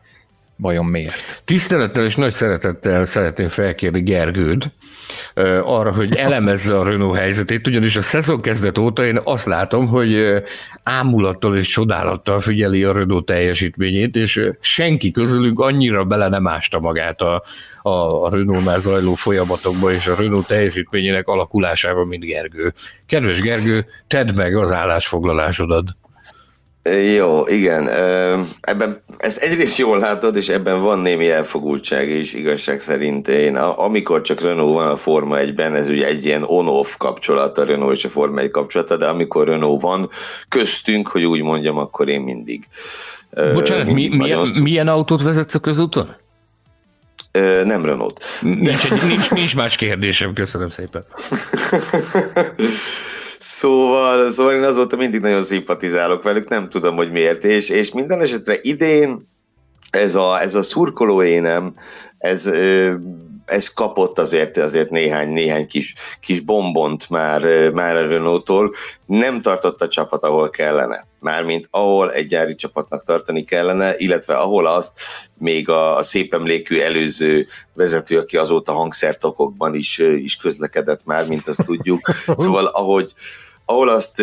vajon 0.57 0.87
miért? 0.87 1.43
Tisztelettel 1.45 2.05
és 2.05 2.17
nagy 2.17 2.33
szeretettel 2.33 3.07
szeretném 3.07 3.49
felkérni 3.49 4.01
Gergőd, 4.01 4.73
arra, 5.65 5.93
hogy 5.93 6.15
elemezze 6.15 6.79
a 6.79 6.85
Renault 6.85 7.19
helyzetét, 7.19 7.67
ugyanis 7.67 7.97
a 7.97 8.03
szezon 8.03 8.41
kezdet 8.41 8.79
óta 8.79 9.05
én 9.05 9.21
azt 9.25 9.47
látom, 9.47 9.89
hogy 9.89 10.43
ámulattal 10.83 11.57
és 11.57 11.69
csodálattal 11.69 12.41
figyeli 12.41 12.85
a 12.85 12.93
Renault 12.93 13.25
teljesítményét, 13.25 14.17
és 14.17 14.41
senki 14.61 15.11
közülünk 15.11 15.61
annyira 15.61 16.05
bele 16.05 16.29
nem 16.29 16.47
ásta 16.47 16.81
magát 16.81 17.21
a, 17.21 17.43
a, 17.83 18.25
a 18.25 18.31
Renault 18.31 18.65
már 18.65 18.79
zajló 18.79 19.15
folyamatokba 19.15 19.93
és 19.93 20.07
a 20.07 20.15
Renault 20.15 20.47
teljesítményének 20.47 21.29
alakulásába, 21.29 22.05
mint 22.05 22.25
Gergő. 22.25 22.73
Kedves 23.07 23.41
Gergő, 23.41 23.87
tedd 24.07 24.35
meg 24.35 24.57
az 24.57 24.73
állásfoglalásodat. 24.73 25.97
Jó, 27.17 27.47
igen. 27.47 27.89
Ebben, 28.61 29.03
ezt 29.19 29.39
egyrészt 29.39 29.79
jól 29.79 29.99
látod, 29.99 30.37
és 30.37 30.49
ebben 30.49 30.81
van 30.81 30.99
némi 30.99 31.31
elfogultság 31.31 32.09
is, 32.09 32.35
igazság 32.35 32.81
szerint. 32.81 33.29
Én, 33.29 33.57
amikor 33.57 34.21
csak 34.21 34.41
Renault 34.41 34.75
van 34.75 34.89
a 34.89 34.97
Forma 34.97 35.37
1-ben, 35.39 35.75
ez 35.75 35.89
ugye 35.89 36.07
egy 36.07 36.25
ilyen 36.25 36.43
on-off 36.43 36.97
kapcsolat 36.97 37.59
a 37.59 37.65
Renault 37.65 37.97
és 37.97 38.05
a 38.05 38.09
Forma 38.09 38.41
1 38.41 38.51
kapcsolata, 38.51 38.97
de 38.97 39.07
amikor 39.07 39.49
Renault 39.49 39.83
van 39.83 40.11
köztünk, 40.49 41.09
hogy 41.09 41.25
úgy 41.25 41.43
mondjam, 41.43 41.79
akkor 41.79 42.09
én 42.09 42.21
mindig. 42.21 42.65
Bocsánat, 43.55 43.93
mi, 43.93 44.09
milyen, 44.17 44.49
milyen 44.63 44.89
autót 44.89 45.23
vezetsz 45.23 45.55
a 45.55 45.59
közúton? 45.59 46.17
Nem 47.65 47.85
Renault. 47.85 48.25
Nincs, 48.41 48.91
nincs, 48.91 49.31
nincs 49.31 49.57
más 49.57 49.77
kérdésem, 49.77 50.33
köszönöm 50.33 50.71
szépen. 50.71 51.05
Szóval, 53.43 54.31
szóval 54.31 54.55
én 54.55 54.63
azóta 54.63 54.97
mindig 54.97 55.21
nagyon 55.21 55.43
szimpatizálok 55.43 56.23
velük, 56.23 56.49
nem 56.49 56.69
tudom, 56.69 56.97
hogy 56.97 57.11
miért, 57.11 57.45
és, 57.45 57.69
és 57.69 57.93
minden 57.93 58.21
esetre 58.21 58.55
idén 58.63 59.29
ez 59.91 60.15
a, 60.15 60.41
ez 60.41 60.55
a 60.55 60.63
szurkoló 60.63 61.23
énem, 61.23 61.75
ez, 62.19 62.51
ez 63.45 63.69
kapott 63.69 64.19
azért, 64.19 64.57
azért 64.57 64.91
néhány, 64.91 65.29
néhány 65.29 65.67
kis, 65.67 65.95
kis 66.21 66.41
bombont 66.41 67.11
már, 67.11 67.71
már 67.71 67.97
a 67.97 68.09
Renault-tól. 68.09 68.75
Nem 69.07 69.41
tartott 69.41 69.81
a 69.81 69.89
csapat, 69.89 70.25
ahol 70.25 70.51
kellene. 70.51 71.07
Mármint 71.21 71.69
ahol 71.71 72.13
egy 72.13 72.27
gyári 72.27 72.55
csapatnak 72.55 73.05
tartani 73.05 73.43
kellene, 73.43 73.95
illetve 73.97 74.37
ahol 74.37 74.67
azt 74.67 75.01
még 75.39 75.69
a, 75.69 75.97
a 75.97 76.03
szép 76.03 76.35
emlékű 76.35 76.79
előző 76.79 77.47
vezető, 77.75 78.19
aki 78.19 78.37
azóta 78.37 78.73
hangszertokokban 78.73 79.75
is, 79.75 79.99
is 79.99 80.37
közlekedett 80.37 81.05
már, 81.05 81.27
mint 81.27 81.49
azt 81.49 81.65
tudjuk. 81.65 82.11
Szóval 82.37 82.67
ahogy, 82.67 83.13
ahol 83.65 83.89
azt 83.89 84.23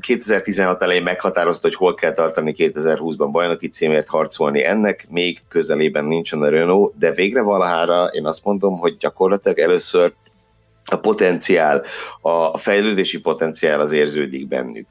2016 0.00 0.82
elején 0.82 1.02
meghatározta, 1.02 1.66
hogy 1.66 1.76
hol 1.76 1.94
kell 1.94 2.12
tartani 2.12 2.54
2020-ban 2.58 3.28
bajnoki 3.32 3.68
címért 3.68 4.08
harcolni, 4.08 4.64
ennek 4.64 5.06
még 5.10 5.38
közelében 5.48 6.04
nincsen 6.04 6.42
a 6.42 6.48
Renault, 6.48 6.98
de 6.98 7.10
végre 7.10 7.42
valahára 7.42 8.04
én 8.04 8.26
azt 8.26 8.44
mondom, 8.44 8.78
hogy 8.78 8.96
gyakorlatilag 8.96 9.58
először 9.58 10.12
a 10.86 10.96
potenciál, 10.96 11.84
a 12.20 12.58
fejlődési 12.58 13.20
potenciál 13.20 13.80
az 13.80 13.92
érződik 13.92 14.48
bennük. 14.48 14.86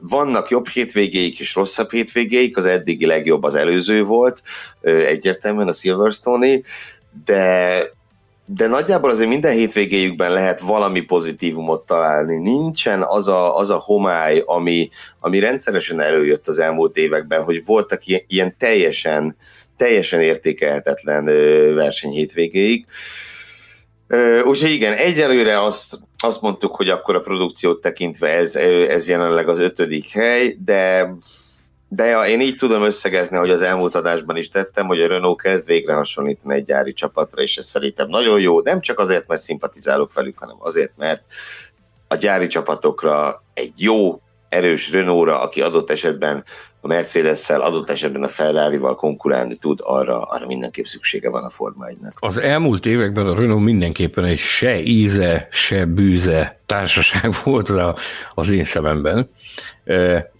Vannak 0.00 0.48
jobb 0.48 0.68
hétvégéik 0.68 1.40
és 1.40 1.54
rosszabb 1.54 1.90
hétvégéik, 1.90 2.56
az 2.56 2.64
eddigi 2.64 3.06
legjobb 3.06 3.42
az 3.42 3.54
előző 3.54 4.04
volt, 4.04 4.42
egyértelműen 4.82 5.68
a 5.68 5.72
Silverstone-i, 5.72 6.64
de 7.24 7.82
de 8.44 8.66
nagyjából 8.66 9.10
azért 9.10 9.28
minden 9.28 9.52
hétvégéjükben 9.52 10.32
lehet 10.32 10.60
valami 10.60 11.00
pozitívumot 11.00 11.86
találni. 11.86 12.36
Nincsen 12.36 13.02
az 13.02 13.28
a, 13.28 13.56
az 13.56 13.70
a 13.70 13.76
homály, 13.76 14.42
ami, 14.46 14.88
ami 15.20 15.38
rendszeresen 15.38 16.00
előjött 16.00 16.48
az 16.48 16.58
elmúlt 16.58 16.96
években, 16.96 17.42
hogy 17.42 17.64
voltak 17.64 18.06
ilyen, 18.06 18.20
ilyen 18.26 18.54
teljesen, 18.58 19.36
teljesen 19.76 20.20
értékelhetetlen 20.20 21.24
verseny 21.74 22.10
hétvégéig. 22.10 22.86
Úgyhogy 24.44 24.70
igen, 24.70 24.92
egyelőre 24.92 25.62
azt, 25.62 25.98
azt 26.18 26.40
mondtuk, 26.40 26.74
hogy 26.74 26.88
akkor 26.88 27.14
a 27.14 27.20
produkciót 27.20 27.80
tekintve 27.80 28.28
ez, 28.28 28.56
ez 28.56 29.08
jelenleg 29.08 29.48
az 29.48 29.58
ötödik 29.58 30.10
hely, 30.10 30.56
de 30.64 31.14
de 31.94 32.04
ja, 32.04 32.24
én 32.24 32.40
így 32.40 32.56
tudom 32.56 32.82
összegezni, 32.82 33.36
hogy 33.36 33.50
az 33.50 33.62
elmúlt 33.62 33.94
adásban 33.94 34.36
is 34.36 34.48
tettem, 34.48 34.86
hogy 34.86 35.00
a 35.00 35.06
Renault 35.06 35.40
kezd 35.40 35.66
végre 35.66 35.94
hasonlítani 35.94 36.54
egy 36.54 36.64
gyári 36.64 36.92
csapatra, 36.92 37.42
és 37.42 37.56
ez 37.56 37.66
szerintem 37.66 38.08
nagyon 38.08 38.40
jó, 38.40 38.60
nem 38.60 38.80
csak 38.80 38.98
azért, 38.98 39.26
mert 39.26 39.40
szimpatizálok 39.40 40.12
velük, 40.12 40.38
hanem 40.38 40.56
azért, 40.58 40.92
mert 40.96 41.24
a 42.08 42.14
gyári 42.14 42.46
csapatokra 42.46 43.42
egy 43.54 43.72
jó, 43.76 44.20
erős 44.48 44.92
Renault-ra, 44.92 45.40
aki 45.40 45.62
adott 45.62 45.90
esetben 45.90 46.44
a 46.84 46.86
Mercedes-szel, 46.86 47.60
adott 47.60 47.90
esetben 47.90 48.22
a 48.22 48.28
Ferrari-val 48.28 48.94
konkurálni 48.94 49.56
tud, 49.56 49.78
arra, 49.82 50.22
arra 50.22 50.46
mindenképp 50.46 50.84
szüksége 50.84 51.30
van 51.30 51.44
a 51.44 51.48
Forma 51.48 51.86
1 51.86 51.96
Az 52.14 52.38
elmúlt 52.38 52.86
években 52.86 53.26
a 53.26 53.34
Renault 53.34 53.64
mindenképpen 53.64 54.24
egy 54.24 54.38
se 54.38 54.82
íze, 54.82 55.48
se 55.50 55.84
bűze 55.84 56.60
társaság 56.66 57.32
volt 57.44 57.72
az 58.34 58.50
én 58.50 58.64
szememben. 58.64 59.28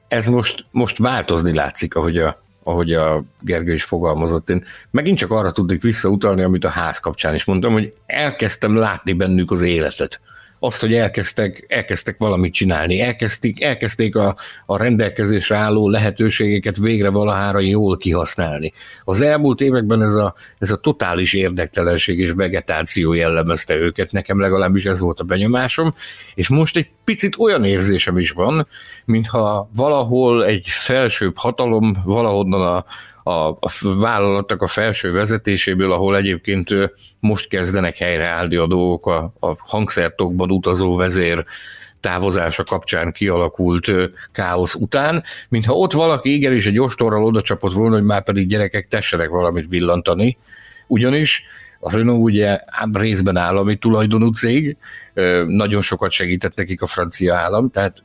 Ez 0.09 0.27
most, 0.27 0.65
most 0.71 0.99
változni 0.99 1.55
látszik, 1.55 1.95
ahogy 1.95 2.19
a, 2.19 2.43
ahogy 2.63 2.93
a 2.93 3.23
Gergő 3.41 3.73
is 3.73 3.85
fogalmazott. 3.85 4.51
Én 4.51 4.65
megint 4.91 5.19
csak 5.19 5.31
arra 5.31 5.53
tudnék 5.53 5.83
visszautalni, 5.83 6.43
amit 6.43 6.65
a 6.65 6.69
ház 6.69 6.99
kapcsán 6.99 7.35
is 7.35 7.45
mondtam, 7.45 7.73
hogy 7.73 7.93
elkezdtem 8.07 8.77
látni 8.77 9.13
bennük 9.13 9.51
az 9.51 9.61
életet 9.61 10.21
azt, 10.65 10.81
hogy 10.81 10.95
elkezdtek, 10.95 11.65
elkezdtek 11.69 12.19
valamit 12.19 12.53
csinálni, 12.53 13.01
elkezdték, 13.01 13.63
elkezdték 13.63 14.17
a, 14.17 14.37
a 14.67 14.77
rendelkezésre 14.77 15.57
álló 15.57 15.89
lehetőségeket 15.89 16.77
végre 16.77 17.09
valahára 17.09 17.61
jól 17.61 17.97
kihasználni. 17.97 18.73
Az 19.05 19.21
elmúlt 19.21 19.61
években 19.61 20.03
ez 20.03 20.15
a, 20.15 20.35
ez 20.59 20.71
a 20.71 20.77
totális 20.77 21.33
érdektelenség 21.33 22.19
és 22.19 22.31
vegetáció 22.31 23.13
jellemezte 23.13 23.75
őket, 23.75 24.13
nekem 24.13 24.41
legalábbis 24.41 24.85
ez 24.85 25.01
volt 25.01 25.21
a 25.21 25.25
benyomásom, 25.25 25.95
és 26.35 26.49
most 26.49 26.77
egy 26.77 26.91
picit 27.05 27.37
olyan 27.39 27.65
érzésem 27.65 28.19
is 28.19 28.31
van, 28.31 28.67
mintha 29.05 29.69
valahol 29.77 30.45
egy 30.45 30.67
felsőbb 30.69 31.37
hatalom 31.37 31.97
valahonnan 32.05 32.63
a, 32.77 32.85
a, 33.23 33.49
a 33.49 33.71
vállalatok 34.01 34.63
a 34.63 34.67
felső 34.67 35.13
vezetéséből, 35.13 35.93
ahol 35.93 36.17
egyébként 36.17 36.71
most 37.21 37.49
kezdenek 37.49 37.97
helyreállni 37.97 38.57
a 38.57 38.67
dolgok. 38.67 39.07
A, 39.07 39.33
a 39.41 39.55
hangszertokban 39.59 40.51
utazó 40.51 40.97
vezér 40.97 41.45
távozása 42.01 42.65
kapcsán 42.65 43.13
kialakult 43.13 43.93
káosz 44.33 44.75
után, 44.75 45.23
mintha 45.49 45.75
ott 45.75 45.93
valaki 45.93 46.33
igenis 46.33 46.67
egy 46.67 46.79
ostorral 46.79 47.25
oda 47.25 47.43
csapott 47.43 47.73
volna, 47.73 47.95
hogy 47.95 48.05
már 48.05 48.23
pedig 48.23 48.49
gyerekek 48.49 48.89
tessenek 48.89 49.29
valamit 49.29 49.69
villantani, 49.69 50.39
ugyanis 50.87 51.45
a 51.85 51.97
Renault 51.97 52.23
ugye 52.23 52.61
részben 52.93 53.37
állami 53.37 53.77
tulajdonú 53.77 54.31
cég, 54.31 54.77
nagyon 55.47 55.83
sokat 55.83 56.11
segített 56.11 56.57
nekik 56.57 56.83
a 56.83 56.87
francia 56.87 57.35
állam, 57.35 57.71
tehát 57.71 58.03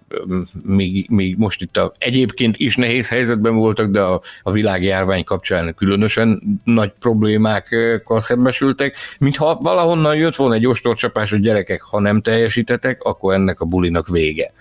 még, 0.63 1.09
még 1.09 1.37
most 1.37 1.61
itt 1.61 1.77
a, 1.77 1.93
egyébként 1.97 2.57
is 2.57 2.75
nehéz 2.75 3.09
helyzetben 3.09 3.55
voltak, 3.55 3.91
de 3.91 4.01
a, 4.01 4.21
a 4.43 4.51
világjárvány 4.51 5.23
kapcsán 5.23 5.75
különösen 5.75 6.41
nagy 6.63 6.93
problémákkal 6.99 8.21
szembesültek, 8.21 8.95
mintha 9.19 9.59
valahonnan 9.61 10.15
jött 10.15 10.35
volna 10.35 10.55
egy 10.55 10.67
ostorcsapás, 10.67 11.29
hogy 11.29 11.39
gyerekek, 11.41 11.81
ha 11.81 11.99
nem 11.99 12.21
teljesítetek, 12.21 13.01
akkor 13.01 13.33
ennek 13.33 13.59
a 13.59 13.65
bulinak 13.65 14.07
vége. 14.07 14.51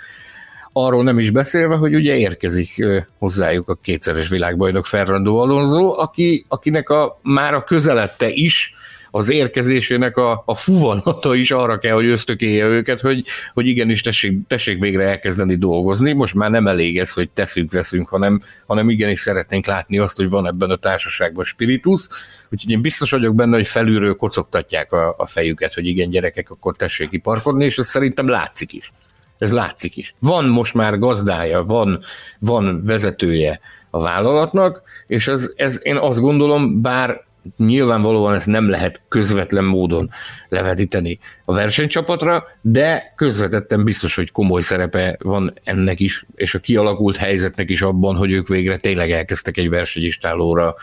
Arról 0.72 1.02
nem 1.02 1.18
is 1.18 1.30
beszélve, 1.30 1.76
hogy 1.76 1.94
ugye 1.94 2.16
érkezik 2.16 2.84
hozzájuk 3.18 3.68
a 3.68 3.78
kétszeres 3.82 4.28
világbajnok 4.28 4.86
Fernando 4.86 5.36
Alonso, 5.36 6.00
aki, 6.00 6.44
akinek 6.48 6.88
a, 6.88 7.20
már 7.22 7.54
a 7.54 7.64
közelette 7.64 8.28
is 8.28 8.75
az 9.16 9.28
érkezésének 9.28 10.16
a, 10.16 10.42
a 10.46 10.54
fuvalata 10.54 11.34
is 11.34 11.50
arra 11.50 11.78
kell, 11.78 11.94
hogy 11.94 12.06
ösztökélje 12.06 12.64
őket, 12.66 13.00
hogy, 13.00 13.24
hogy 13.54 13.66
igenis 13.66 14.00
tessék, 14.00 14.46
tessék 14.46 14.78
végre 14.78 15.08
elkezdeni 15.08 15.54
dolgozni. 15.54 16.12
Most 16.12 16.34
már 16.34 16.50
nem 16.50 16.66
elég 16.66 16.98
ez, 16.98 17.10
hogy 17.10 17.30
teszünk, 17.30 17.72
veszünk, 17.72 18.08
hanem, 18.08 18.40
hanem 18.66 18.90
igenis 18.90 19.20
szeretnénk 19.20 19.66
látni 19.66 19.98
azt, 19.98 20.16
hogy 20.16 20.30
van 20.30 20.46
ebben 20.46 20.70
a 20.70 20.76
társaságban 20.76 21.44
spiritus. 21.44 22.08
Úgyhogy 22.50 22.70
én 22.70 22.80
biztos 22.80 23.10
vagyok 23.10 23.34
benne, 23.34 23.56
hogy 23.56 23.68
felülről 23.68 24.14
kocogtatják 24.14 24.92
a, 24.92 25.14
a 25.18 25.26
fejüket, 25.26 25.74
hogy 25.74 25.86
igen, 25.86 26.10
gyerekek, 26.10 26.50
akkor 26.50 26.76
tessék 26.76 27.08
kiparkodni, 27.08 27.64
és 27.64 27.78
ez 27.78 27.86
szerintem 27.86 28.28
látszik 28.28 28.72
is. 28.72 28.92
Ez 29.38 29.52
látszik 29.52 29.96
is. 29.96 30.14
Van 30.18 30.44
most 30.44 30.74
már 30.74 30.98
gazdája, 30.98 31.64
van, 31.64 32.00
van 32.38 32.84
vezetője 32.84 33.60
a 33.90 34.00
vállalatnak, 34.00 34.82
és 35.06 35.28
ez, 35.28 35.52
ez 35.56 35.80
én 35.82 35.96
azt 35.96 36.20
gondolom, 36.20 36.80
bár 36.80 37.24
nyilvánvalóan 37.56 38.34
ezt 38.34 38.46
nem 38.46 38.68
lehet 38.68 39.00
közvetlen 39.08 39.64
módon 39.64 40.10
levetíteni 40.48 41.18
a 41.44 41.52
versenycsapatra, 41.52 42.44
de 42.60 43.12
közvetetten 43.16 43.84
biztos, 43.84 44.14
hogy 44.14 44.30
komoly 44.30 44.62
szerepe 44.62 45.16
van 45.22 45.54
ennek 45.64 46.00
is, 46.00 46.26
és 46.34 46.54
a 46.54 46.58
kialakult 46.58 47.16
helyzetnek 47.16 47.70
is 47.70 47.82
abban, 47.82 48.16
hogy 48.16 48.30
ők 48.30 48.48
végre 48.48 48.76
tényleg 48.76 49.10
elkezdtek 49.10 49.56
egy 49.56 49.68
versenyistálóra 49.68 50.74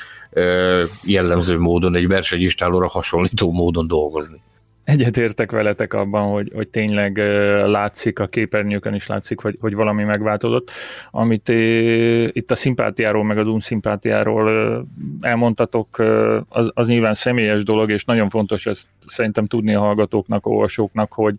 jellemző 1.03 1.57
módon, 1.57 1.95
egy 1.95 2.07
versenyistálóra 2.07 2.87
hasonlító 2.87 3.51
módon 3.51 3.87
dolgozni. 3.87 4.41
Egyetértek 4.83 5.51
veletek 5.51 5.93
abban, 5.93 6.31
hogy, 6.31 6.51
hogy 6.53 6.67
tényleg 6.67 7.17
látszik, 7.65 8.19
a 8.19 8.27
képernyőkön 8.27 8.93
is 8.93 9.07
látszik, 9.07 9.39
hogy, 9.39 9.57
hogy 9.59 9.75
valami 9.75 10.03
megváltozott. 10.03 10.71
Amit 11.11 11.49
itt 12.33 12.51
a 12.51 12.55
szimpátiáról, 12.55 13.23
meg 13.23 13.37
a 13.37 13.59
szimpátiáról 13.59 14.85
elmondtatok, 15.21 15.97
az, 16.49 16.71
az 16.73 16.87
nyilván 16.87 17.13
személyes 17.13 17.63
dolog, 17.63 17.91
és 17.91 18.05
nagyon 18.05 18.29
fontos 18.29 18.65
ezt 18.65 18.87
szerintem 19.07 19.45
tudni 19.45 19.75
a 19.75 19.79
hallgatóknak, 19.79 20.45
olvasóknak, 20.45 21.13
hogy, 21.13 21.35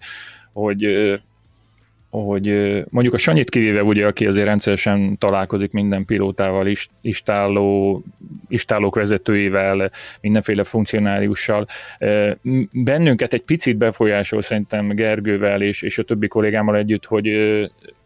hogy 0.52 0.82
hogy 2.22 2.46
mondjuk 2.90 3.14
a 3.14 3.18
Sanyit 3.18 3.50
kivéve, 3.50 3.82
ugye, 3.82 4.06
aki 4.06 4.26
azért 4.26 4.46
rendszeresen 4.46 5.18
találkozik 5.18 5.72
minden 5.72 6.04
pilótával, 6.04 6.72
istáló, 7.00 8.02
istálók 8.48 8.94
vezetőivel, 8.94 9.90
mindenféle 10.20 10.64
funkcionáriussal, 10.64 11.66
bennünket 12.72 13.32
egy 13.32 13.42
picit 13.42 13.76
befolyásol 13.76 14.42
szerintem 14.42 14.88
Gergővel 14.88 15.62
és, 15.62 15.82
és 15.82 15.98
a 15.98 16.02
többi 16.02 16.28
kollégámmal 16.28 16.76
együtt, 16.76 17.04
hogy 17.04 17.28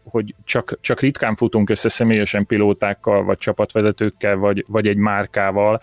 hogy 0.03 0.35
csak, 0.43 0.77
csak 0.81 0.99
ritkán 0.99 1.35
futunk 1.35 1.69
össze 1.69 1.89
személyesen 1.89 2.45
pilótákkal, 2.45 3.23
vagy 3.23 3.37
csapatvezetőkkel, 3.37 4.35
vagy, 4.35 4.65
vagy 4.67 4.87
egy 4.87 4.97
márkával, 4.97 5.79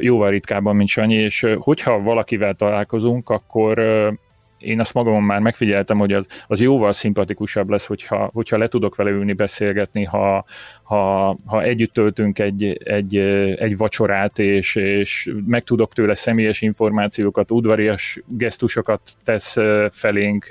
jóval 0.00 0.30
ritkábban, 0.30 0.76
mint 0.76 0.88
Sanyi, 0.88 1.14
és 1.14 1.46
hogyha 1.56 2.00
valakivel 2.00 2.54
találkozunk, 2.54 3.28
akkor 3.28 3.78
én 4.58 4.80
azt 4.80 4.94
magamon 4.94 5.22
már 5.22 5.40
megfigyeltem, 5.40 5.98
hogy 5.98 6.12
az, 6.12 6.26
az 6.46 6.60
jóval 6.60 6.92
szimpatikusabb 6.92 7.70
lesz, 7.70 7.86
hogyha, 7.86 8.30
hogyha 8.32 8.56
le 8.56 8.66
tudok 8.66 8.96
vele 8.96 9.10
ülni, 9.10 9.32
beszélgetni, 9.32 10.04
ha, 10.04 10.44
ha, 10.86 11.36
ha 11.46 11.62
együtt 11.62 11.92
töltünk 11.92 12.38
egy, 12.38 12.78
egy, 12.84 13.16
egy 13.56 13.76
vacsorát, 13.76 14.38
és, 14.38 14.74
és 14.74 15.32
meg 15.46 15.64
tudok 15.64 15.92
tőle 15.92 16.14
személyes 16.14 16.62
információkat, 16.62 17.50
udvarias 17.50 18.20
gesztusokat 18.26 19.00
tesz 19.24 19.56
felénk, 19.90 20.46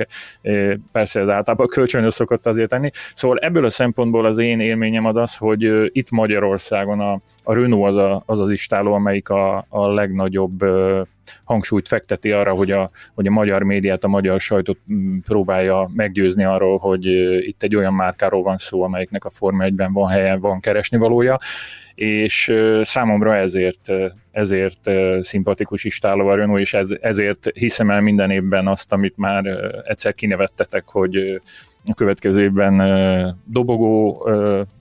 persze 0.92 1.20
ez 1.20 1.28
általában 1.28 1.68
kölcsönös 1.68 2.14
szokott 2.14 2.46
azért 2.46 2.70
tenni. 2.70 2.90
Szóval 3.14 3.38
ebből 3.38 3.66
a 3.66 3.70
szempontból 3.70 4.26
az 4.26 4.38
én 4.38 4.60
élményem 4.60 5.06
az 5.06 5.16
az, 5.16 5.36
hogy 5.36 5.90
itt 5.96 6.12
Magyarországon 6.12 7.00
a, 7.00 7.20
a 7.44 7.54
Renault 7.54 7.96
az, 7.96 7.96
a, 7.96 8.24
az 8.26 8.40
az 8.40 8.50
istáló, 8.50 8.94
amelyik 8.94 9.30
a, 9.30 9.66
a 9.70 9.88
legnagyobb 9.94 10.64
hangsúlyt 11.44 11.88
fekteti 11.88 12.32
arra, 12.32 12.54
hogy 12.54 12.72
a, 12.72 12.90
hogy 13.14 13.28
a 13.28 13.32
magyar 13.32 13.64
médiát, 13.64 14.04
a 14.04 14.08
magyar 14.08 14.40
sajtot 14.40 14.78
próbálja 15.26 15.90
meggyőzni 15.94 16.44
arról, 16.44 16.78
hogy 16.78 17.06
itt 17.48 17.64
egy 17.64 17.76
olyan 17.76 17.94
márkáról 17.94 18.42
van 18.42 18.58
szó, 18.58 18.82
amelyiknek 18.84 19.26
a 19.26 19.30
Forma 19.30 19.66
1-ben 19.68 19.94
van 19.94 20.10
helye, 20.10 20.25
van 20.40 20.60
keresni 20.60 20.98
valója, 20.98 21.38
és 21.96 22.54
számomra 22.82 23.36
ezért, 23.36 23.92
ezért 24.32 24.90
szimpatikus 25.22 25.84
is 25.84 26.02
a 26.02 26.36
Renault, 26.36 26.60
és 26.60 26.74
ez, 26.74 26.88
ezért 27.02 27.50
hiszem 27.54 27.90
el 27.90 28.02
minden 28.02 28.32
évben 28.32 28.68
azt, 28.68 28.92
amit 28.92 29.18
már 29.18 29.46
egyszer 29.88 30.14
kinevettetek, 30.14 30.84
hogy 30.88 31.42
a 31.88 31.94
következő 31.94 32.44
évben 32.44 32.82
dobogó, 33.46 34.28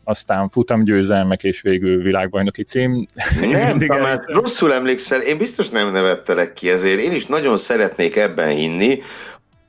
aztán 0.04 0.48
futamgyőzelmek, 0.48 1.42
és 1.42 1.60
végül 1.60 2.02
világbajnoki 2.02 2.62
cím. 2.62 3.06
Nem, 3.40 3.78
Tamás, 3.86 4.18
rosszul 4.26 4.72
emlékszel, 4.72 5.20
én 5.20 5.38
biztos 5.38 5.68
nem 5.68 5.92
nevettelek 5.92 6.52
ki 6.52 6.70
ezért, 6.70 7.00
én 7.00 7.12
is 7.12 7.26
nagyon 7.26 7.56
szeretnék 7.56 8.16
ebben 8.16 8.48
hinni, 8.48 8.98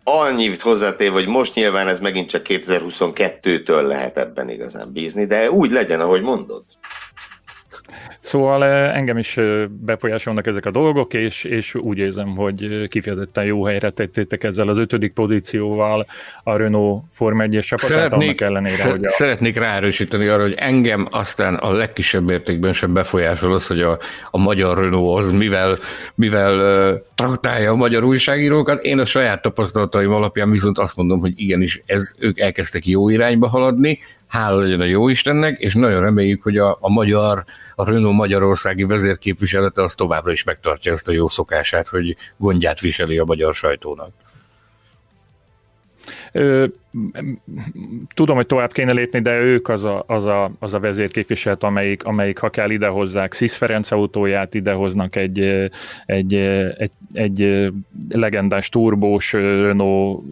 annyit 0.08 0.62
hozzátéve, 0.62 1.12
hogy 1.14 1.28
most 1.28 1.56
nyilván 1.56 1.88
ez 1.88 2.00
megint 2.00 2.30
csak 2.30 2.46
2022-től 2.50 3.88
lehet 3.88 4.18
ebben 4.18 4.50
igazán 4.50 4.92
bízni, 4.94 5.26
de 5.26 5.52
úgy 5.52 5.72
legyen, 5.72 6.02
ahogy 6.02 6.22
mondod. 6.22 6.64
Szóval 8.26 8.64
engem 8.92 9.18
is 9.18 9.40
befolyásolnak 9.68 10.48
ezek 10.48 10.66
a 10.66 10.72
dolgok, 10.72 11.14
és, 11.14 11.44
és 11.44 11.76
úgy 11.76 11.98
érzem, 11.98 12.36
hogy 12.36 12.88
kifejezetten 12.88 13.44
jó 13.44 13.64
helyre 13.64 13.90
tettétek 13.90 14.44
ezzel 14.44 14.68
az 14.68 14.78
ötödik 14.78 15.14
pozícióval 15.14 16.06
a 16.44 16.58
Renault 16.58 17.04
Form 17.10 17.40
1-es 17.42 17.66
csapatát, 17.66 17.90
szeretnék, 17.90 18.28
annak 18.28 18.42
ellenére, 18.42 18.76
sz- 18.76 18.90
hogy 18.90 19.06
a... 19.06 19.10
Szeretnék 19.10 19.58
ráerősíteni 19.58 20.28
arra, 20.28 20.42
hogy 20.42 20.56
engem 20.58 21.08
aztán 21.12 21.56
a 21.56 21.72
legkisebb 21.72 22.30
értékben 22.30 22.74
sem 22.74 22.94
befolyásol 22.94 23.54
az, 23.54 23.68
hogy 23.68 23.82
a, 23.82 23.98
a 24.32 24.38
magyar 24.38 24.78
Renault 24.78 25.20
az 25.20 25.32
mivel, 25.32 25.78
mivel 26.16 26.60
uh, 26.60 27.00
traktálja 27.16 27.72
a 27.72 27.76
magyar 27.76 28.04
újságírókat. 28.04 28.84
Én 28.84 29.00
a 29.00 29.06
saját 29.06 29.42
tapasztalataim 29.42 30.12
alapján 30.12 30.52
viszont 30.52 30.78
azt 30.78 30.96
mondom, 30.96 31.20
hogy 31.20 31.32
igenis, 31.36 31.82
ez, 31.86 32.16
ők 32.20 32.40
elkezdtek 32.40 32.86
jó 32.86 33.10
irányba 33.10 33.48
haladni, 33.48 34.00
hála 34.36 34.60
legyen 34.60 34.82
a 34.82 34.86
jó 34.86 35.08
Istennek, 35.10 35.60
és 35.60 35.74
nagyon 35.74 36.02
reméljük, 36.02 36.44
hogy 36.44 36.58
a, 36.58 36.78
a 36.82 36.90
magyar, 36.90 37.44
a 37.76 37.86
Renault 37.86 38.16
magyarországi 38.16 38.84
vezérképviselete 38.84 39.82
az 39.82 39.94
továbbra 39.94 40.32
is 40.32 40.44
megtartja 40.44 40.92
ezt 40.92 41.08
a 41.08 41.12
jó 41.12 41.28
szokását, 41.28 41.88
hogy 41.88 42.16
gondját 42.38 42.80
viseli 42.80 43.18
a 43.18 43.26
magyar 43.26 43.54
sajtónak. 43.54 44.12
Tudom, 48.14 48.36
hogy 48.36 48.46
tovább 48.46 48.72
kéne 48.72 48.92
lépni, 48.92 49.22
de 49.22 49.40
ők 49.40 49.70
az 49.70 49.84
a, 49.84 50.04
az 50.08 50.26
a, 50.26 50.52
az 50.60 50.74
a 50.74 50.80
vezérképviselet, 50.80 51.64
amelyik, 51.64 52.04
amelyik, 52.04 52.38
ha 52.38 52.50
kell, 52.50 52.70
idehozzák 52.70 53.34
Szisz 53.34 53.56
Ferenc 53.56 53.92
autóját, 53.92 54.54
idehoznak 54.54 55.16
egy, 55.16 55.40
egy, 56.06 56.34
egy, 56.78 56.92
egy 57.14 57.70
legendás 58.10 58.70
turbós 58.70 59.34
Renault 59.34 60.24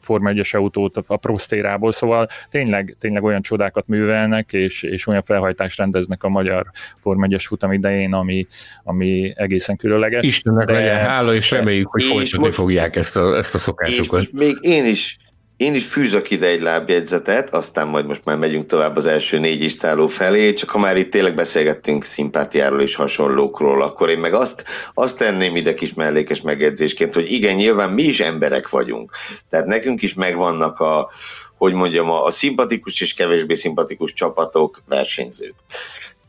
Forma 0.00 0.30
1-es 0.32 0.56
autót 0.56 0.96
a 1.06 1.16
Prostérából, 1.16 1.92
szóval 1.92 2.28
tényleg, 2.50 2.96
tényleg 3.00 3.22
olyan 3.22 3.42
csodákat 3.42 3.86
művelnek, 3.86 4.52
és, 4.52 4.82
és 4.82 5.06
olyan 5.06 5.22
felhajtást 5.22 5.78
rendeznek 5.78 6.22
a 6.22 6.28
magyar 6.28 6.66
Forma 6.98 7.26
1-es 7.30 7.44
futam 7.46 7.72
idején, 7.72 8.12
ami, 8.12 8.46
ami 8.82 9.32
egészen 9.36 9.76
különleges. 9.76 10.26
Istennek 10.26 10.66
de, 10.66 10.72
legyen 10.72 10.98
hála, 10.98 11.34
és 11.34 11.50
reméljük, 11.50 11.88
hogy 11.88 12.02
folytatni 12.02 12.50
fogják 12.50 12.96
ezt 12.96 13.16
a, 13.16 13.36
ezt 13.36 13.54
a 13.54 13.58
szokásukat. 13.58 14.20
És 14.20 14.28
még 14.32 14.56
én 14.60 14.84
is 14.84 15.18
én 15.56 15.74
is 15.74 15.86
fűzök 15.86 16.30
ide 16.30 16.46
egy 16.46 16.60
lábjegyzetet, 16.60 17.54
aztán 17.54 17.86
majd 17.86 18.06
most 18.06 18.24
már 18.24 18.36
megyünk 18.36 18.66
tovább 18.66 18.96
az 18.96 19.06
első 19.06 19.38
négy 19.38 19.62
istáló 19.62 20.06
felé, 20.06 20.52
csak 20.52 20.70
ha 20.70 20.78
már 20.78 20.96
itt 20.96 21.10
tényleg 21.10 21.34
beszélgettünk 21.34 22.04
szimpátiáról 22.04 22.82
és 22.82 22.94
hasonlókról, 22.94 23.82
akkor 23.82 24.08
én 24.08 24.18
meg 24.18 24.34
azt, 24.34 24.64
azt 24.94 25.18
tenném 25.18 25.56
ide 25.56 25.74
kis 25.74 25.94
mellékes 25.94 26.40
megjegyzésként, 26.40 27.14
hogy 27.14 27.32
igen, 27.32 27.54
nyilván 27.54 27.90
mi 27.90 28.02
is 28.02 28.20
emberek 28.20 28.68
vagyunk. 28.68 29.12
Tehát 29.50 29.66
nekünk 29.66 30.02
is 30.02 30.14
megvannak 30.14 30.80
a, 30.80 31.10
hogy 31.56 31.72
mondjam, 31.72 32.10
a, 32.10 32.30
szimpatikus 32.30 33.00
és 33.00 33.14
kevésbé 33.14 33.54
szimpatikus 33.54 34.12
csapatok, 34.12 34.82
versenyzők. 34.88 35.54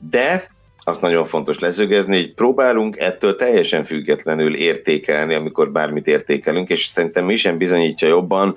De 0.09 0.53
azt 0.83 1.01
nagyon 1.01 1.25
fontos 1.25 1.59
lezögezni, 1.59 2.15
hogy 2.15 2.33
próbálunk 2.33 2.97
ettől 2.97 3.35
teljesen 3.35 3.83
függetlenül 3.83 4.55
értékelni, 4.55 5.33
amikor 5.33 5.71
bármit 5.71 6.07
értékelünk, 6.07 6.69
és 6.69 6.85
szerintem 6.85 7.25
mi 7.25 7.35
sem 7.35 7.57
bizonyítja 7.57 8.07
jobban, 8.07 8.55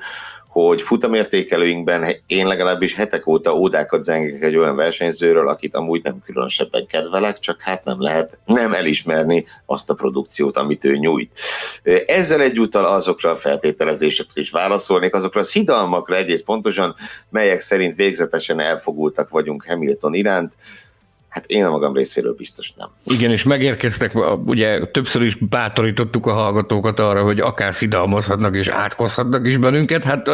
hogy 0.67 0.83
futamértékelőinkben 0.83 2.07
én 2.27 2.47
legalábbis 2.47 2.95
hetek 2.95 3.27
óta 3.27 3.55
ódákat 3.55 4.03
zengek 4.03 4.43
egy 4.43 4.57
olyan 4.57 4.77
versenyzőről, 4.77 5.49
akit 5.49 5.75
amúgy 5.75 6.03
nem 6.03 6.21
különösebben 6.25 6.87
kedvelek, 6.87 7.39
csak 7.39 7.61
hát 7.61 7.85
nem 7.85 8.01
lehet 8.01 8.41
nem 8.45 8.73
elismerni 8.73 9.47
azt 9.67 9.91
a 9.91 9.95
produkciót, 9.95 10.57
amit 10.57 10.85
ő 10.85 10.97
nyújt. 10.97 11.33
Ezzel 12.07 12.41
egyúttal 12.41 12.85
azokra 12.85 13.31
a 13.31 13.37
feltételezésekre 13.37 14.41
is 14.41 14.51
válaszolnék, 14.51 15.15
azokra 15.15 15.41
a 15.41 15.45
szidalmakra 15.45 16.17
egész 16.17 16.43
pontosan, 16.43 16.95
melyek 17.31 17.61
szerint 17.61 17.95
végzetesen 17.95 18.61
elfogultak 18.61 19.29
vagyunk 19.29 19.65
Hamilton 19.67 20.15
iránt, 20.15 20.53
Hát 21.29 21.47
én 21.47 21.65
a 21.65 21.71
magam 21.71 21.95
részéről 21.95 22.35
biztos 22.35 22.73
nem. 22.77 22.89
Igen, 23.07 23.31
és 23.31 23.43
megérkeztek, 23.43 24.13
ugye 24.45 24.87
többször 24.87 25.23
is 25.23 25.35
bátorítottuk 25.35 26.27
a 26.27 26.33
hallgatókat 26.33 27.01
arra, 27.01 27.23
hogy 27.23 27.41
akár 27.41 27.75
szidalmazhatnak 27.75 28.57
és 28.57 28.69
átkozhatnak 28.69 29.47
is 29.47 29.57
bennünket. 29.57 30.05
Hát 30.05 30.29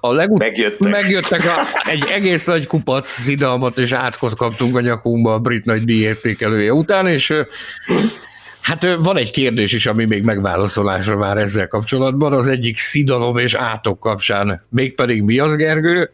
a 0.00 0.12
legut- 0.12 0.38
megjöttek, 0.38 0.90
megjöttek 0.90 1.40
a, 1.40 1.88
egy 1.90 2.04
egész 2.10 2.44
nagy 2.44 2.66
kupac 2.66 3.06
szidalmat 3.08 3.78
és 3.78 3.92
átkoz 3.92 4.32
kaptunk 4.32 4.76
a 4.76 4.80
nyakunkba 4.80 5.34
a 5.34 5.38
brit 5.38 5.64
nagy 5.64 5.84
díjértékelője 5.84 6.72
után, 6.72 7.06
és 7.06 7.34
Hát 8.60 8.96
van 8.98 9.16
egy 9.16 9.30
kérdés 9.30 9.72
is, 9.72 9.86
ami 9.86 10.04
még 10.04 10.24
megválaszolásra 10.24 11.16
vár 11.16 11.36
ezzel 11.36 11.68
kapcsolatban, 11.68 12.32
az 12.32 12.46
egyik 12.46 12.78
szidalom 12.78 13.36
és 13.36 13.54
átok 13.54 14.00
kapcsán. 14.00 14.66
Mégpedig 14.68 15.22
mi 15.22 15.38
az, 15.38 15.56
Gergő? 15.56 16.10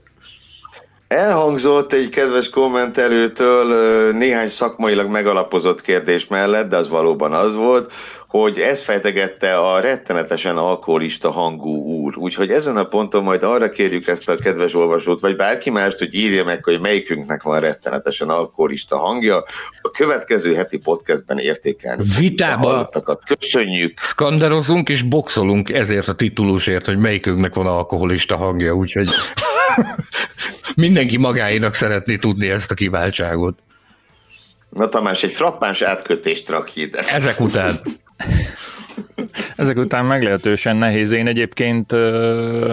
Elhangzott 1.09 1.93
egy 1.93 2.09
kedves 2.09 2.49
kommentelőtől 2.49 4.13
néhány 4.13 4.49
szakmailag 4.49 5.11
megalapozott 5.11 5.83
kérdés 5.83 6.27
mellett, 6.27 6.69
de 6.69 6.77
az 6.77 6.89
valóban 6.89 7.33
az 7.33 7.55
volt, 7.55 7.93
hogy 8.29 8.59
ez 8.59 8.83
fejtegette 8.83 9.59
a 9.59 9.81
rettenetesen 9.81 10.57
alkoholista 10.57 11.31
hangú 11.31 12.03
úr. 12.03 12.17
Úgyhogy 12.17 12.51
ezen 12.51 12.77
a 12.77 12.85
ponton 12.85 13.23
majd 13.23 13.43
arra 13.43 13.69
kérjük 13.69 14.07
ezt 14.07 14.29
a 14.29 14.37
kedves 14.37 14.75
olvasót, 14.75 15.21
vagy 15.21 15.37
bárki 15.37 15.71
mást, 15.71 15.99
hogy 15.99 16.15
írja 16.15 16.45
meg, 16.45 16.65
hogy 16.65 16.81
melyikünknek 16.81 17.43
van 17.43 17.61
rettenetesen 17.61 18.29
alkoholista 18.29 18.99
hangja. 18.99 19.45
A 19.83 19.91
következő 19.91 20.55
heti 20.55 20.79
podcastben 20.79 21.39
értékelni. 21.39 22.05
Vitába 22.19 22.89
Köszönjük! 23.39 23.99
Skanderozunk 24.01 24.89
és 24.89 25.03
boxolunk 25.03 25.71
ezért 25.71 26.09
a 26.09 26.15
titulusért, 26.15 26.87
hogy 26.87 26.99
melyikünknek 26.99 27.55
van 27.55 27.67
alkoholista 27.67 28.37
hangja, 28.37 28.73
úgyhogy 28.73 29.09
mindenki 30.77 31.17
magáinak 31.17 31.75
szeretné 31.75 32.17
tudni 32.17 32.51
ezt 32.51 32.71
a 32.71 32.75
kiváltságot. 32.75 33.59
Na 34.71 34.89
Tamás, 34.89 35.23
egy 35.23 35.33
frappáns 35.33 35.83
átkötést 35.83 36.49
rak 36.49 36.77
ide. 36.77 36.99
Ezek 36.99 37.41
után. 37.41 37.81
Ezek 39.57 39.77
után 39.77 40.05
meglehetősen 40.05 40.77
nehéz. 40.77 41.13
Én 41.13 41.27
egyébként 41.27 41.93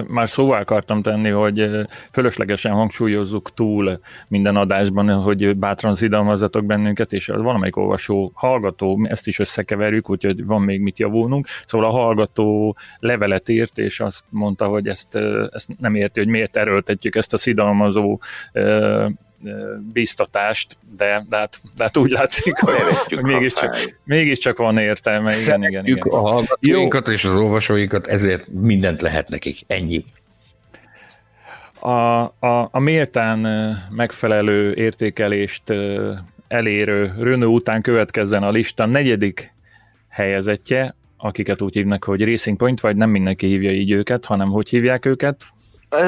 már 0.08 0.30
szóval 0.30 0.60
akartam 0.60 1.02
tenni, 1.02 1.30
hogy 1.30 1.70
fölöslegesen 2.12 2.72
hangsúlyozzuk 2.72 3.54
túl 3.54 4.00
minden 4.28 4.56
adásban, 4.56 5.10
hogy 5.10 5.58
bátran 5.58 5.96
szidalmazzatok 5.96 6.66
bennünket, 6.66 7.14
és 7.14 7.28
valamelyik 7.28 7.78
olvasó, 7.78 8.32
hallgató, 8.36 9.06
ezt 9.10 9.28
is 9.28 9.40
összekeverjük, 9.40 10.10
úgyhogy 10.10 10.46
van 10.46 10.62
még 10.62 10.82
mit 10.82 11.00
javulnunk. 11.00 11.48
Szóval 11.66 11.88
a 11.88 11.92
hallgató 11.92 12.78
levelet 13.00 13.50
írt, 13.50 13.78
és 13.78 14.00
azt 14.00 14.26
mondta, 14.30 14.66
hogy 14.66 14.88
ezt, 14.88 15.16
ezt 15.52 15.70
nem 15.80 15.96
érti, 15.96 16.20
hogy 16.20 16.30
miért 16.30 16.58
erőltetjük 16.58 17.16
ezt 17.16 17.34
a 17.34 17.38
szidalmazó 17.38 18.20
bíztatást, 19.94 20.78
de, 20.98 21.26
de, 21.30 21.38
hát, 21.38 21.62
de 21.76 21.84
hát 21.84 21.98
úgy 21.98 22.12
látszik, 22.12 22.58
hogy, 22.58 22.76
hogy 23.06 23.24
mégiscsak, 23.24 24.00
mégiscsak 24.04 24.58
van 24.58 24.78
értelme. 24.78 25.36
Igen, 25.38 25.64
igen, 25.64 25.86
igen. 25.86 26.08
a 26.10 26.18
hallgatóinkat 26.18 27.08
és 27.08 27.24
az 27.24 27.34
olvasóinkat, 27.34 28.08
ezért 28.08 28.48
mindent 28.48 29.02
lehet 29.02 29.30
nekik. 29.30 29.60
Ennyi. 29.68 30.06
A, 31.80 31.90
a, 31.90 32.70
a 32.72 32.80
méltán 32.80 33.40
megfelelő 33.90 34.74
értékelést 34.74 35.64
elérő 36.48 37.14
Renault 37.20 37.54
után 37.54 37.82
következzen 37.82 38.44
a 38.44 38.52
lista 38.52 38.86
negyedik 38.86 39.54
helyezettje, 40.10 40.96
akiket 41.18 41.62
úgy 41.62 41.74
hívnak, 41.74 42.04
hogy 42.04 42.24
Racing 42.24 42.58
Point, 42.58 42.80
vagy 42.80 42.96
nem 42.96 43.10
mindenki 43.10 43.48
hívja 43.48 43.72
így 43.72 43.92
őket, 43.92 44.26
hanem 44.26 44.50
hogy 44.50 44.70
hívják 44.70 45.06
őket? 45.06 45.46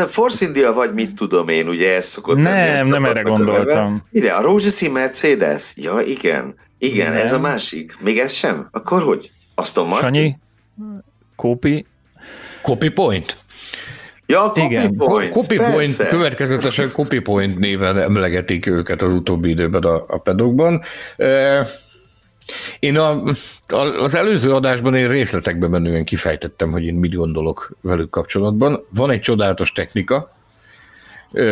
Force 0.08 0.46
India 0.46 0.74
vagy 0.74 0.94
mit 0.94 1.14
tudom 1.14 1.50
én, 1.50 1.68
ugye 1.68 1.96
ez 1.96 2.06
szokott 2.06 2.38
Nem, 2.38 2.88
nem 2.88 3.06
erre 3.06 3.22
gondoltam. 3.22 4.04
Ide, 4.12 4.32
a 4.32 4.42
rózsaszín 4.42 4.92
Mercedes? 4.92 5.74
Ja, 5.76 6.00
igen. 6.00 6.56
Igen, 6.78 7.12
nem. 7.12 7.22
ez 7.22 7.34
a 7.34 7.40
másik. 7.40 7.98
Még 8.00 8.18
ez 8.18 8.34
sem? 8.34 8.68
Akkor 8.72 9.02
hogy? 9.02 9.32
Aston 9.56 9.88
Martin? 9.88 10.08
Sanyi? 10.08 10.38
Copy? 11.36 11.86
Copy 12.62 12.90
Point? 12.90 13.38
Ja, 14.26 14.40
Copy 14.40 14.62
Igen. 14.62 14.96
Point, 14.96 15.32
Copy 15.32 15.56
Point, 15.56 15.96
következetesen 16.08 16.92
Copy 16.92 17.20
Point 17.20 17.60
néven 17.60 17.98
emlegetik 17.98 18.66
őket 18.68 19.02
az 19.02 19.14
utóbbi 19.14 19.50
időben 19.50 19.84
a, 19.84 20.04
a 20.08 20.18
pedokban. 20.18 20.82
Én 22.80 22.98
a, 22.98 23.24
a, 23.68 23.76
az 23.78 24.16
előző 24.16 24.52
adásban 24.52 24.96
én 24.96 25.08
részletekben 25.08 25.70
menően 25.70 26.06
kifejtettem, 26.06 26.72
hogy 26.72 26.84
én 26.84 26.94
mit 26.94 27.16
gondolok 27.16 27.72
velük 27.82 28.10
kapcsolatban. 28.10 28.86
Van 28.90 29.12
egy 29.12 29.20
csodálatos 29.20 29.72
technika, 29.72 30.36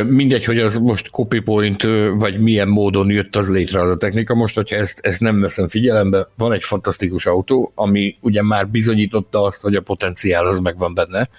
mindegy, 0.07 0.43
hogy 0.43 0.59
az 0.59 0.77
most 0.77 1.09
copy 1.09 1.39
point, 1.39 1.83
vagy 2.13 2.39
milyen 2.39 2.67
módon 2.67 3.09
jött 3.09 3.35
az 3.35 3.49
létre 3.49 3.81
az 3.81 3.89
a 3.89 3.97
technika. 3.97 4.35
Most, 4.35 4.55
hogyha 4.55 4.75
ezt, 4.75 4.99
ezt 4.99 5.19
nem 5.19 5.39
veszem 5.39 5.67
figyelembe, 5.67 6.27
van 6.37 6.51
egy 6.51 6.63
fantasztikus 6.63 7.25
autó, 7.25 7.71
ami 7.75 8.17
ugye 8.21 8.43
már 8.43 8.67
bizonyította 8.67 9.41
azt, 9.41 9.61
hogy 9.61 9.75
a 9.75 9.81
potenciál 9.81 10.45
az 10.45 10.59
megvan 10.59 10.93
benne, 10.93 11.29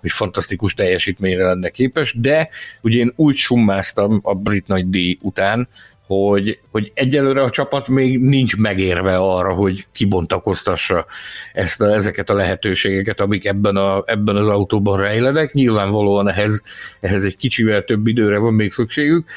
hogy 0.00 0.10
fantasztikus 0.10 0.74
teljesítményre 0.74 1.44
lenne 1.44 1.68
képes, 1.68 2.14
de 2.18 2.48
ugye 2.82 2.98
én 2.98 3.12
úgy 3.16 3.36
summáztam 3.36 4.20
a 4.22 4.34
brit 4.34 4.66
nagy 4.66 4.90
díj 4.90 5.18
után, 5.20 5.68
hogy, 6.06 6.58
hogy 6.70 6.92
egyelőre 6.94 7.42
a 7.42 7.50
csapat 7.50 7.88
még 7.88 8.20
nincs 8.20 8.56
megérve 8.56 9.16
arra, 9.16 9.52
hogy 9.52 9.86
kibontakoztassa 9.92 11.06
ezt 11.52 11.80
a, 11.80 11.94
ezeket 11.94 12.30
a 12.30 12.34
lehetőségeket, 12.34 13.20
amik 13.20 13.44
ebben, 13.44 13.76
a, 13.76 14.02
ebben 14.06 14.36
az 14.36 14.48
autóban 14.48 14.98
rejlenek. 14.98 15.52
Nyilvánvalóan 15.52 16.28
ehhez, 16.28 16.62
ehhez 17.00 17.24
egy 17.24 17.36
kicsivel 17.36 17.84
több 17.84 18.06
időre 18.06 18.38
van 18.38 18.54
még 18.54 18.72
szükségük. 18.72 19.28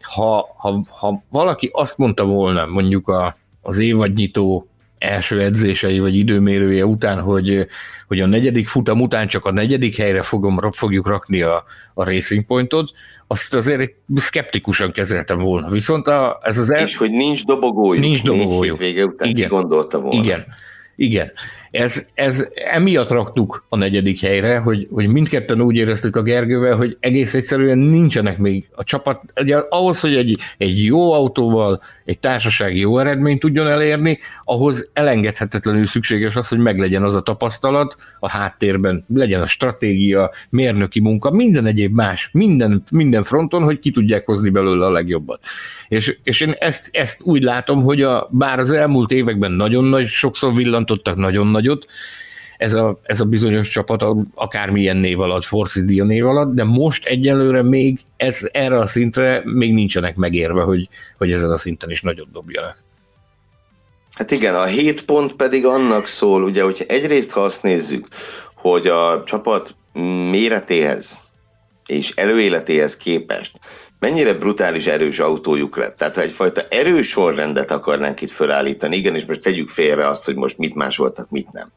Ha, 0.00 0.54
ha, 0.56 0.82
ha 1.00 1.22
valaki 1.30 1.70
azt 1.72 1.98
mondta 1.98 2.24
volna, 2.24 2.66
mondjuk 2.66 3.08
a, 3.08 3.36
az 3.62 3.78
évadnyitó 3.78 4.68
első 4.98 5.40
edzései 5.40 5.98
vagy 5.98 6.16
időmérője 6.16 6.86
után, 6.86 7.20
hogy, 7.20 7.66
hogy 8.06 8.20
a 8.20 8.26
negyedik 8.26 8.68
futam 8.68 9.00
után 9.00 9.26
csak 9.26 9.44
a 9.44 9.52
negyedik 9.52 9.96
helyre 9.96 10.22
fogom, 10.22 10.70
fogjuk 10.70 11.06
rakni 11.06 11.42
a, 11.42 11.64
a 11.94 12.04
Racing 12.04 12.44
Pointot, 12.44 12.92
azt 13.32 13.54
azért 13.54 13.92
szkeptikusan 14.14 14.92
kezeltem 14.92 15.38
volna. 15.38 15.68
Viszont 15.68 16.06
a, 16.06 16.40
ez 16.42 16.58
az 16.58 16.72
el... 16.72 16.82
És 16.82 16.96
hogy 16.96 17.10
nincs 17.10 17.44
dobogójuk. 17.44 18.04
Nincs 18.04 18.22
dobogójuk. 18.22 18.76
Vége 18.76 19.04
után 19.04 19.28
Igen. 19.28 19.48
gondolta 19.48 20.00
volna. 20.00 20.22
Igen. 20.22 20.46
Igen. 20.96 21.32
Ez, 21.70 22.06
ez 22.14 22.48
emiatt 22.54 23.08
raktuk 23.08 23.64
a 23.68 23.76
negyedik 23.76 24.20
helyre, 24.20 24.58
hogy, 24.58 24.88
hogy 24.90 25.08
mindketten 25.08 25.60
úgy 25.60 25.76
éreztük 25.76 26.16
a 26.16 26.22
Gergővel, 26.22 26.76
hogy 26.76 26.96
egész 27.00 27.34
egyszerűen 27.34 27.78
nincsenek 27.78 28.38
még 28.38 28.68
a 28.72 28.84
csapat, 28.84 29.20
ugye 29.40 29.56
ahhoz, 29.56 30.00
hogy 30.00 30.14
egy, 30.14 30.36
egy 30.58 30.84
jó 30.84 31.12
autóval 31.12 31.80
egy 32.04 32.18
társaság 32.18 32.76
jó 32.76 32.98
eredményt 32.98 33.40
tudjon 33.40 33.68
elérni, 33.68 34.18
ahhoz 34.44 34.90
elengedhetetlenül 34.92 35.86
szükséges 35.86 36.36
az, 36.36 36.48
hogy 36.48 36.58
meglegyen 36.58 37.02
az 37.02 37.14
a 37.14 37.20
tapasztalat 37.20 37.96
a 38.20 38.28
háttérben, 38.28 39.04
legyen 39.14 39.40
a 39.40 39.46
stratégia, 39.46 40.30
mérnöki 40.50 41.00
munka, 41.00 41.30
minden 41.30 41.66
egyéb 41.66 41.94
más, 41.94 42.28
minden, 42.32 42.82
minden 42.92 43.22
fronton, 43.22 43.62
hogy 43.62 43.78
ki 43.78 43.90
tudják 43.90 44.26
hozni 44.26 44.48
belőle 44.48 44.86
a 44.86 44.90
legjobbat. 44.90 45.44
És, 45.88 46.18
és 46.22 46.40
én 46.40 46.54
ezt, 46.58 46.90
ezt 46.92 47.20
úgy 47.22 47.42
látom, 47.42 47.82
hogy 47.82 48.02
a, 48.02 48.28
bár 48.30 48.58
az 48.58 48.70
elmúlt 48.70 49.10
években 49.10 49.52
nagyon 49.52 49.84
nagy, 49.84 50.06
sokszor 50.06 50.54
villantottak 50.54 51.16
nagyon 51.16 51.46
nagyot, 51.60 51.86
ez 52.60 52.74
a, 52.74 53.00
ez 53.02 53.20
a 53.20 53.24
bizonyos 53.24 53.68
csapat 53.68 54.04
akármilyen 54.34 54.96
név 54.96 55.20
alatt, 55.20 55.44
Force 55.44 55.80
India 55.80 56.04
név 56.04 56.26
alatt, 56.26 56.54
de 56.54 56.64
most 56.64 57.04
egyelőre 57.04 57.62
még 57.62 57.98
ez, 58.16 58.38
erre 58.52 58.78
a 58.78 58.86
szintre 58.86 59.42
még 59.44 59.72
nincsenek 59.74 60.16
megérve, 60.16 60.62
hogy, 60.62 60.88
hogy 61.18 61.32
ezen 61.32 61.50
a 61.50 61.56
szinten 61.56 61.90
is 61.90 62.00
nagyot 62.00 62.32
dobjanak. 62.32 62.76
Hát 64.14 64.30
igen, 64.30 64.54
a 64.54 64.64
7 64.64 65.04
pont 65.04 65.32
pedig 65.32 65.66
annak 65.66 66.06
szól, 66.06 66.42
ugye, 66.42 66.62
hogyha 66.62 66.84
egyrészt 66.84 67.30
ha 67.30 67.44
azt 67.44 67.62
nézzük, 67.62 68.06
hogy 68.54 68.86
a 68.86 69.22
csapat 69.24 69.74
méretéhez 70.30 71.18
és 71.86 72.10
előéletéhez 72.10 72.96
képest 72.96 73.58
mennyire 74.00 74.34
brutális 74.34 74.86
erős 74.86 75.18
autójuk 75.18 75.76
lett. 75.76 75.96
Tehát 75.96 76.14
ha 76.14 76.22
egyfajta 76.22 76.62
erős 76.68 77.08
sorrendet 77.08 77.70
akarnánk 77.70 78.20
itt 78.20 78.30
felállítani, 78.30 78.96
igen, 78.96 79.14
és 79.14 79.24
most 79.24 79.40
tegyük 79.40 79.68
félre 79.68 80.06
azt, 80.06 80.24
hogy 80.24 80.34
most 80.34 80.58
mit 80.58 80.74
másoltak, 80.74 81.30
mit 81.30 81.52
nem. 81.52 81.72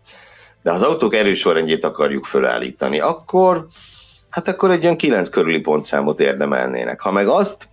De 0.63 0.69
ha 0.69 0.75
az 0.75 0.81
autók 0.81 1.15
erős 1.15 1.39
sorrendjét 1.39 1.85
akarjuk 1.85 2.25
felállítani, 2.25 2.99
akkor 2.99 3.67
hát 4.29 4.47
akkor 4.47 4.71
egy 4.71 4.83
olyan 4.83 4.97
9 4.97 5.29
körüli 5.29 5.59
pontszámot 5.59 6.19
érdemelnének. 6.19 7.01
Ha 7.01 7.11
meg 7.11 7.27
azt, 7.27 7.67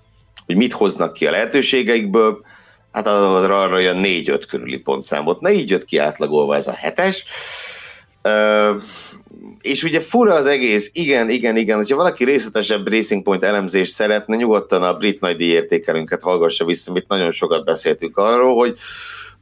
hogy 0.47 0.57
mit 0.57 0.73
hoznak 0.73 1.13
ki 1.13 1.27
a 1.27 1.31
lehetőségeikből, 1.31 2.45
hát 2.93 3.07
arra 3.07 3.69
olyan 3.69 4.01
4-5 4.05 4.43
körüli 4.49 4.77
pontszámot. 4.77 5.41
Ne 5.41 5.53
így 5.53 5.71
jött 5.71 5.85
ki 5.85 5.99
átlagolva 5.99 6.55
ez 6.55 6.67
a 6.67 6.73
hetes 6.73 7.25
és 9.63 9.83
ugye 9.83 10.01
fura 10.01 10.35
az 10.35 10.47
egész, 10.47 10.91
igen, 10.93 11.31
igen, 11.31 11.57
igen, 11.57 11.77
hogyha 11.77 11.97
valaki 11.97 12.25
részletesebb 12.25 12.89
Racing 12.89 13.23
Point 13.23 13.45
elemzést 13.45 13.93
szeretne, 13.93 14.37
nyugodtan 14.37 14.83
a 14.83 14.97
brit 14.97 15.21
nagy 15.21 15.41
értékelünket 15.41 16.23
hallgassa 16.23 16.65
vissza, 16.65 16.91
amit 16.91 17.09
nagyon 17.09 17.31
sokat 17.31 17.65
beszéltünk 17.65 18.17
arról, 18.17 18.55
hogy 18.55 18.77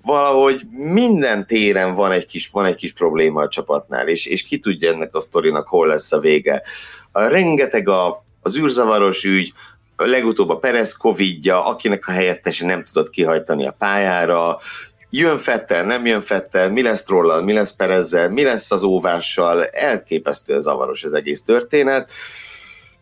valahogy 0.02 0.60
minden 0.70 1.46
téren 1.46 1.94
van 1.94 2.10
egy 2.10 2.26
kis, 2.26 2.48
van 2.52 2.64
egy 2.64 2.76
kis 2.76 2.92
probléma 2.92 3.42
a 3.42 3.48
csapatnál, 3.48 4.08
és, 4.08 4.26
és 4.26 4.42
ki 4.42 4.58
tudja 4.58 4.92
ennek 4.92 5.14
a 5.14 5.20
sztorinak 5.20 5.68
hol 5.68 5.86
lesz 5.86 6.12
a 6.12 6.18
vége. 6.18 6.62
A, 7.12 7.22
rengeteg 7.22 7.88
a, 7.88 8.24
az 8.42 8.58
űrzavaros 8.58 9.24
ügy, 9.24 9.52
legutóbb 9.96 10.48
a 10.48 10.58
Perez 10.58 10.96
Covidja, 10.96 11.64
akinek 11.64 12.08
a 12.08 12.12
helyettese 12.12 12.66
nem 12.66 12.84
tudott 12.84 13.10
kihajtani 13.10 13.66
a 13.66 13.74
pályára, 13.78 14.58
jön 15.10 15.36
Fettel, 15.36 15.84
nem 15.84 16.06
jön 16.06 16.20
Fettel, 16.20 16.70
mi 16.70 16.82
lesz 16.82 17.02
Trollal, 17.02 17.42
mi 17.42 17.52
lesz 17.52 17.72
Perezzel, 17.72 18.30
mi 18.30 18.42
lesz 18.42 18.70
az 18.70 18.82
óvással, 18.82 19.64
elképesztően 19.64 20.60
zavaros 20.60 21.04
az 21.04 21.12
egész 21.12 21.42
történet. 21.42 22.10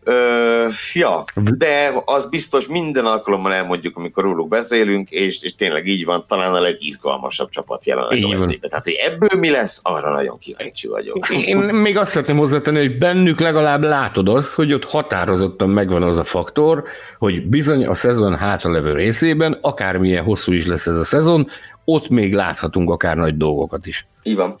Ö, 0.03 0.65
ja, 0.93 1.23
de 1.57 1.91
az 2.05 2.29
biztos 2.29 2.67
minden 2.67 3.05
alkalommal 3.05 3.53
elmondjuk, 3.53 3.97
amikor 3.97 4.23
róluk 4.23 4.47
beszélünk, 4.47 5.09
és, 5.09 5.41
és 5.43 5.55
tényleg 5.55 5.87
így 5.87 6.05
van, 6.05 6.25
talán 6.27 6.53
a 6.53 6.59
legizgalmasabb 6.59 7.49
csapat 7.49 7.85
jelenleg 7.85 8.23
a 8.23 8.27
mezőben. 8.27 8.69
Tehát, 8.69 8.83
hogy 8.83 8.97
ebből 9.05 9.39
mi 9.39 9.49
lesz, 9.49 9.79
arra 9.83 10.11
nagyon 10.11 10.37
kíváncsi 10.37 10.87
vagyok. 10.87 11.29
Én 11.29 11.57
még 11.57 11.97
azt 11.97 12.11
szeretném 12.11 12.37
hozzátenni, 12.37 12.77
hogy 12.77 12.97
bennük 12.97 13.39
legalább 13.39 13.81
látod 13.81 14.29
azt, 14.29 14.53
hogy 14.53 14.73
ott 14.73 14.85
határozottan 14.85 15.69
megvan 15.69 16.03
az 16.03 16.17
a 16.17 16.23
faktor, 16.23 16.83
hogy 17.17 17.45
bizony 17.45 17.85
a 17.85 17.93
szezon 17.93 18.37
hátralevő 18.37 18.93
részében, 18.93 19.57
akármilyen 19.61 20.23
hosszú 20.23 20.51
is 20.51 20.65
lesz 20.65 20.87
ez 20.87 20.97
a 20.97 21.03
szezon, 21.03 21.47
ott 21.89 22.09
még 22.09 22.33
láthatunk 22.33 22.89
akár 22.89 23.17
nagy 23.17 23.37
dolgokat 23.37 23.85
is. 23.85 24.07
Így 24.23 24.35
van. 24.35 24.55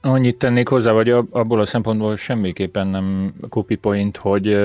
Annyit 0.00 0.36
tennék 0.36 0.68
hozzá, 0.68 0.92
vagy 0.92 1.10
abból 1.10 1.60
a 1.60 1.66
szempontból 1.66 2.16
semmiképpen 2.16 2.86
nem 2.86 3.32
copy 3.48 3.74
point, 3.74 4.16
hogy 4.16 4.58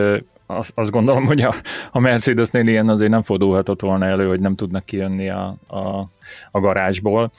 azt 0.75 0.91
gondolom, 0.91 1.25
hogy 1.25 1.41
a, 1.41 1.53
a 1.91 1.99
Mercedesnél 1.99 2.67
ilyen 2.67 2.89
azért 2.89 3.09
nem 3.09 3.21
fordulhatott 3.21 3.81
volna 3.81 4.05
elő, 4.05 4.27
hogy 4.27 4.39
nem 4.39 4.55
tudnak 4.55 4.85
kijönni 4.85 5.29
a, 5.29 5.55
a, 5.67 6.09
a 6.51 6.59
garázsból 6.59 7.31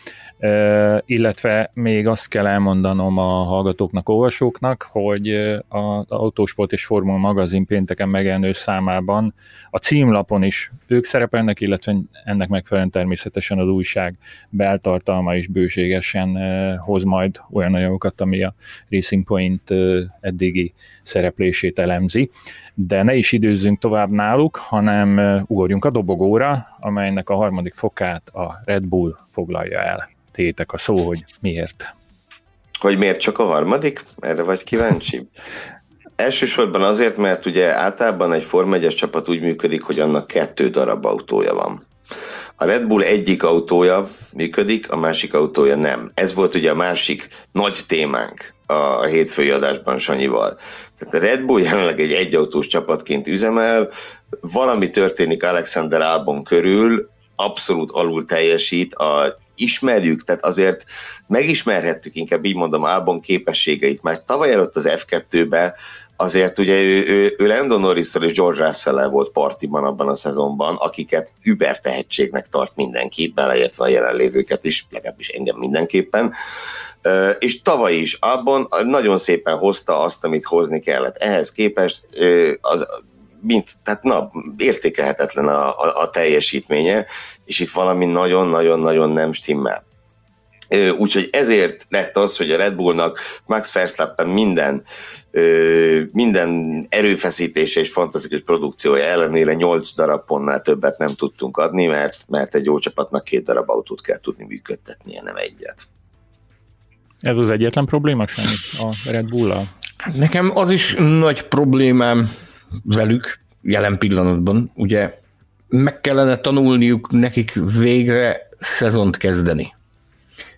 illetve 1.04 1.70
még 1.74 2.06
azt 2.06 2.28
kell 2.28 2.46
elmondanom 2.46 3.18
a 3.18 3.42
hallgatóknak, 3.42 4.08
olvasóknak, 4.08 4.86
hogy 4.90 5.28
az 5.68 6.04
Autósport 6.08 6.72
és 6.72 6.84
Formula 6.84 7.18
magazin 7.18 7.66
pénteken 7.66 8.08
megjelenő 8.08 8.52
számában 8.52 9.34
a 9.70 9.78
címlapon 9.78 10.42
is 10.42 10.72
ők 10.86 11.04
szerepelnek, 11.04 11.60
illetve 11.60 11.96
ennek 12.24 12.48
megfelelően 12.48 12.92
természetesen 12.92 13.58
az 13.58 13.68
újság 13.68 14.18
beltartalma 14.48 15.34
is 15.34 15.46
bőségesen 15.46 16.38
hoz 16.78 17.04
majd 17.04 17.40
olyan 17.52 17.74
anyagokat, 17.74 18.20
ami 18.20 18.42
a 18.42 18.54
Racing 18.88 19.24
Point 19.24 19.70
eddigi 20.20 20.72
szereplését 21.02 21.78
elemzi. 21.78 22.30
De 22.74 23.02
ne 23.02 23.14
is 23.14 23.32
időzzünk 23.32 23.78
tovább 23.78 24.10
náluk, 24.10 24.56
hanem 24.56 25.40
ugorjunk 25.46 25.84
a 25.84 25.90
dobogóra, 25.90 26.66
amelynek 26.80 27.30
a 27.30 27.34
harmadik 27.34 27.74
fokát 27.74 28.28
a 28.28 28.62
Red 28.64 28.81
Bull 28.88 29.16
foglalja 29.26 29.80
el 29.80 30.10
tétek 30.32 30.72
a 30.72 30.78
szó, 30.78 30.96
hogy 30.96 31.24
miért. 31.40 31.94
Hogy 32.78 32.98
miért 32.98 33.20
csak 33.20 33.38
a 33.38 33.44
harmadik? 33.44 34.04
Erre 34.18 34.42
vagy 34.42 34.64
kíváncsi? 34.64 35.28
Elsősorban 36.16 36.82
azért, 36.82 37.16
mert 37.16 37.46
ugye 37.46 37.74
általában 37.74 38.32
egy 38.32 38.42
Form 38.44 38.72
1 38.72 38.88
csapat 38.88 39.28
úgy 39.28 39.40
működik, 39.40 39.82
hogy 39.82 40.00
annak 40.00 40.26
kettő 40.26 40.68
darab 40.68 41.04
autója 41.04 41.54
van. 41.54 41.80
A 42.56 42.64
Red 42.64 42.86
Bull 42.86 43.02
egyik 43.02 43.42
autója 43.42 44.04
működik, 44.36 44.92
a 44.92 44.96
másik 44.96 45.34
autója 45.34 45.76
nem. 45.76 46.10
Ez 46.14 46.34
volt 46.34 46.54
ugye 46.54 46.70
a 46.70 46.74
másik 46.74 47.28
nagy 47.52 47.78
témánk 47.86 48.54
a 48.66 49.04
hétfői 49.04 49.50
adásban 49.50 49.98
Sanyival. 49.98 50.58
Tehát 50.98 51.14
a 51.14 51.18
Red 51.18 51.44
Bull 51.44 51.60
jelenleg 51.60 52.00
egy 52.00 52.12
egyautós 52.12 52.66
csapatként 52.66 53.28
üzemel, 53.28 53.90
valami 54.40 54.90
történik 54.90 55.42
Alexander 55.42 56.00
Albon 56.00 56.44
körül, 56.44 57.10
abszolút 57.44 57.90
alul 57.90 58.24
teljesít, 58.24 58.94
a 58.94 59.40
ismerjük, 59.54 60.24
tehát 60.24 60.44
azért 60.44 60.84
megismerhettük, 61.26 62.14
inkább 62.14 62.44
így 62.44 62.54
mondom, 62.54 62.82
Albon 62.82 63.20
képességeit, 63.20 64.02
mert 64.02 64.26
tavaly 64.26 64.52
előtt 64.52 64.76
az 64.76 64.88
F2-be 64.88 65.74
azért 66.16 66.58
ugye 66.58 66.82
ő, 66.82 67.06
ő, 67.06 67.34
ő 67.38 67.46
Landon 67.46 67.80
norris 67.80 68.14
és 68.20 68.32
George 68.32 68.64
russell 68.64 69.08
volt 69.08 69.30
partiban 69.30 69.84
abban 69.84 70.08
a 70.08 70.14
szezonban, 70.14 70.76
akiket 70.76 71.32
über 71.42 71.80
tehetségnek 71.80 72.46
tart 72.46 72.76
mindenki, 72.76 73.32
beleértve 73.34 73.84
a 73.84 73.88
jelenlévőket 73.88 74.64
is, 74.64 74.86
legalábbis 74.90 75.28
engem 75.28 75.56
mindenképpen. 75.56 76.32
És 77.38 77.62
tavaly 77.62 77.94
is 77.94 78.14
abban 78.20 78.68
nagyon 78.84 79.16
szépen 79.16 79.56
hozta 79.56 80.00
azt, 80.00 80.24
amit 80.24 80.44
hozni 80.44 80.80
kellett. 80.80 81.16
Ehhez 81.16 81.52
képest 81.52 82.02
az 82.60 82.88
mint, 83.42 83.70
tehát 83.82 84.02
na, 84.02 84.30
értékelhetetlen 84.56 85.48
a, 85.48 85.68
a, 85.68 86.00
a 86.00 86.10
teljesítménye, 86.10 87.06
és 87.44 87.60
itt 87.60 87.70
valami 87.70 88.06
nagyon-nagyon-nagyon 88.06 89.10
nem 89.10 89.32
stimmel. 89.32 89.84
Úgyhogy 90.98 91.28
ezért 91.32 91.86
lett 91.88 92.16
az, 92.16 92.36
hogy 92.36 92.50
a 92.50 92.56
Red 92.56 92.74
Bullnak 92.74 93.18
Max 93.46 93.72
Verstappen 93.72 94.28
minden, 94.28 94.82
minden 96.12 96.86
erőfeszítése 96.88 97.80
és 97.80 97.90
fantasztikus 97.90 98.40
produkciója 98.40 99.04
ellenére 99.04 99.54
8 99.54 99.94
darab 99.94 100.24
pontnál 100.24 100.60
többet 100.60 100.98
nem 100.98 101.14
tudtunk 101.14 101.56
adni, 101.56 101.86
mert, 101.86 102.24
mert 102.28 102.54
egy 102.54 102.64
jó 102.64 102.78
csapatnak 102.78 103.24
két 103.24 103.44
darab 103.44 103.70
autót 103.70 104.00
kell 104.00 104.18
tudni 104.18 104.44
működtetnie, 104.44 105.22
nem 105.22 105.36
egyet. 105.36 105.86
Ez 107.20 107.36
az 107.36 107.50
egyetlen 107.50 107.84
probléma 107.84 108.26
sem 108.26 108.52
a 108.78 109.10
Red 109.10 109.28
Bull-al? 109.28 109.68
Nekem 110.14 110.56
az 110.56 110.70
is 110.70 110.94
nagy 110.98 111.42
problémám, 111.42 112.30
velük 112.84 113.40
jelen 113.62 113.98
pillanatban. 113.98 114.70
Ugye 114.74 115.20
meg 115.68 116.00
kellene 116.00 116.36
tanulniuk 116.36 117.10
nekik 117.10 117.58
végre 117.78 118.48
szezont 118.58 119.16
kezdeni. 119.16 119.74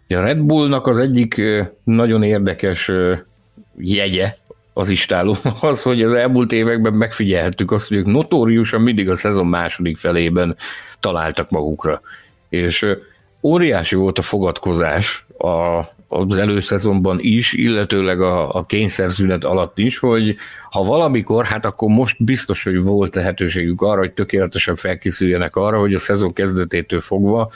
A 0.09 0.21
Red 0.21 0.39
Bullnak 0.39 0.87
az 0.87 0.99
egyik 0.99 1.43
nagyon 1.85 2.23
érdekes 2.23 2.91
jegye 3.77 4.35
az 4.73 4.89
istáló 4.89 5.37
az, 5.61 5.83
hogy 5.83 6.03
az 6.03 6.13
elmúlt 6.13 6.53
években 6.53 6.93
megfigyelhettük 6.93 7.71
azt, 7.71 7.89
hogy 7.89 7.97
ők 7.97 8.07
notóriusan 8.07 8.81
mindig 8.81 9.09
a 9.09 9.17
szezon 9.17 9.47
második 9.47 9.97
felében 9.97 10.57
találtak 11.01 11.51
magukra. 11.51 12.01
És 12.49 12.87
óriási 13.43 13.95
volt 13.95 14.19
a 14.19 14.23
fogadkozás 14.23 15.27
a 15.39 15.81
az 16.15 16.37
előszezonban 16.37 17.19
is, 17.21 17.53
illetőleg 17.53 18.21
a, 18.21 18.55
a 18.55 18.67
kényszerszünet 18.67 19.45
alatt 19.45 19.79
is, 19.79 19.99
hogy 19.99 20.37
ha 20.71 20.83
valamikor, 20.83 21.45
hát 21.45 21.65
akkor 21.65 21.89
most 21.89 22.25
biztos, 22.25 22.63
hogy 22.63 22.83
volt 22.83 23.15
lehetőségük 23.15 23.83
arra, 23.83 23.99
hogy 23.99 24.13
tökéletesen 24.13 24.75
felkészüljenek 24.75 25.57
arra, 25.57 25.79
hogy 25.79 25.95
a 25.95 25.99
szezon 25.99 26.33
kezdetétől 26.33 27.01
fogva 27.01 27.51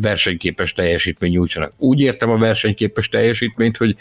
versenyképes 0.00 0.72
teljesítmény 0.72 1.30
nyújtsanak. 1.30 1.72
Úgy 1.78 2.00
értem 2.00 2.30
a 2.30 2.38
versenyképes 2.38 3.08
teljesítményt, 3.08 3.76
hogy 3.76 3.96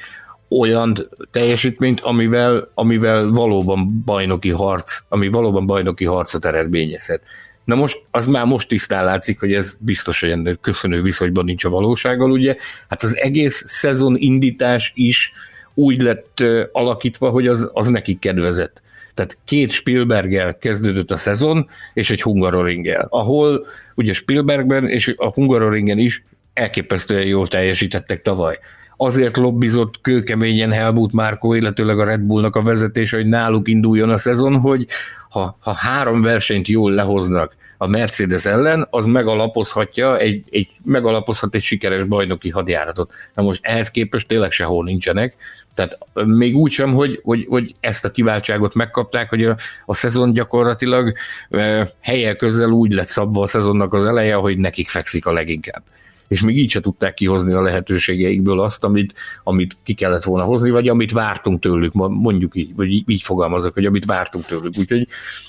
olyan 0.49 0.95
teljesítményt, 1.31 1.99
amivel, 1.99 2.71
amivel 2.73 3.29
valóban 3.29 4.01
bajnoki 4.05 4.49
harc, 4.49 4.99
ami 5.09 5.27
valóban 5.27 5.65
bajnoki 5.65 6.05
harcot 6.05 6.45
eredményezhet. 6.45 7.21
Na 7.65 7.75
most, 7.75 8.01
az 8.11 8.27
már 8.27 8.45
most 8.45 8.67
tisztán 8.67 9.05
látszik, 9.05 9.39
hogy 9.39 9.53
ez 9.53 9.75
biztos, 9.79 10.19
hogy 10.19 10.57
köszönő 10.61 11.01
viszonyban 11.01 11.45
nincs 11.45 11.63
a 11.63 11.69
valósággal, 11.69 12.31
ugye? 12.31 12.55
Hát 12.89 13.03
az 13.03 13.17
egész 13.17 13.63
szezon 13.67 14.15
indítás 14.17 14.91
is 14.95 15.33
úgy 15.73 16.01
lett 16.01 16.43
alakítva, 16.71 17.29
hogy 17.29 17.47
az, 17.47 17.69
az 17.73 17.87
nekik 17.87 18.19
kedvezett. 18.19 18.81
Tehát 19.13 19.37
két 19.45 19.71
Spielberggel 19.71 20.57
kezdődött 20.57 21.11
a 21.11 21.17
szezon, 21.17 21.69
és 21.93 22.09
egy 22.09 22.21
Hungaroringgel, 22.21 23.07
ahol 23.09 23.65
ugye 23.95 24.13
Spielbergben 24.13 24.87
és 24.87 25.13
a 25.17 25.31
Hungaroringen 25.31 25.97
is 25.97 26.23
elképesztően 26.53 27.25
jól 27.25 27.47
teljesítettek 27.47 28.21
tavaly. 28.21 28.59
Azért 28.97 29.37
lobbizott 29.37 30.01
kőkeményen 30.01 30.71
Helmut 30.71 31.13
Márkó, 31.13 31.53
illetőleg 31.53 31.99
a 31.99 32.03
Red 32.03 32.21
Bullnak 32.21 32.55
a 32.55 32.61
vezetése, 32.61 33.17
hogy 33.17 33.27
náluk 33.27 33.67
induljon 33.67 34.09
a 34.09 34.17
szezon, 34.17 34.59
hogy 34.59 34.87
ha, 35.29 35.57
ha 35.59 35.73
három 35.73 36.21
versenyt 36.21 36.67
jól 36.67 36.91
lehoznak 36.91 37.55
a 37.77 37.87
Mercedes 37.87 38.45
ellen, 38.45 38.87
az 38.89 39.05
megalapozhatja 39.05 40.17
egy, 40.17 40.43
egy, 40.49 40.69
megalapozhat 40.83 41.55
egy 41.55 41.61
sikeres 41.61 42.03
bajnoki 42.03 42.49
hadjáratot. 42.49 43.13
Na 43.33 43.43
most 43.43 43.59
ehhez 43.63 43.91
képest 43.91 44.27
tényleg 44.27 44.51
sehol 44.51 44.83
nincsenek, 44.83 45.35
tehát 45.73 45.97
még 46.13 46.55
úgy 46.55 46.71
sem, 46.71 46.93
hogy, 46.93 47.19
hogy, 47.23 47.45
hogy 47.49 47.75
ezt 47.79 48.05
a 48.05 48.11
kiváltságot 48.11 48.73
megkapták, 48.73 49.29
hogy 49.29 49.45
a, 49.45 49.55
a 49.85 49.93
szezon 49.93 50.33
gyakorlatilag 50.33 51.13
e, 51.49 51.91
helyek 52.01 52.35
közel 52.35 52.69
úgy 52.69 52.93
lett 52.93 53.07
szabva 53.07 53.41
a 53.41 53.47
szezonnak 53.47 53.93
az 53.93 54.03
eleje, 54.03 54.35
hogy 54.35 54.57
nekik 54.57 54.89
fekszik 54.89 55.25
a 55.25 55.31
leginkább 55.31 55.83
és 56.27 56.41
még 56.41 56.57
így 56.57 56.69
se 56.69 56.79
tudták 56.79 57.13
kihozni 57.13 57.53
a 57.53 57.61
lehetőségeikből 57.61 58.59
azt, 58.59 58.83
amit, 58.83 59.13
amit 59.43 59.77
ki 59.83 59.93
kellett 59.93 60.23
volna 60.23 60.45
hozni, 60.45 60.69
vagy 60.69 60.87
amit 60.87 61.11
vártunk 61.11 61.59
tőlük, 61.59 61.93
mondjuk 61.93 62.55
így, 62.55 62.75
vagy 62.75 63.09
így 63.09 63.21
fogalmazok, 63.21 63.73
hogy 63.73 63.85
amit 63.85 64.05
vártunk 64.05 64.45
tőlük. 64.45 64.77
Úgyhogy 64.77 65.07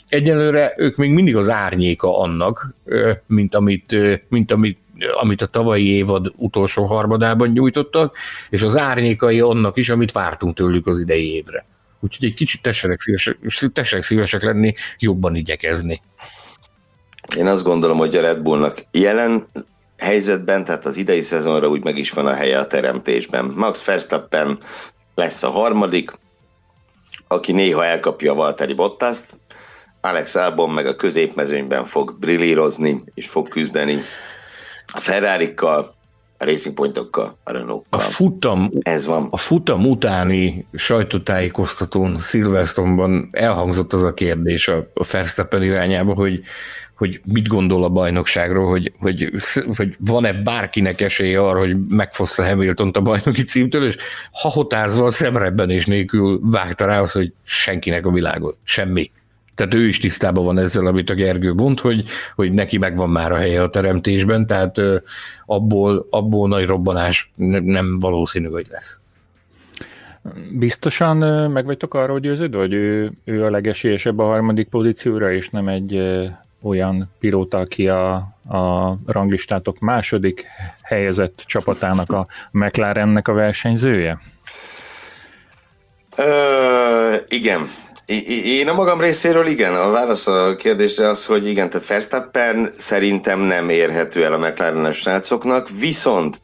egyelőre 0.09 0.75
ők 0.77 0.97
még 0.97 1.11
mindig 1.11 1.37
az 1.37 1.49
árnyéka 1.49 2.19
annak, 2.19 2.75
mint 3.27 3.55
amit, 3.55 3.97
mint 4.29 4.51
amit 4.51 4.79
amit 5.21 5.43
a 5.43 5.47
tavalyi 5.47 5.87
évad 5.87 6.33
utolsó 6.37 6.85
harmadában 6.85 7.49
nyújtottak, 7.49 8.17
és 8.51 8.63
az 8.63 8.77
árnyékai 8.77 9.41
annak 9.41 9.77
is, 9.77 9.89
amit 9.89 10.13
vártunk 10.13 10.57
tőlük 10.57 10.87
az 10.87 11.01
idei 11.01 11.35
évre. 11.35 11.67
Úgyhogy 12.01 12.27
egy 12.27 12.35
kicsit 12.35 12.63
tessenek 12.63 13.01
szívesek, 13.01 13.39
tessenek 13.73 14.05
szívesek 14.05 14.43
lenni, 14.43 14.75
jobban 14.99 15.35
igyekezni. 15.35 16.03
Én 17.37 17.47
azt 17.47 17.65
gondolom, 17.65 17.99
hogy 17.99 18.17
a 18.17 18.21
Red 18.21 18.43
Bullnak 18.43 18.85
jelen 18.93 19.47
helyzetben, 19.99 20.65
tehát 20.65 20.85
az 20.85 20.97
idei 20.97 21.21
szezonra 21.21 21.69
úgy 21.69 21.85
meg 21.85 21.99
is 21.99 22.11
van 22.11 22.27
a 22.27 22.35
helye 22.35 22.59
a 22.59 22.67
teremtésben. 22.67 23.45
Max 23.45 23.85
Verstappen 23.85 24.59
lesz 25.15 25.43
a 25.43 25.51
harmadik, 25.51 26.11
aki 27.29 27.53
néha 27.53 27.85
elkapja 27.85 28.33
a 28.33 28.35
Valtteri 28.35 28.75
Bottaszt, 28.75 29.39
Alex 30.01 30.35
Albon 30.35 30.71
meg 30.71 30.87
a 30.87 30.97
középmezőnyben 30.97 31.85
fog 31.85 32.17
brillírozni 32.19 33.03
és 33.15 33.29
fog 33.29 33.49
küzdeni 33.49 34.03
a 34.93 35.01
ferrari 35.01 35.55
a 35.55 35.95
Racing 36.39 36.75
Pointokkal, 36.75 37.39
a 37.45 37.53
renault 37.53 37.87
A 37.91 37.99
futam, 37.99 38.71
Ez 38.81 39.07
van. 39.07 39.29
A 39.31 39.37
futam 39.37 39.87
utáni 39.87 40.67
sajtótájékoztatón 40.73 42.19
Silverstone-ban 42.19 43.29
elhangzott 43.33 43.93
az 43.93 44.03
a 44.03 44.15
kérdés 44.15 44.69
a, 44.69 44.77
a 44.95 45.07
Verstappen 45.11 45.63
irányába, 45.63 46.15
hogy 46.15 46.41
hogy 46.97 47.21
mit 47.25 47.49
gondol 47.49 47.85
a 47.85 47.89
bajnokságról, 47.89 48.69
hogy, 48.69 48.93
hogy, 48.99 49.31
hogy 49.77 49.97
van-e 49.99 50.33
bárkinek 50.33 51.01
esélye 51.01 51.41
arra, 51.41 51.59
hogy 51.59 51.77
megfossza 51.89 52.47
hamilton 52.47 52.91
a 52.93 53.01
bajnoki 53.01 53.45
címtől, 53.45 53.87
és 53.87 53.97
hahotázva 54.31 55.11
szemrebben 55.11 55.71
és 55.71 55.87
nélkül 55.87 56.41
vágta 56.43 56.87
rá 56.87 57.01
az, 57.01 57.13
hogy 57.13 57.33
senkinek 57.43 58.07
a 58.07 58.11
világon. 58.11 58.55
Semmi. 58.63 59.11
Tehát 59.55 59.75
ő 59.75 59.87
is 59.87 59.99
tisztában 59.99 60.45
van 60.45 60.59
ezzel, 60.59 60.87
amit 60.87 61.11
a 61.11 61.15
Gergő 61.15 61.53
mond, 61.53 61.81
hogy, 61.81 62.05
hogy 62.35 62.53
neki 62.53 62.79
megvan 62.79 63.11
már 63.11 63.33
a 63.33 63.37
helye 63.37 63.63
a 63.63 63.71
teremtésben, 63.71 64.47
tehát 64.47 64.77
abból, 65.47 66.07
abból 66.11 66.49
nagy 66.49 66.67
robbanás 66.67 67.33
nem 67.37 68.01
valószínű, 68.01 68.49
hogy 68.49 68.67
lesz. 68.71 69.01
Biztosan 70.59 71.17
meg 71.51 71.65
vagytok 71.65 71.95
arról 71.95 72.21
győződve, 72.21 72.59
hogy 72.59 72.73
ő, 72.73 73.13
ő 73.25 73.45
a 73.45 73.51
legesélyesebb 73.51 74.19
a 74.19 74.25
harmadik 74.25 74.69
pozícióra, 74.69 75.33
és 75.33 75.51
nem 75.51 75.69
egy 75.69 76.03
olyan 76.67 77.11
pilóta, 77.19 77.59
aki 77.59 77.89
a, 77.89 78.15
a 78.49 78.97
ranglistátok 79.07 79.79
második 79.79 80.47
helyezett 80.83 81.43
csapatának 81.47 82.13
a 82.13 82.27
McLarennek 82.51 83.29
a 83.29 83.33
versenyzője? 83.33 84.19
Ö, 86.17 87.15
igen. 87.29 87.69
Én 88.45 88.69
a 88.69 88.75
magam 88.75 89.01
részéről 89.01 89.47
igen, 89.47 89.75
a 89.75 89.91
válasz 89.91 90.27
a 90.27 90.57
kérdésre 90.57 91.09
az, 91.09 91.27
hogy 91.27 91.47
igen, 91.47 91.71
tehát 91.71 91.87
Verstappen 91.87 92.69
szerintem 92.73 93.41
nem 93.41 93.69
érhető 93.69 94.25
el 94.25 94.33
a 94.33 94.39
mclaren 94.39 94.93
srácoknak, 94.93 95.69
viszont 95.79 96.41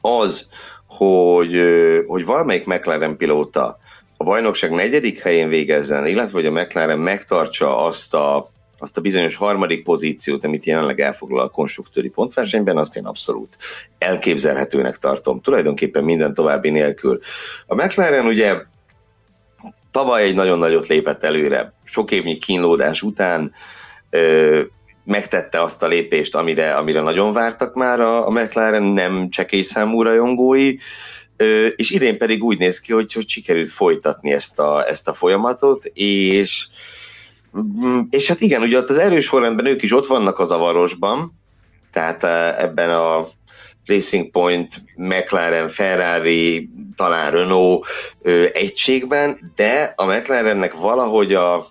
az, 0.00 0.48
hogy, 0.86 1.60
hogy 2.06 2.24
valamelyik 2.24 2.66
McLaren 2.66 3.16
pilóta 3.16 3.78
a 4.16 4.24
bajnokság 4.24 4.70
negyedik 4.70 5.18
helyén 5.18 5.48
végezzen, 5.48 6.06
illetve 6.06 6.38
hogy 6.38 6.46
a 6.46 6.60
McLaren 6.60 6.98
megtartsa 6.98 7.84
azt 7.84 8.14
a 8.14 8.50
azt 8.82 8.96
a 8.96 9.00
bizonyos 9.00 9.36
harmadik 9.36 9.82
pozíciót, 9.82 10.44
amit 10.44 10.64
jelenleg 10.64 11.00
elfoglal 11.00 11.40
a 11.40 11.48
konstruktőri 11.48 12.08
pontversenyben, 12.08 12.76
azt 12.76 12.96
én 12.96 13.04
abszolút 13.04 13.56
elképzelhetőnek 13.98 14.96
tartom. 14.96 15.40
Tulajdonképpen 15.40 16.04
minden 16.04 16.34
további 16.34 16.70
nélkül. 16.70 17.18
A 17.66 17.74
McLaren 17.74 18.26
ugye 18.26 18.62
tavaly 19.90 20.22
egy 20.22 20.34
nagyon 20.34 20.58
nagyot 20.58 20.86
lépett 20.86 21.24
előre. 21.24 21.72
Sok 21.84 22.10
évnyi 22.10 22.38
kínlódás 22.38 23.02
után 23.02 23.52
ö, 24.10 24.60
megtette 25.04 25.62
azt 25.62 25.82
a 25.82 25.86
lépést, 25.86 26.34
amire, 26.34 26.74
amire 26.74 27.00
nagyon 27.00 27.32
vártak 27.32 27.74
már 27.74 28.00
a, 28.00 28.26
a 28.26 28.30
McLaren, 28.30 28.82
nem 28.82 29.28
csekély 29.30 29.62
számú 29.62 30.02
rajongói, 30.02 30.76
ö, 31.36 31.66
és 31.66 31.90
idén 31.90 32.18
pedig 32.18 32.44
úgy 32.44 32.58
néz 32.58 32.80
ki, 32.80 32.92
hogy, 32.92 33.12
hogy 33.12 33.28
sikerült 33.28 33.70
folytatni 33.70 34.32
ezt 34.32 34.58
a, 34.58 34.88
ezt 34.88 35.08
a 35.08 35.12
folyamatot, 35.12 35.84
és 35.94 36.66
és 38.10 38.26
hát 38.26 38.40
igen, 38.40 38.62
ugye 38.62 38.78
ott 38.78 38.90
az 38.90 38.98
erős 38.98 39.24
sorrendben 39.24 39.66
ők 39.66 39.82
is 39.82 39.92
ott 39.92 40.06
vannak 40.06 40.38
az 40.38 40.50
avarosban, 40.50 41.38
tehát 41.92 42.24
eh, 42.24 42.62
ebben 42.62 42.90
a 42.90 43.28
Racing 43.86 44.30
Point, 44.30 44.82
McLaren, 44.96 45.68
Ferrari, 45.68 46.70
talán 46.96 47.30
Renault 47.30 47.86
ö, 48.22 48.44
egységben, 48.52 49.52
de 49.54 49.92
a 49.96 50.04
McLarennek 50.04 50.74
valahogy 50.74 51.34
a 51.34 51.64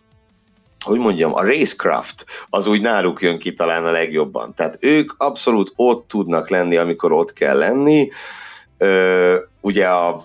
hogy 0.85 0.99
mondjam, 0.99 1.33
a 1.33 1.45
racecraft 1.45 2.25
az 2.49 2.67
úgy 2.67 2.81
náluk 2.81 3.21
jön 3.21 3.39
ki 3.39 3.53
talán 3.53 3.85
a 3.85 3.91
legjobban. 3.91 4.53
Tehát 4.55 4.77
ők 4.79 5.11
abszolút 5.17 5.73
ott 5.75 6.07
tudnak 6.07 6.49
lenni, 6.49 6.75
amikor 6.75 7.11
ott 7.11 7.33
kell 7.33 7.57
lenni. 7.57 8.09
Ö, 8.77 9.39
ugye 9.61 9.87
a 9.87 10.21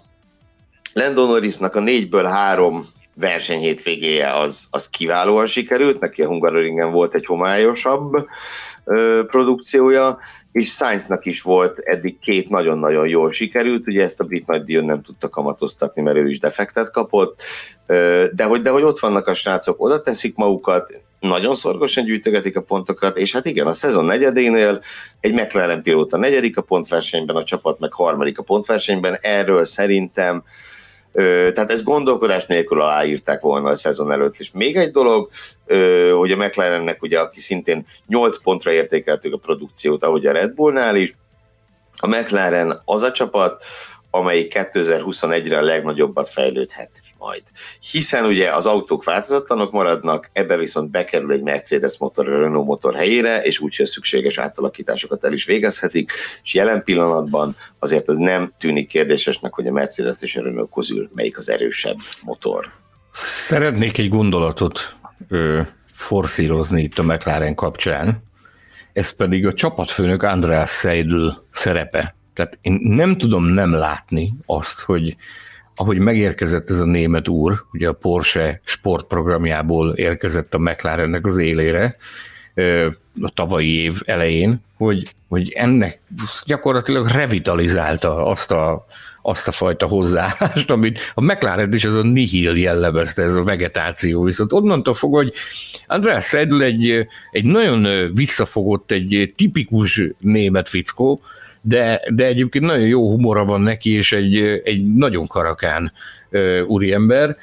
Lando 0.93 1.27
Norrisnak 1.27 1.75
a 1.75 1.81
négyből 1.81 2.25
három 2.25 2.87
verseny 3.21 3.59
hétvégéje 3.59 4.39
az, 4.39 4.67
az 4.71 4.89
kiválóan 4.89 5.47
sikerült, 5.47 6.01
neki 6.01 6.23
a 6.23 6.27
Hungaroringen 6.27 6.93
volt 6.93 7.15
egy 7.15 7.27
homályosabb 7.27 8.27
ö, 8.85 9.23
produkciója, 9.27 10.19
és 10.53 10.71
Sainznak 10.71 11.27
is 11.27 11.43
volt 11.43 11.79
eddig 11.79 12.19
két 12.19 12.49
nagyon-nagyon 12.49 13.09
jól 13.09 13.33
sikerült, 13.33 13.87
ugye 13.87 14.03
ezt 14.03 14.21
a 14.21 14.25
brit 14.25 14.47
nagydíjon 14.47 14.85
nem 14.85 15.03
tudta 15.03 15.29
kamatoztatni, 15.29 16.03
mert 16.03 16.17
ő 16.17 16.29
is 16.29 16.39
defektet 16.39 16.91
kapott, 16.91 17.43
de 18.33 18.45
hogy, 18.45 18.61
de 18.61 18.71
hogy 18.71 18.83
ott 18.83 18.99
vannak 18.99 19.27
a 19.27 19.35
srácok, 19.35 19.83
oda 19.83 20.01
teszik 20.01 20.37
magukat, 20.37 21.05
nagyon 21.21 21.55
szorgosan 21.55 22.05
gyűjtögetik 22.05 22.57
a 22.57 22.61
pontokat, 22.61 23.17
és 23.17 23.33
hát 23.33 23.45
igen, 23.45 23.67
a 23.67 23.73
szezon 23.73 24.05
negyedénél 24.05 24.81
egy 25.21 25.33
McLaren 25.33 25.83
pilóta 25.83 26.17
negyedik 26.17 26.57
a 26.57 26.63
pontversenyben, 26.63 27.37
a 27.37 27.45
csapat 27.45 27.79
meg 27.79 27.93
harmadik 27.93 28.39
a 28.39 28.43
pontversenyben, 28.43 29.19
erről 29.21 29.65
szerintem 29.65 30.45
tehát 31.53 31.71
ez 31.71 31.83
gondolkodás 31.83 32.47
nélkül 32.47 32.81
aláírták 32.81 33.41
volna 33.41 33.69
a 33.69 33.77
szezon 33.77 34.13
előtt. 34.13 34.39
És 34.39 34.51
még 34.53 34.77
egy 34.77 34.91
dolog, 34.91 35.31
hogy 36.17 36.33
a 36.33 36.37
McLarennek, 36.37 37.03
ugye, 37.03 37.19
aki 37.19 37.41
szintén 37.41 37.87
8 38.07 38.43
pontra 38.43 38.73
értékeltük 38.73 39.35
a 39.35 39.39
produkciót, 39.39 40.05
ahogy 40.05 40.27
a 40.27 40.33
Red 40.33 40.55
Bullnál 40.55 40.97
is, 40.97 41.15
a 41.99 42.07
McLaren 42.07 42.83
az 42.85 43.03
a 43.03 43.13
csapat, 43.13 43.65
amelyik 44.17 44.53
2021-re 44.55 45.59
a 45.59 45.63
legnagyobbat 45.63 46.29
fejlődhet 46.29 46.91
majd. 47.19 47.43
Hiszen 47.91 48.25
ugye 48.25 48.55
az 48.55 48.67
autók 48.67 49.05
változatlanok 49.05 49.73
maradnak, 49.73 50.31
ebbe 50.33 50.57
viszont 50.57 50.91
bekerül 50.91 51.33
egy 51.33 51.43
Mercedes 51.43 51.99
motor 51.99 52.27
Renault 52.27 52.67
motor 52.67 52.95
helyére, 52.95 53.43
és 53.43 53.59
úgyhogy 53.59 53.87
szükséges 53.87 54.39
átalakításokat 54.39 55.25
el 55.25 55.33
is 55.33 55.45
végezhetik, 55.45 56.13
és 56.43 56.55
jelen 56.55 56.83
pillanatban 56.83 57.57
azért 57.79 58.09
az 58.09 58.17
nem 58.17 58.53
tűnik 58.59 58.89
kérdésesnek, 58.89 59.55
hogy 59.55 59.67
a 59.67 59.73
Mercedes 59.73 60.23
és 60.23 60.37
a 60.37 60.43
Renault 60.43 60.71
közül 60.75 61.11
melyik 61.15 61.39
az 61.39 61.49
erősebb 61.49 61.97
motor. 62.23 62.69
Szeretnék 63.13 63.99
egy 63.99 64.09
gondolatot 64.09 64.97
ö, 65.29 65.61
forszírozni 65.93 66.83
itt 66.83 66.99
a 66.99 67.03
McLaren 67.03 67.55
kapcsán, 67.55 68.25
ez 68.93 69.11
pedig 69.11 69.47
a 69.47 69.53
csapatfőnök 69.53 70.23
András 70.23 70.71
Seidl 70.71 71.29
szerepe. 71.51 72.17
Tehát 72.37 72.59
én 72.61 72.79
nem 72.83 73.19
tudom 73.19 73.45
nem 73.45 73.73
látni 73.73 74.33
azt, 74.47 74.81
hogy 74.81 75.17
ahogy 75.75 75.99
megérkezett 75.99 76.71
ez 76.71 76.81
a 76.81 76.85
német 76.85 77.29
úr, 77.29 77.65
ugye 77.73 77.89
a 77.89 77.93
Porsche 77.93 78.61
sportprogramjából 78.65 79.93
érkezett 79.93 80.55
a 80.55 80.59
McLarennek 80.59 81.27
az 81.27 81.37
élére, 81.37 81.97
a 83.21 83.31
tavalyi 83.35 83.81
év 83.83 84.03
elején, 84.05 84.61
hogy, 84.77 85.15
hogy 85.29 85.53
ennek 85.53 86.01
gyakorlatilag 86.45 87.09
revitalizálta 87.09 88.27
azt 88.27 88.51
a, 88.51 88.87
azt 89.23 89.49
a 89.49 89.53
fajta 89.53 89.87
hozzáállást, 89.87 90.71
amit 90.71 90.99
a 91.15 91.23
McLaren 91.23 91.73
is 91.73 91.85
az 91.85 91.95
a 91.95 92.03
nihil 92.03 92.57
jellemezte, 92.57 93.23
ez 93.23 93.35
a 93.35 93.43
vegetáció. 93.43 94.23
Viszont 94.23 94.53
onnantól 94.53 94.95
fog, 94.95 95.15
hogy 95.15 95.33
András 95.87 96.27
Seidl 96.27 96.63
egy, 96.63 97.07
egy 97.31 97.45
nagyon 97.45 98.13
visszafogott, 98.15 98.91
egy 98.91 99.33
tipikus 99.37 100.03
német 100.19 100.69
fickó, 100.69 101.21
de, 101.69 102.03
de 102.15 102.27
egyébként 102.27 102.65
nagyon 102.65 102.87
jó 102.87 103.11
humora 103.11 103.45
van 103.45 103.61
neki, 103.61 103.91
és 103.91 104.13
egy, 104.13 104.37
egy 104.65 104.95
nagyon 104.95 105.27
karakán 105.27 105.93
úriember. 106.67 107.37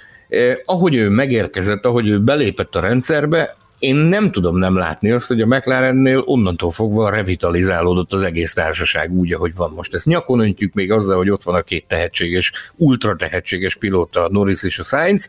Ahogy 0.65 0.95
ő 0.95 1.09
megérkezett, 1.09 1.85
ahogy 1.85 2.07
ő 2.07 2.19
belépett 2.19 2.75
a 2.75 2.79
rendszerbe, 2.79 3.55
én 3.79 3.95
nem 3.95 4.31
tudom 4.31 4.57
nem 4.57 4.75
látni 4.75 5.11
azt, 5.11 5.27
hogy 5.27 5.41
a 5.41 5.45
McLarennél 5.45 6.23
onnantól 6.25 6.71
fogva 6.71 7.09
revitalizálódott 7.09 8.13
az 8.13 8.21
egész 8.21 8.53
társaság 8.53 9.11
úgy, 9.11 9.33
ahogy 9.33 9.55
van 9.55 9.71
most. 9.75 9.93
Ezt 9.93 10.05
nyakon 10.05 10.39
öntjük 10.39 10.73
még 10.73 10.91
azzal, 10.91 11.17
hogy 11.17 11.29
ott 11.29 11.43
van 11.43 11.55
a 11.55 11.61
két 11.61 11.85
tehetséges, 11.87 12.51
ultra 12.75 13.15
tehetséges 13.15 13.75
pilóta, 13.75 14.25
a 14.25 14.29
Norris 14.31 14.63
és 14.63 14.79
a 14.79 14.83
Sainz, 14.83 15.27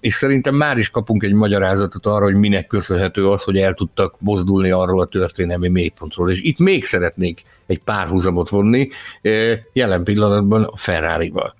és 0.00 0.14
szerintem 0.14 0.54
már 0.54 0.78
is 0.78 0.90
kapunk 0.90 1.22
egy 1.22 1.32
magyarázatot 1.32 2.06
arra, 2.06 2.24
hogy 2.24 2.34
minek 2.34 2.66
köszönhető 2.66 3.28
az, 3.28 3.42
hogy 3.42 3.56
el 3.56 3.74
tudtak 3.74 4.14
mozdulni 4.18 4.70
arról 4.70 5.00
a 5.00 5.06
történelmi 5.06 5.68
mélypontról. 5.68 6.30
És 6.30 6.40
itt 6.42 6.58
még 6.58 6.84
szeretnék 6.84 7.42
egy 7.66 7.78
párhuzamot 7.78 8.48
vonni, 8.48 8.88
eh, 9.22 9.58
jelen 9.72 10.04
pillanatban 10.04 10.62
a 10.62 10.76
Ferrari-val. 10.76 11.54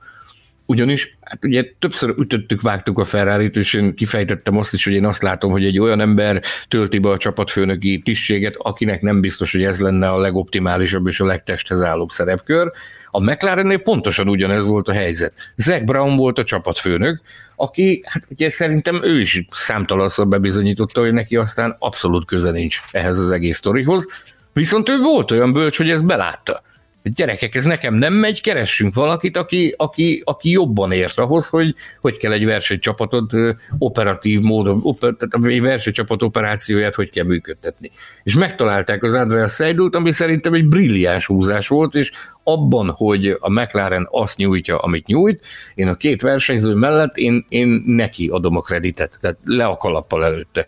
Ugyanis, 0.71 1.17
hát 1.21 1.45
ugye 1.45 1.65
többször 1.79 2.15
ütöttük, 2.19 2.61
vágtuk 2.61 2.99
a 2.99 3.05
ferrari 3.05 3.51
és 3.53 3.75
én 3.75 3.95
kifejtettem 3.95 4.57
azt 4.57 4.73
is, 4.73 4.85
hogy 4.85 4.93
én 4.93 5.05
azt 5.05 5.23
látom, 5.23 5.51
hogy 5.51 5.65
egy 5.65 5.79
olyan 5.79 6.01
ember 6.01 6.43
tölti 6.69 6.99
be 6.99 7.09
a 7.09 7.17
csapatfőnöki 7.17 8.01
tisztséget, 8.05 8.55
akinek 8.59 9.03
nem 9.03 9.21
biztos, 9.21 9.53
hogy 9.53 9.65
ez 9.65 9.81
lenne 9.81 10.09
a 10.09 10.19
legoptimálisabb 10.19 11.07
és 11.07 11.21
a 11.21 11.25
legtesthez 11.25 11.83
állóbb 11.83 12.11
szerepkör. 12.11 12.71
A 13.11 13.21
McLarennél 13.21 13.79
pontosan 13.79 14.29
ugyanez 14.29 14.67
volt 14.67 14.89
a 14.89 14.93
helyzet. 14.93 15.53
Zach 15.57 15.85
Brown 15.85 16.17
volt 16.17 16.39
a 16.39 16.45
csapatfőnök, 16.45 17.21
aki, 17.57 18.03
hát 18.07 18.25
ugye 18.29 18.51
szerintem 18.51 19.01
ő 19.05 19.21
is 19.21 19.47
számtalanszor 19.51 20.29
bebizonyította, 20.29 21.01
hogy 21.01 21.13
neki 21.13 21.37
aztán 21.37 21.77
abszolút 21.79 22.25
köze 22.25 22.51
nincs 22.51 22.81
ehhez 22.93 23.19
az 23.19 23.31
egész 23.31 23.57
sztorihoz, 23.57 24.07
viszont 24.53 24.89
ő 24.89 24.99
volt 24.99 25.31
olyan 25.31 25.53
bölcs, 25.53 25.77
hogy 25.77 25.91
ezt 25.91 26.07
belátta 26.07 26.63
Gyerekek, 27.03 27.55
ez 27.55 27.65
nekem 27.65 27.95
nem 27.95 28.13
megy, 28.13 28.41
keressünk 28.41 28.95
valakit, 28.95 29.37
aki, 29.37 29.75
aki, 29.77 30.23
aki 30.25 30.51
jobban 30.51 30.93
ért 30.93 31.19
ahhoz, 31.19 31.49
hogy 31.49 31.75
hogy 32.01 32.17
kell 32.17 32.33
egy 32.33 32.45
versenycsapatot 32.45 33.33
operatív 33.79 34.41
módon, 34.41 34.81
oper, 34.83 35.15
tehát 35.19 35.47
egy 35.47 35.61
versenycsapat 35.61 36.23
operációját 36.23 36.95
hogy 36.95 37.11
kell 37.11 37.25
működtetni. 37.25 37.91
És 38.23 38.35
megtalálták 38.35 39.03
az 39.03 39.13
Andreas 39.13 39.55
Seidult, 39.55 39.97
ami 39.97 40.13
szerintem 40.13 40.55
egy 40.55 40.67
brilliáns 40.67 41.27
húzás 41.27 41.69
volt, 41.69 41.95
és 41.95 42.11
abban, 42.45 42.91
hogy 42.91 43.37
a 43.41 43.51
McLaren 43.51 44.09
azt 44.11 44.37
nyújtja, 44.37 44.79
amit 44.79 45.07
nyújt, 45.07 45.47
én 45.75 45.89
a 45.89 45.97
két 45.97 46.23
versenyző 46.23 46.75
mellett 46.75 47.17
én, 47.17 47.47
én 47.49 47.83
neki 47.87 48.29
adom 48.29 48.57
a 48.57 48.61
kreditet, 48.61 49.19
tehát 49.21 49.39
le 49.45 49.65
a 49.65 49.77
kalappal 49.77 50.25
előtte. 50.25 50.67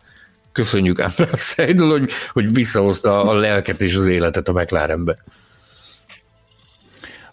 Köszönjük 0.52 0.98
Andreas 0.98 1.40
Seidul, 1.40 1.90
hogy, 1.90 2.10
hogy 2.32 2.52
visszahozta 2.52 3.22
a 3.22 3.34
lelket 3.34 3.80
és 3.80 3.94
az 3.94 4.06
életet 4.06 4.48
a 4.48 4.52
McLarenbe. 4.52 5.18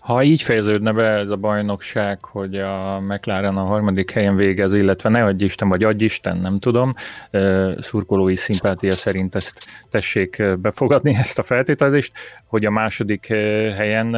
Ha 0.09 0.23
így 0.23 0.41
fejeződne 0.41 0.91
be 0.91 1.03
ez 1.03 1.29
a 1.29 1.35
bajnokság, 1.35 2.25
hogy 2.25 2.55
a 2.55 2.99
McLaren 2.99 3.57
a 3.57 3.63
harmadik 3.63 4.11
helyen 4.11 4.35
végez, 4.35 4.73
illetve 4.73 5.09
ne 5.09 5.23
adj 5.23 5.43
Isten, 5.43 5.69
vagy 5.69 5.83
adj 5.83 6.03
Isten, 6.03 6.37
nem 6.37 6.59
tudom, 6.59 6.93
szurkolói 7.79 8.35
szimpátia 8.35 8.91
szerint 8.91 9.35
ezt 9.35 9.65
tessék 9.89 10.43
befogadni, 10.59 11.15
ezt 11.15 11.39
a 11.39 11.43
feltételezést, 11.43 12.11
hogy 12.45 12.65
a 12.65 12.69
második 12.69 13.25
helyen 13.75 14.17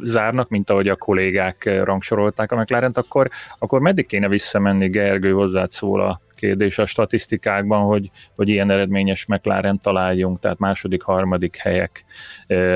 zárnak, 0.00 0.48
mint 0.48 0.70
ahogy 0.70 0.88
a 0.88 0.96
kollégák 0.96 1.80
rangsorolták 1.84 2.52
a 2.52 2.56
mclaren 2.56 2.92
akkor, 2.94 3.28
akkor 3.58 3.80
meddig 3.80 4.06
kéne 4.06 4.28
visszamenni, 4.28 4.88
Gergő, 4.88 5.32
hozzád 5.32 5.70
szól 5.70 6.00
a 6.00 6.20
kérdés 6.34 6.78
a 6.78 6.86
statisztikákban, 6.86 7.82
hogy, 7.82 8.10
hogy 8.34 8.48
ilyen 8.48 8.70
eredményes 8.70 9.26
McLaren 9.26 9.80
találjunk, 9.80 10.38
tehát 10.40 10.58
második, 10.58 11.02
harmadik 11.02 11.56
helyek 11.56 12.04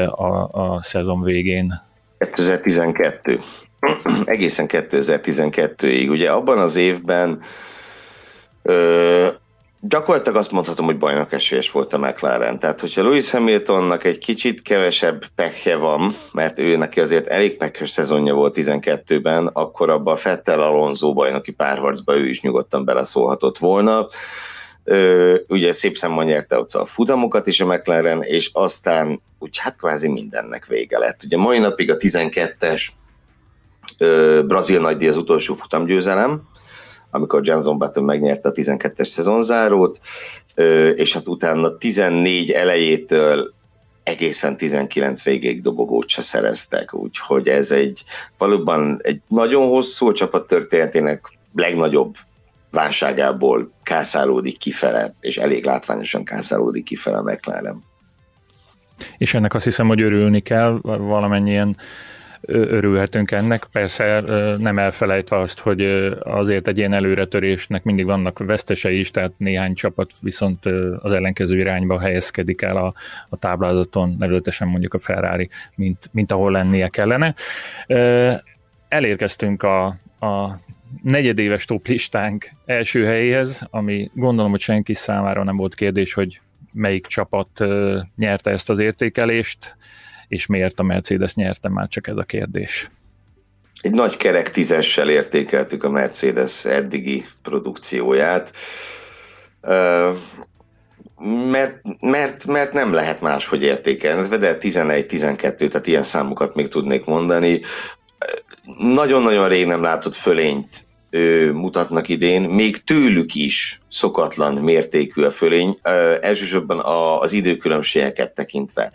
a, 0.07 0.63
a 0.63 0.83
szezon 0.83 1.23
végén 1.23 1.87
2012. 2.19 3.41
Egészen 4.25 4.67
2012-ig. 4.69 6.09
Ugye 6.09 6.31
abban 6.31 6.59
az 6.59 6.77
évben 6.77 7.43
ö, 8.63 9.29
gyakorlatilag 9.81 10.39
azt 10.39 10.51
mondhatom, 10.51 10.85
hogy 10.85 10.99
bajnok 10.99 11.33
esélyes 11.33 11.71
volt 11.71 11.93
a 11.93 11.99
McLaren. 11.99 12.59
Tehát, 12.59 12.81
hogyha 12.81 13.03
Lewis 13.03 13.31
Hamiltonnak 13.31 14.05
egy 14.05 14.19
kicsit 14.19 14.63
kevesebb 14.63 15.25
pekje 15.35 15.77
van, 15.77 16.13
mert 16.33 16.59
ő 16.59 16.77
neki 16.77 17.01
azért 17.01 17.27
elég 17.27 17.57
pekes 17.57 17.91
szezonja 17.91 18.35
volt 18.35 18.57
12-ben, 18.61 19.47
akkor 19.47 19.91
abban 19.91 20.15
a 20.15 20.17
Fettel 20.17 20.61
Alonso 20.61 21.13
bajnoki 21.13 21.53
párharcba 21.53 22.17
ő 22.17 22.29
is 22.29 22.41
nyugodtan 22.41 22.85
beleszólhatott 22.85 23.59
volna 23.59 24.09
ugye 25.49 25.73
szép 25.73 25.97
számban 25.97 26.25
nyerte 26.25 26.59
ott 26.59 26.73
a 26.73 26.85
futamokat 26.85 27.47
is 27.47 27.61
a 27.61 27.67
McLaren, 27.67 28.23
és 28.23 28.51
aztán 28.53 29.23
úgy 29.39 29.59
hát 29.59 29.77
kvázi 29.77 30.09
mindennek 30.09 30.67
vége 30.67 30.99
lett. 30.99 31.23
Ugye 31.25 31.37
mai 31.37 31.59
napig 31.59 31.91
a 31.91 31.97
12-es 31.97 32.89
brazil 34.47 34.81
nagydíj 34.81 35.09
az 35.09 35.17
utolsó 35.17 35.55
futamgyőzelem, 35.55 36.43
amikor 37.11 37.41
Johnson 37.45 37.79
Button 37.79 38.05
megnyerte 38.05 38.49
a 38.49 38.53
12-es 38.53 39.07
szezonzárót, 39.07 40.01
és 40.95 41.13
hát 41.13 41.29
utána 41.29 41.77
14 41.77 42.51
elejétől 42.51 43.55
egészen 44.03 44.57
19 44.57 45.23
végéig 45.23 45.63
dobogót 45.63 46.09
se 46.09 46.23
szereztek, 46.23 46.95
úgyhogy 46.95 47.49
ez 47.49 47.71
egy 47.71 48.05
valóban 48.39 48.99
egy 49.03 49.21
nagyon 49.29 49.69
hosszú 49.69 50.13
csapat 50.13 50.47
történetének 50.47 51.39
legnagyobb 51.55 52.15
válságából 52.71 53.73
kászálódik 53.83 54.59
kifele, 54.59 55.15
és 55.21 55.37
elég 55.37 55.65
látványosan 55.65 56.25
kászálódik 56.25 56.85
kifele 56.85 57.21
McLaren. 57.21 57.83
És 59.19 59.35
ennek 59.35 59.55
azt 59.55 59.65
hiszem, 59.65 59.87
hogy 59.87 60.01
örülni 60.01 60.41
kell, 60.41 60.79
valamennyien 60.83 61.77
örülhetünk 62.51 63.31
ennek. 63.31 63.65
Persze 63.73 64.21
nem 64.59 64.79
elfelejtve 64.79 65.39
azt, 65.39 65.61
hogy 65.61 65.83
azért 66.21 66.69
egy 66.69 66.79
ilyen 66.79 66.93
előretörésnek 66.93 67.83
mindig 67.83 68.05
vannak 68.05 68.39
vesztesei 68.39 68.99
is, 68.99 69.11
tehát 69.11 69.33
néhány 69.37 69.75
csapat 69.75 70.13
viszont 70.21 70.67
az 70.99 71.13
ellenkező 71.13 71.59
irányba 71.59 72.01
helyezkedik 72.01 72.63
el 72.63 72.77
a, 72.77 72.95
a 73.29 73.37
táblázaton, 73.37 74.17
nevezetesen 74.19 74.69
mondjuk 74.69 74.95
a 74.95 74.99
Ferrari, 74.99 75.49
mint, 75.75 76.09
mint 76.13 76.33
ahol 76.33 76.53
lennie 76.53 76.89
kellene. 76.89 77.35
Elérkeztünk 78.89 79.63
a, 79.63 79.87
a 80.21 80.59
negyedéves 81.03 81.65
top 81.65 81.87
listánk 81.87 82.51
első 82.67 83.05
helyéhez, 83.05 83.67
ami 83.71 84.11
gondolom, 84.15 84.51
hogy 84.51 84.61
senki 84.61 84.95
számára 84.95 85.45
nem 85.45 85.57
volt 85.57 85.75
kérdés, 85.75 86.13
hogy 86.13 86.41
melyik 86.73 87.07
csapat 87.07 87.49
nyerte 88.17 88.51
ezt 88.51 88.71
az 88.71 88.79
értékelést, 88.79 89.77
és 90.29 90.47
miért 90.47 90.81
a 90.81 90.83
Mercedes 90.83 91.35
nyerte 91.35 91.69
már 91.69 91.89
csak 91.89 92.07
ez 92.07 92.17
a 92.17 92.23
kérdés. 92.23 92.91
Egy 93.81 93.93
nagy 93.93 94.17
kerek 94.17 94.51
tízessel 94.51 95.11
értékeltük 95.11 95.85
a 95.85 95.91
Mercedes 95.91 96.65
eddigi 96.65 97.25
produkcióját, 97.43 98.57
mert, 101.51 101.81
mert, 102.01 102.47
mert 102.47 102.73
nem 102.73 102.93
lehet 102.93 103.21
máshogy 103.21 103.63
értékelni, 103.63 104.37
de 104.37 104.59
11-12, 104.61 105.69
tehát 105.69 105.87
ilyen 105.87 106.03
számokat 106.03 106.55
még 106.55 106.69
tudnék 106.69 107.05
mondani 107.05 107.61
nagyon-nagyon 108.79 109.49
rég 109.49 109.67
nem 109.67 109.83
látott 109.83 110.15
fölényt 110.15 110.88
ö, 111.11 111.51
mutatnak 111.53 112.09
idén, 112.09 112.43
még 112.43 112.85
tőlük 112.85 113.35
is 113.35 113.81
szokatlan 113.89 114.55
mértékű 114.55 115.23
a 115.23 115.31
fölény, 115.31 115.77
ö, 115.83 116.15
elsősorban 116.21 116.79
a, 116.79 117.21
az 117.21 117.33
időkülönbségeket 117.33 118.35
tekintve. 118.35 118.93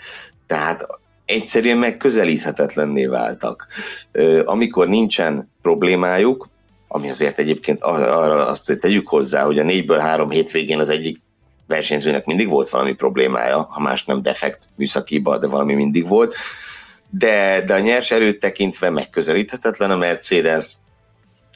Tehát 0.47 0.87
egyszerűen 1.25 1.77
megközelíthetetlenné 1.77 3.05
váltak. 3.05 3.67
Ö, 4.11 4.41
amikor 4.45 4.87
nincsen 4.87 5.51
problémájuk, 5.61 6.49
ami 6.87 7.09
azért 7.09 7.39
egyébként 7.39 7.83
arra 7.83 8.47
azt 8.47 8.77
tegyük 8.79 9.07
hozzá, 9.07 9.43
hogy 9.43 9.59
a 9.59 9.63
négyből 9.63 9.99
három 9.99 10.29
hétvégén 10.29 10.79
az 10.79 10.89
egyik 10.89 11.19
versenyzőnek 11.67 12.25
mindig 12.25 12.47
volt 12.47 12.69
valami 12.69 12.93
problémája, 12.93 13.67
ha 13.71 13.79
más 13.79 14.05
nem 14.05 14.21
defekt 14.21 14.67
műszakiba, 14.75 15.37
de 15.37 15.47
valami 15.47 15.73
mindig 15.73 16.07
volt, 16.07 16.35
de, 17.09 17.61
de 17.65 17.73
a 17.73 17.79
nyers 17.79 18.11
erőt 18.11 18.39
tekintve 18.39 18.89
megközelíthetetlen 18.89 19.91
a 19.91 19.97
Mercedes, 19.97 20.75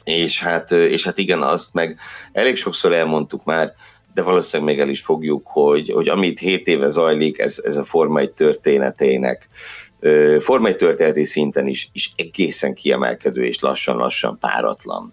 és 0.08 0.42
hát, 0.42 0.70
és 0.70 1.04
hát 1.04 1.18
igen, 1.18 1.42
azt 1.42 1.74
meg 1.74 1.98
elég 2.32 2.56
sokszor 2.56 2.92
elmondtuk 2.92 3.44
már, 3.44 3.74
de 4.14 4.22
valószínűleg 4.22 4.74
még 4.74 4.82
el 4.82 4.88
is 4.88 5.00
fogjuk, 5.00 5.46
hogy, 5.46 5.90
hogy 5.90 6.08
amit 6.08 6.38
7 6.38 6.66
éve 6.66 6.88
zajlik, 6.88 7.38
ez, 7.38 7.60
ez 7.64 7.76
a 7.76 7.84
Forma 7.84 8.20
1 8.20 8.30
történetének, 8.30 9.48
Forma 10.38 10.68
1 10.68 10.76
történeti 10.76 11.24
szinten 11.24 11.66
is, 11.66 11.90
is 11.92 12.12
egészen 12.16 12.74
kiemelkedő 12.74 13.44
és 13.44 13.60
lassan-lassan 13.60 14.38
páratlan 14.38 15.12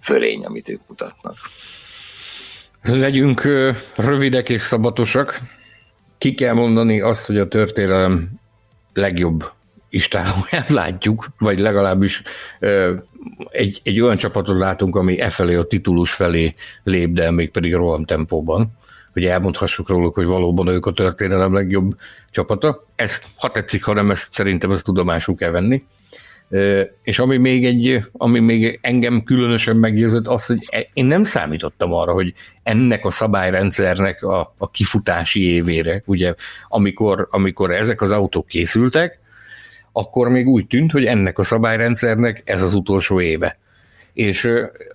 fölény, 0.00 0.44
amit 0.44 0.68
ők 0.68 0.80
mutatnak. 0.86 1.36
Legyünk 2.82 3.48
rövidek 3.96 4.48
és 4.48 4.62
szabatosak. 4.62 5.40
Ki 6.18 6.34
kell 6.34 6.54
mondani 6.54 7.00
azt, 7.00 7.26
hogy 7.26 7.38
a 7.38 7.48
történelem 7.48 8.30
legjobb 8.92 9.52
istálóját 9.94 10.70
látjuk, 10.70 11.26
vagy 11.38 11.58
legalábbis 11.58 12.22
egy, 13.50 13.80
egy 13.82 14.00
olyan 14.00 14.16
csapatot 14.16 14.58
látunk, 14.58 14.96
ami 14.96 15.20
e 15.20 15.30
felé 15.30 15.54
a 15.54 15.64
titulus 15.64 16.12
felé 16.12 16.54
lép, 16.82 17.12
de 17.12 17.30
még 17.30 17.50
pedig 17.50 17.74
roham 17.74 18.04
tempóban, 18.04 18.72
hogy 19.12 19.24
elmondhassuk 19.24 19.88
róluk, 19.88 20.14
hogy 20.14 20.26
valóban 20.26 20.68
ők 20.68 20.86
a 20.86 20.92
történelem 20.92 21.54
legjobb 21.54 21.96
csapata. 22.30 22.86
Ezt, 22.96 23.24
ha 23.36 23.50
tetszik, 23.50 23.84
ha 23.84 23.92
nem, 23.92 24.10
ezt 24.10 24.32
szerintem 24.32 24.70
ezt 24.70 24.84
tudomásul 24.84 25.34
kell 25.34 25.50
venni. 25.50 25.84
És 27.02 27.18
ami 27.18 27.36
még, 27.36 27.64
egy, 27.64 28.04
ami 28.12 28.38
még 28.38 28.78
engem 28.82 29.22
különösen 29.22 29.76
meggyőzött, 29.76 30.26
az, 30.26 30.46
hogy 30.46 30.58
e, 30.70 30.86
én 30.92 31.06
nem 31.06 31.22
számítottam 31.22 31.92
arra, 31.92 32.12
hogy 32.12 32.32
ennek 32.62 33.04
a 33.04 33.10
szabályrendszernek 33.10 34.22
a, 34.22 34.54
a 34.58 34.70
kifutási 34.70 35.48
évére, 35.48 36.02
ugye, 36.06 36.34
amikor, 36.68 37.28
amikor 37.30 37.70
ezek 37.70 38.00
az 38.00 38.10
autók 38.10 38.46
készültek, 38.46 39.22
akkor 39.96 40.28
még 40.28 40.48
úgy 40.48 40.66
tűnt, 40.66 40.92
hogy 40.92 41.04
ennek 41.04 41.38
a 41.38 41.42
szabályrendszernek 41.42 42.42
ez 42.44 42.62
az 42.62 42.74
utolsó 42.74 43.20
éve. 43.20 43.58
És 44.12 44.48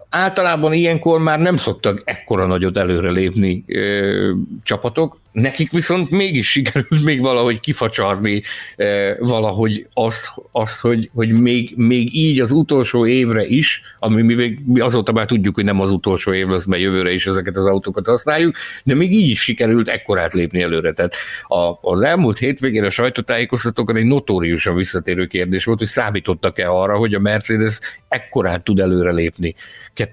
általában 0.10 0.74
ilyenkor 0.74 1.20
már 1.20 1.40
nem 1.40 1.58
szoktak 1.58 2.02
ekkora 2.06 2.46
nagyot 2.46 2.78
előrelépni 2.78 3.64
ö, 3.68 4.32
csapatok, 4.64 5.18
nekik 5.32 5.72
viszont 5.72 6.10
mégis 6.10 6.50
sikerült 6.50 7.04
még 7.04 7.22
valahogy 7.22 7.60
kifacsarni 7.60 8.42
ö, 8.76 9.12
valahogy 9.20 9.88
azt, 9.94 10.32
azt 10.52 10.80
hogy, 10.80 11.10
hogy 11.14 11.32
még, 11.32 11.74
még 11.76 12.16
így 12.16 12.40
az 12.40 12.52
utolsó 12.52 13.06
évre 13.06 13.46
is, 13.46 13.82
ami 14.00 14.22
mi, 14.22 14.58
mi 14.66 14.80
azóta 14.80 15.12
már 15.12 15.26
tudjuk, 15.26 15.56
hogy 15.56 15.64
nem 15.64 15.80
az 15.80 15.92
utolsó 15.92 16.34
év 16.34 16.48
lesz, 16.48 16.66
mert 16.66 16.82
jövőre 16.82 17.12
is 17.12 17.28
ezeket 17.28 17.58
az 17.58 17.66
autókat 17.66 18.08
használjuk, 18.08 18.56
de 18.84 18.96
még 18.96 19.14
így 19.14 19.30
is 19.30 19.42
sikerült 19.42 19.90
ekkorát 19.90 20.34
lépni 20.34 20.62
előre. 20.62 20.94
Tehát 20.94 21.16
a, 21.48 21.90
az 21.90 22.02
elmúlt 22.02 22.38
hétvégén 22.38 22.84
a 22.84 22.90
sajtótájékoztatókon 22.90 23.96
egy 23.96 24.06
notóriusan 24.06 24.76
visszatérő 24.76 25.26
kérdés 25.26 25.66
volt, 25.66 25.80
hogy 25.80 25.88
számítottak-e 25.88 26.72
arra, 26.72 26.98
hogy 26.98 27.14
a 27.14 27.20
Mercedes 27.20 27.80
ekkorát 28.08 28.64
tud 28.64 28.80
előre 28.80 29.10
előrelépni 29.10 29.56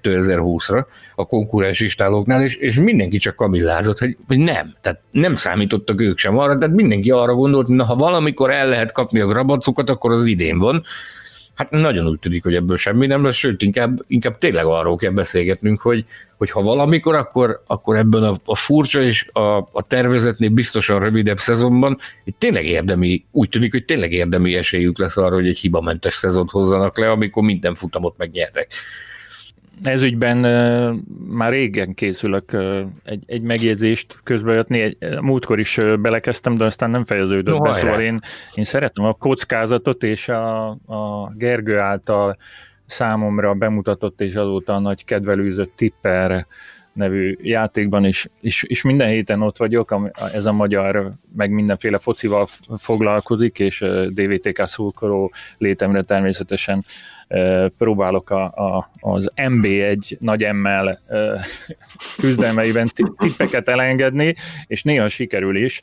2020-ra 0.03 0.87
a 1.15 1.27
konkurens 1.27 1.81
istálóknál, 1.81 2.43
és, 2.43 2.55
és 2.55 2.77
mindenki 2.77 3.19
csak 3.19 3.37
kamillázott, 3.37 3.99
hogy, 3.99 4.17
hogy 4.27 4.39
nem, 4.39 4.75
tehát 4.81 5.01
nem 5.11 5.35
számítottak 5.35 6.01
ők 6.01 6.19
sem 6.19 6.39
arra, 6.39 6.59
tehát 6.59 6.75
mindenki 6.75 7.11
arra 7.11 7.35
gondolt, 7.35 7.67
hogy 7.67 7.77
na, 7.77 7.85
ha 7.85 7.95
valamikor 7.95 8.51
el 8.51 8.69
lehet 8.69 8.93
kapni 8.93 9.21
a 9.21 9.27
grabacukat, 9.27 9.91
akkor 9.91 10.13
az 10.13 10.27
idén 10.27 10.59
van, 10.59 10.83
Hát 11.57 11.71
nagyon 11.71 12.09
úgy 12.09 12.19
tűnik, 12.19 12.43
hogy 12.43 12.55
ebből 12.55 12.77
semmi 12.77 13.07
nem 13.07 13.25
lesz, 13.25 13.35
sőt, 13.35 13.63
inkább, 13.63 14.05
inkább 14.07 14.39
tényleg 14.39 14.65
arról 14.65 14.97
kell 14.97 15.11
beszélgetnünk, 15.11 15.81
hogy, 15.81 16.05
hogy 16.37 16.51
ha 16.51 16.63
valamikor, 16.63 17.15
akkor, 17.15 17.63
akkor 17.67 17.97
ebben 17.97 18.23
a, 18.23 18.35
a 18.45 18.57
furcsa 18.57 19.03
és 19.03 19.29
a, 19.33 19.57
a 19.57 19.85
tervezetnél 19.89 20.49
biztosan 20.49 21.01
rövidebb 21.01 21.39
szezonban 21.39 21.99
itt 22.25 22.39
tényleg 22.39 22.65
érdemi, 22.65 23.25
úgy 23.31 23.49
tűnik, 23.49 23.73
hogy 23.73 23.85
tényleg 23.85 24.13
érdemi 24.13 24.57
esélyük 24.57 24.99
lesz 24.99 25.17
arra, 25.17 25.35
hogy 25.35 25.49
egy 25.49 25.59
hibamentes 25.59 26.15
szezont 26.15 26.51
hozzanak 26.51 26.99
le, 26.99 27.11
amikor 27.11 27.43
minden 27.43 27.75
futamot 27.75 28.17
megnyernek 28.17 28.69
ez 29.83 30.03
ügyben 30.03 30.37
már 31.29 31.51
régen 31.51 31.95
készülök 31.95 32.57
egy, 33.05 33.23
egy 33.27 33.43
megjegyzést 33.43 34.21
közbejötni, 34.23 34.81
egy, 34.81 34.97
múltkor 35.21 35.59
is 35.59 35.81
belekezdtem, 36.01 36.55
de 36.55 36.65
aztán 36.65 36.91
nem 36.91 37.05
fejeződött 37.05 37.59
no, 37.59 37.61
be, 37.61 37.73
szóval 37.73 38.01
én, 38.01 38.19
én 38.55 38.65
szeretem 38.65 39.05
a 39.05 39.13
kockázatot, 39.13 40.03
és 40.03 40.29
a, 40.29 40.69
a 40.71 41.33
Gergő 41.35 41.79
által 41.79 42.37
számomra 42.87 43.55
bemutatott 43.55 44.21
és 44.21 44.35
azóta 44.35 44.75
a 44.75 44.79
nagy 44.79 45.05
kedvelőzött 45.05 45.73
tipper 45.77 46.47
nevű 46.93 47.37
játékban 47.43 48.05
is, 48.05 48.29
és, 48.41 48.63
és 48.63 48.83
minden 48.83 49.09
héten 49.09 49.43
ott 49.43 49.57
vagyok, 49.57 50.11
ez 50.33 50.45
a 50.45 50.53
magyar, 50.53 51.13
meg 51.37 51.51
mindenféle 51.51 51.99
focival 51.99 52.47
foglalkozik, 52.77 53.59
és 53.59 53.85
DVTK 54.09 54.67
szurkoló 54.67 55.33
létemre 55.59 56.03
természetesen 56.03 56.85
próbálok 57.79 58.31
a, 58.31 58.45
a, 58.45 58.91
az 59.01 59.31
MB1 59.37 60.19
nagy 60.19 60.43
emmel 60.45 60.99
küzdelmeiben 62.19 62.89
tippeket 63.19 63.69
elengedni, 63.69 64.35
és 64.67 64.83
néha 64.83 65.09
sikerül 65.09 65.57
is. 65.57 65.83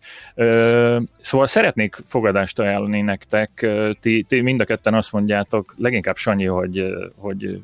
Szóval 1.21 1.47
szeretnék 1.47 1.95
fogadást 2.03 2.59
ajánlani 2.59 3.01
nektek. 3.01 3.67
Ti, 3.99 4.25
ti 4.27 4.41
mind 4.41 4.59
a 4.59 4.65
ketten 4.65 4.93
azt 4.93 5.11
mondjátok, 5.11 5.73
leginkább 5.77 6.15
Sanyi, 6.15 6.45
hogy, 6.45 6.85
hogy 7.15 7.61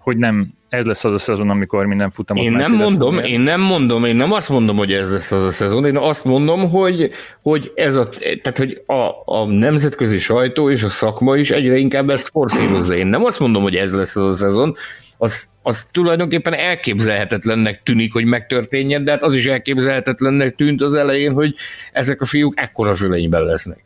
hogy 0.00 0.16
nem 0.16 0.52
ez 0.68 0.86
lesz 0.86 1.04
az 1.04 1.12
a 1.12 1.18
szezon, 1.18 1.50
amikor 1.50 1.86
minden 1.86 2.10
futamot 2.10 2.44
Én 2.44 2.52
nem 2.52 2.72
mondom, 2.72 3.14
fogja. 3.14 3.30
én 3.30 3.40
nem 3.40 3.60
mondom, 3.60 4.04
én 4.04 4.16
nem 4.16 4.32
azt 4.32 4.48
mondom, 4.48 4.76
hogy 4.76 4.92
ez 4.92 5.10
lesz 5.10 5.32
az 5.32 5.42
a 5.42 5.50
szezon, 5.50 5.86
én 5.86 5.96
azt 5.96 6.24
mondom, 6.24 6.70
hogy, 6.70 7.10
hogy 7.42 7.72
ez 7.74 7.96
a, 7.96 8.08
tehát, 8.42 8.58
hogy 8.58 8.82
a, 8.86 9.10
a 9.24 9.46
nemzetközi 9.46 10.18
sajtó 10.18 10.70
és 10.70 10.82
a 10.82 10.88
szakma 10.88 11.36
is 11.36 11.50
egyre 11.50 11.76
inkább 11.76 12.10
ezt 12.10 12.28
forszírozza. 12.28 12.94
Én 12.94 13.06
nem 13.06 13.24
azt 13.24 13.38
mondom, 13.38 13.62
hogy 13.62 13.74
ez 13.74 13.94
lesz 13.94 14.16
az 14.16 14.24
a 14.24 14.34
szezon, 14.34 14.76
az, 15.18 15.48
az 15.62 15.86
tulajdonképpen 15.90 16.54
elképzelhetetlennek 16.54 17.82
tűnik, 17.82 18.12
hogy 18.12 18.24
megtörténjen, 18.24 19.04
de 19.04 19.10
hát 19.10 19.22
az 19.22 19.34
is 19.34 19.46
elképzelhetetlennek 19.46 20.54
tűnt 20.54 20.82
az 20.82 20.94
elején, 20.94 21.32
hogy 21.32 21.54
ezek 21.92 22.20
a 22.20 22.26
fiúk 22.26 22.60
ekkora 22.60 22.94
fölényben 22.94 23.44
lesznek. 23.44 23.80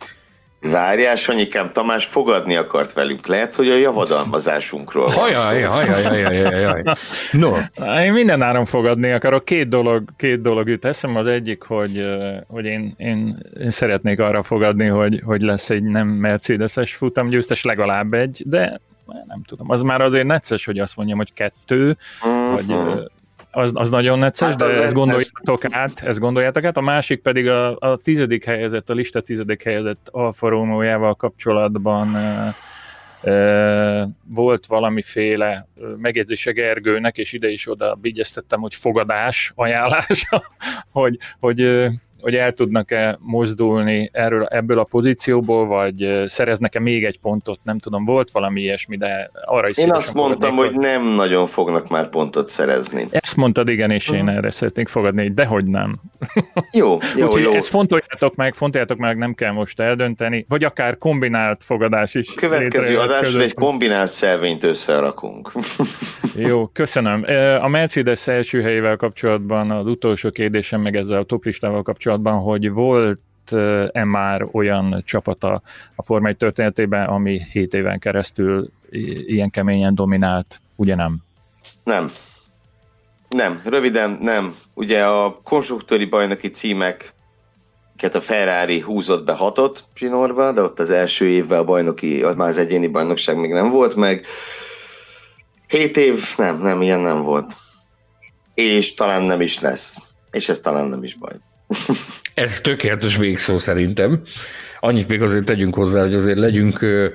Várjál, 0.71 1.17
Sanyikám, 1.17 1.73
Tamás 1.73 2.07
fogadni 2.07 2.57
akart 2.57 2.93
velünk. 2.93 3.27
Lehet, 3.27 3.55
hogy 3.55 3.69
a 3.69 3.77
javadalmazásunkról 3.77 5.09
Hajaj, 5.09 5.62
hajaj, 5.62 5.87
hajaj, 6.03 6.43
hajaj. 6.43 6.83
No. 7.33 7.57
Én 8.05 8.12
minden 8.12 8.43
áron 8.43 8.65
fogadni 8.65 9.11
akarok. 9.12 9.45
Két 9.45 9.69
dolog, 9.69 10.05
két 10.17 10.41
dolog 10.41 10.69
jut 10.69 10.85
eszem. 10.85 11.17
Az 11.17 11.27
egyik, 11.27 11.62
hogy, 11.62 12.07
hogy 12.47 12.65
én, 12.65 12.95
én, 12.97 13.39
én 13.61 13.71
szeretnék 13.71 14.21
arra 14.21 14.43
fogadni, 14.43 14.87
hogy, 14.87 15.23
hogy 15.25 15.43
lesz 15.43 15.71
egy 15.71 15.83
nem 15.83 16.09
Mercedes-es 16.09 16.95
futamgyőztes, 16.95 17.65
legalább 17.65 18.15
egy, 18.15 18.43
de 18.47 18.81
nem 19.27 19.43
tudom. 19.47 19.71
Az 19.71 19.83
már 19.83 20.01
azért 20.01 20.27
necces, 20.27 20.65
hogy 20.65 20.79
azt 20.79 20.97
mondjam, 20.97 21.19
hogy 21.19 21.33
kettő, 21.33 21.97
uh-huh. 22.23 22.53
vagy 22.53 22.77
az, 23.55 23.70
az 23.74 23.90
nagyon 23.90 24.18
necces, 24.18 24.48
hát 24.48 24.57
de 24.57 24.82
ezt 24.82 24.94
gondoljátok 24.94 25.64
át, 25.68 26.00
ezt 26.02 26.18
gondoljátok 26.18 26.64
át. 26.64 26.76
A 26.76 26.80
másik 26.80 27.20
pedig 27.20 27.48
a, 27.48 27.76
a 27.78 27.96
tizedik 28.02 28.44
helyezett, 28.44 28.90
a 28.90 28.94
lista 28.94 29.20
tizedik 29.20 29.62
helyezett 29.62 30.09
Alfa 30.11 30.48
Romeo-jával 30.48 31.14
kapcsolatban 31.14 32.16
e, 32.16 32.55
e, 33.30 34.09
volt 34.28 34.66
valamiféle 34.66 35.68
megjegyzése 35.96 36.50
Gergőnek, 36.50 37.16
és 37.16 37.32
ide 37.32 37.48
is 37.48 37.70
oda 37.70 37.98
vigyeztettem, 38.00 38.61
hogy 38.61 38.74
fogadás, 38.74 39.52
ajánlás, 39.55 40.28
hogy, 40.90 41.18
hogy 41.40 41.88
hogy 42.25 42.35
el 42.35 42.53
tudnak-e 42.53 43.18
mozdulni 43.20 44.11
erről, 44.12 44.45
ebből 44.45 44.79
a 44.79 44.85
pozícióból, 44.85 45.66
vagy 45.66 46.25
szereznek-e 46.27 46.81
még 46.81 47.05
egy 47.05 47.20
pontot, 47.20 47.59
nem 47.62 47.79
tudom, 47.79 48.05
volt 48.05 48.31
valami 48.31 48.61
ilyesmi, 48.61 48.97
de 48.97 49.31
arra 49.45 49.66
is 49.66 49.77
Én 49.77 49.93
azt 49.93 50.14
mondtam, 50.14 50.57
hogy 50.57 50.72
nem 50.72 51.05
nagyon 51.07 51.47
fognak 51.47 51.89
már 51.89 52.09
pontot 52.09 52.49
szerezni. 52.49 53.07
Ezt 53.11 53.37
mondtad, 53.37 53.68
igen, 53.68 53.91
és 53.91 54.09
én 54.09 54.29
erre 54.29 54.51
szeretnék 54.51 54.89
fogadni, 54.89 55.31
de 55.31 55.47
hogy 55.47 55.64
nem. 55.64 56.01
Jó, 56.72 56.99
jó, 57.16 57.27
Úgyhogy 57.27 57.43
jó. 57.43 57.53
Ezt 57.53 57.68
fontoljátok 57.68 58.35
meg, 58.35 58.55
fontoljátok 58.55 58.99
meg, 58.99 59.16
nem 59.16 59.35
kell 59.35 59.53
most 59.53 59.81
eldönteni, 59.81 60.45
vagy 60.49 60.64
akár 60.64 60.99
kombinált 60.99 61.64
fogadás 61.64 62.14
is. 62.14 62.35
Következő 62.35 62.99
adásra 62.99 63.43
egy 63.43 63.55
kombinált 63.55 64.11
szelvényt 64.11 64.62
összerakunk. 64.62 65.53
jó, 66.49 66.66
köszönöm. 66.66 67.25
A 67.61 67.68
Mercedes 67.68 68.27
első 68.27 68.62
helyével 68.62 68.97
kapcsolatban 68.97 69.70
az 69.70 69.87
utolsó 69.87 70.31
kérdésem, 70.31 70.81
meg 70.81 70.97
ezzel 70.97 71.18
a 71.18 71.25
toplistával 71.25 71.83
kapcsolatban 71.83 72.14
kapcsolatban, 72.15 72.53
hogy 72.53 72.71
volt-e 72.71 74.05
már 74.05 74.47
olyan 74.53 75.03
csapata 75.07 75.62
a 75.97 76.03
Forma 76.03 76.29
1 76.29 76.37
történetében, 76.37 77.07
ami 77.07 77.41
7 77.53 77.75
éven 77.75 77.99
keresztül 77.99 78.69
ilyen 79.27 79.51
keményen 79.51 79.95
dominált, 79.95 80.61
ugye 80.77 80.95
nem? 80.95 81.17
Nem. 81.85 82.12
Nem, 83.29 83.61
röviden 83.65 84.19
nem. 84.21 84.55
Ugye 84.75 85.05
a 85.05 85.41
konstruktőri 85.43 86.05
bajnoki 86.05 86.51
címek 86.51 87.12
a 88.12 88.21
Ferrari 88.21 88.81
húzott 88.81 89.25
be 89.25 89.33
hatot 89.33 89.85
zsinórba, 89.97 90.53
de 90.53 90.62
ott 90.62 90.79
az 90.79 90.91
első 90.91 91.25
évben 91.25 91.59
a 91.59 91.65
bajnoki, 91.65 92.25
már 92.37 92.49
az 92.49 92.59
egyéni 92.59 92.87
bajnokság 92.87 93.37
még 93.37 93.53
nem 93.53 93.71
volt 93.71 93.95
meg. 93.95 94.27
Hét 95.67 95.97
év, 95.97 96.35
nem, 96.37 96.61
nem, 96.61 96.83
ilyen 96.83 97.01
nem 97.01 97.23
volt. 97.23 97.53
És 98.55 98.95
talán 98.95 99.23
nem 99.23 99.41
is 99.41 99.61
lesz. 99.61 99.99
És 100.31 100.49
ez 100.49 100.61
talán 100.61 100.87
nem 100.87 101.03
is 101.03 101.15
baj. 101.15 101.33
Ez 102.35 102.61
tökéletes 102.61 103.17
végszó 103.17 103.59
szerintem. 103.59 104.21
Annyit 104.81 105.09
még 105.09 105.23
azért 105.23 105.45
tegyünk 105.45 105.75
hozzá, 105.75 106.03
hogy 106.03 106.15
azért 106.15 106.39
legyünk 106.39 106.83
ö, 106.83 107.07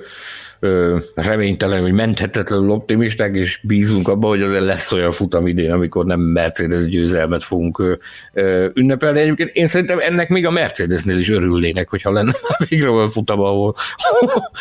ö, 0.59 0.97
reménytelen, 1.15 1.81
hogy 1.81 1.91
menthetetlenül 1.91 2.69
optimisták, 2.69 3.35
és 3.35 3.59
bízunk 3.63 4.07
abba, 4.07 4.27
hogy 4.27 4.41
azért 4.41 4.65
lesz 4.65 4.91
olyan 4.91 5.11
futam 5.11 5.47
idén, 5.47 5.71
amikor 5.71 6.05
nem 6.05 6.19
Mercedes 6.19 6.85
győzelmet 6.85 7.43
fogunk 7.43 7.99
ö, 8.33 8.67
ünnepelni. 8.73 9.19
Egyébként 9.19 9.49
én 9.53 9.67
szerintem 9.67 9.99
ennek 9.99 10.29
még 10.29 10.45
a 10.45 10.51
Mercedesnél 10.51 11.17
is 11.17 11.29
örülnének, 11.29 11.89
hogyha 11.89 12.11
lenne 12.11 12.33
már 12.49 12.69
végre 12.69 12.89
olyan 12.89 13.09
futam, 13.09 13.39
ahol, 13.39 13.75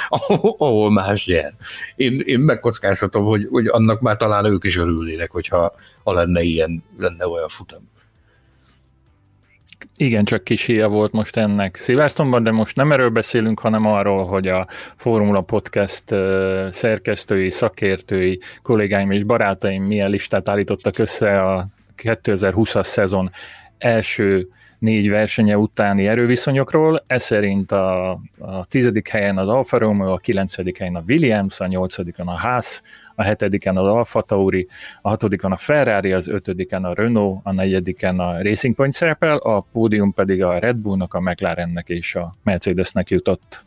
ahol, 0.08 0.56
ahol 0.58 0.90
más 0.90 1.26
nyer. 1.26 1.54
Én, 1.96 2.22
én 2.24 2.40
megkockáztatom, 2.40 3.24
hogy, 3.24 3.46
hogy 3.50 3.66
annak 3.66 4.00
már 4.00 4.16
talán 4.16 4.44
ők 4.44 4.64
is 4.64 4.76
örülnének, 4.76 5.30
hogyha 5.30 5.74
ha 6.04 6.12
lenne 6.12 6.42
ilyen, 6.42 6.84
lenne 6.98 7.26
olyan 7.26 7.48
futam. 7.48 7.96
Igen, 9.96 10.24
csak 10.24 10.44
kis 10.44 10.64
híja 10.64 10.88
volt 10.88 11.12
most 11.12 11.36
ennek 11.36 11.76
Szilvesztonban, 11.76 12.42
de 12.42 12.50
most 12.50 12.76
nem 12.76 12.92
erről 12.92 13.08
beszélünk, 13.10 13.60
hanem 13.60 13.86
arról, 13.86 14.26
hogy 14.26 14.48
a 14.48 14.66
Formula 14.96 15.40
Podcast 15.40 16.04
szerkesztői, 16.70 17.50
szakértői, 17.50 18.40
kollégáim 18.62 19.10
és 19.10 19.24
barátaim 19.24 19.82
milyen 19.82 20.10
listát 20.10 20.48
állítottak 20.48 20.98
össze 20.98 21.42
a 21.42 21.66
2020-as 22.02 22.84
szezon 22.84 23.30
első 23.78 24.48
négy 24.78 25.10
versenye 25.10 25.58
utáni 25.58 26.06
erőviszonyokról. 26.06 27.04
Ez 27.06 27.22
szerint 27.22 27.72
a, 27.72 28.10
a 28.38 28.64
tizedik 28.68 29.08
helyen 29.08 29.38
az 29.38 29.48
Alfa 29.48 29.78
Romeo, 29.78 30.12
a 30.12 30.16
kilencedik 30.16 30.78
helyen 30.78 30.94
a 30.94 31.02
Williams, 31.08 31.60
a 31.60 31.66
nyolcadikon 31.66 32.28
a 32.28 32.38
Haas, 32.38 32.80
a 33.18 33.22
hetediken 33.22 33.76
az 33.76 33.86
Alfa 33.86 34.22
Tauri, 34.22 34.68
a 35.02 35.08
hatodiken 35.08 35.52
a 35.52 35.56
Ferrari, 35.56 36.12
az 36.12 36.28
ötödiken 36.28 36.84
a 36.84 36.94
Renault, 36.94 37.40
a 37.42 37.52
negyediken 37.52 38.16
a 38.16 38.42
Racing 38.42 38.74
Point 38.74 38.92
szerepel, 38.92 39.36
a 39.36 39.60
pódium 39.60 40.12
pedig 40.12 40.42
a 40.42 40.58
Red 40.58 40.76
Bullnak, 40.76 41.14
a 41.14 41.20
McLarennek 41.20 41.88
és 41.88 42.14
a 42.14 42.36
Mercedesnek 42.42 43.08
jutott. 43.08 43.66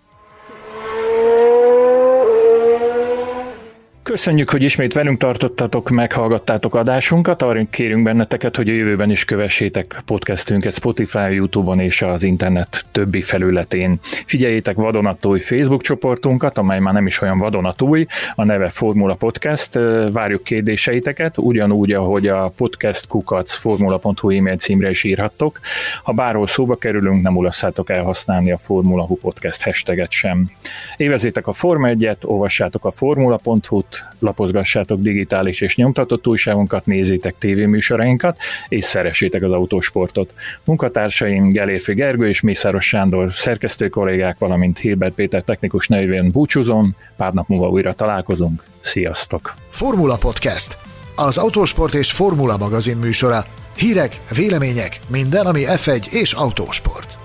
Köszönjük, 4.03 4.49
hogy 4.49 4.63
ismét 4.63 4.93
velünk 4.93 5.19
tartottatok, 5.19 5.89
meghallgattátok 5.89 6.75
adásunkat. 6.75 7.41
Arra 7.41 7.65
kérünk 7.69 8.03
benneteket, 8.03 8.55
hogy 8.55 8.69
a 8.69 8.73
jövőben 8.73 9.11
is 9.11 9.25
kövessétek 9.25 10.01
podcastünket 10.05 10.73
Spotify, 10.73 11.33
Youtube-on 11.33 11.79
és 11.79 12.01
az 12.01 12.23
internet 12.23 12.85
többi 12.91 13.21
felületén. 13.21 13.99
Figyeljétek 14.25 14.75
vadonatúj 14.75 15.39
Facebook 15.39 15.81
csoportunkat, 15.81 16.57
amely 16.57 16.79
már 16.79 16.93
nem 16.93 17.07
is 17.07 17.21
olyan 17.21 17.37
vadonatúj, 17.37 18.05
a 18.35 18.43
neve 18.43 18.69
Formula 18.69 19.13
Podcast. 19.13 19.73
Várjuk 20.11 20.43
kérdéseiteket, 20.43 21.37
ugyanúgy, 21.37 21.91
ahogy 21.91 22.27
a 22.27 22.51
podcast 22.57 23.07
kukac 23.07 23.53
formula.hu 23.53 24.29
e-mail 24.29 24.57
címre 24.57 24.89
is 24.89 25.03
írhattok. 25.03 25.59
Ha 26.03 26.11
bárhol 26.11 26.47
szóba 26.47 26.75
kerülünk, 26.75 27.23
nem 27.23 27.37
ulasszátok 27.37 27.89
elhasználni 27.89 28.51
a 28.51 28.57
Formula 28.57 29.05
Hu 29.05 29.15
Podcast 29.15 29.63
hashtaget 29.63 30.11
sem. 30.11 30.49
Évezétek 30.97 31.47
a 31.47 31.53
Forma 31.53 31.89
1-et, 31.91 32.25
olvassátok 32.25 32.85
a 32.85 32.91
formula.hu-t, 32.91 33.90
lapozgassátok 34.19 34.99
digitális 34.99 35.61
és 35.61 35.75
nyomtatott 35.75 36.27
újságunkat, 36.27 36.85
nézzétek 36.85 37.35
tévéműsorainkat, 37.37 38.37
és 38.67 38.85
szeressétek 38.85 39.43
az 39.43 39.51
autósportot. 39.51 40.33
Munkatársaim 40.63 41.51
Gelérfi 41.51 41.93
Gergő 41.93 42.27
és 42.27 42.41
Mészáros 42.41 42.87
Sándor 42.87 43.33
szerkesztő 43.33 43.89
kollégák, 43.89 44.37
valamint 44.37 44.77
Hilbert 44.77 45.13
Péter 45.13 45.41
technikus 45.41 45.87
nevén 45.87 46.31
búcsúzom, 46.31 46.95
pár 47.17 47.33
nap 47.33 47.47
múlva 47.47 47.69
újra 47.69 47.93
találkozunk. 47.93 48.63
Sziasztok! 48.79 49.53
Formula 49.69 50.17
Podcast. 50.17 50.77
Az 51.15 51.37
autósport 51.37 51.93
és 51.93 52.11
Formula 52.11 52.57
magazin 52.57 52.97
műsora. 52.97 53.45
Hírek, 53.75 54.19
vélemények, 54.35 54.99
minden, 55.07 55.45
ami 55.45 55.63
F1 55.65 56.11
és 56.11 56.33
autósport. 56.33 57.20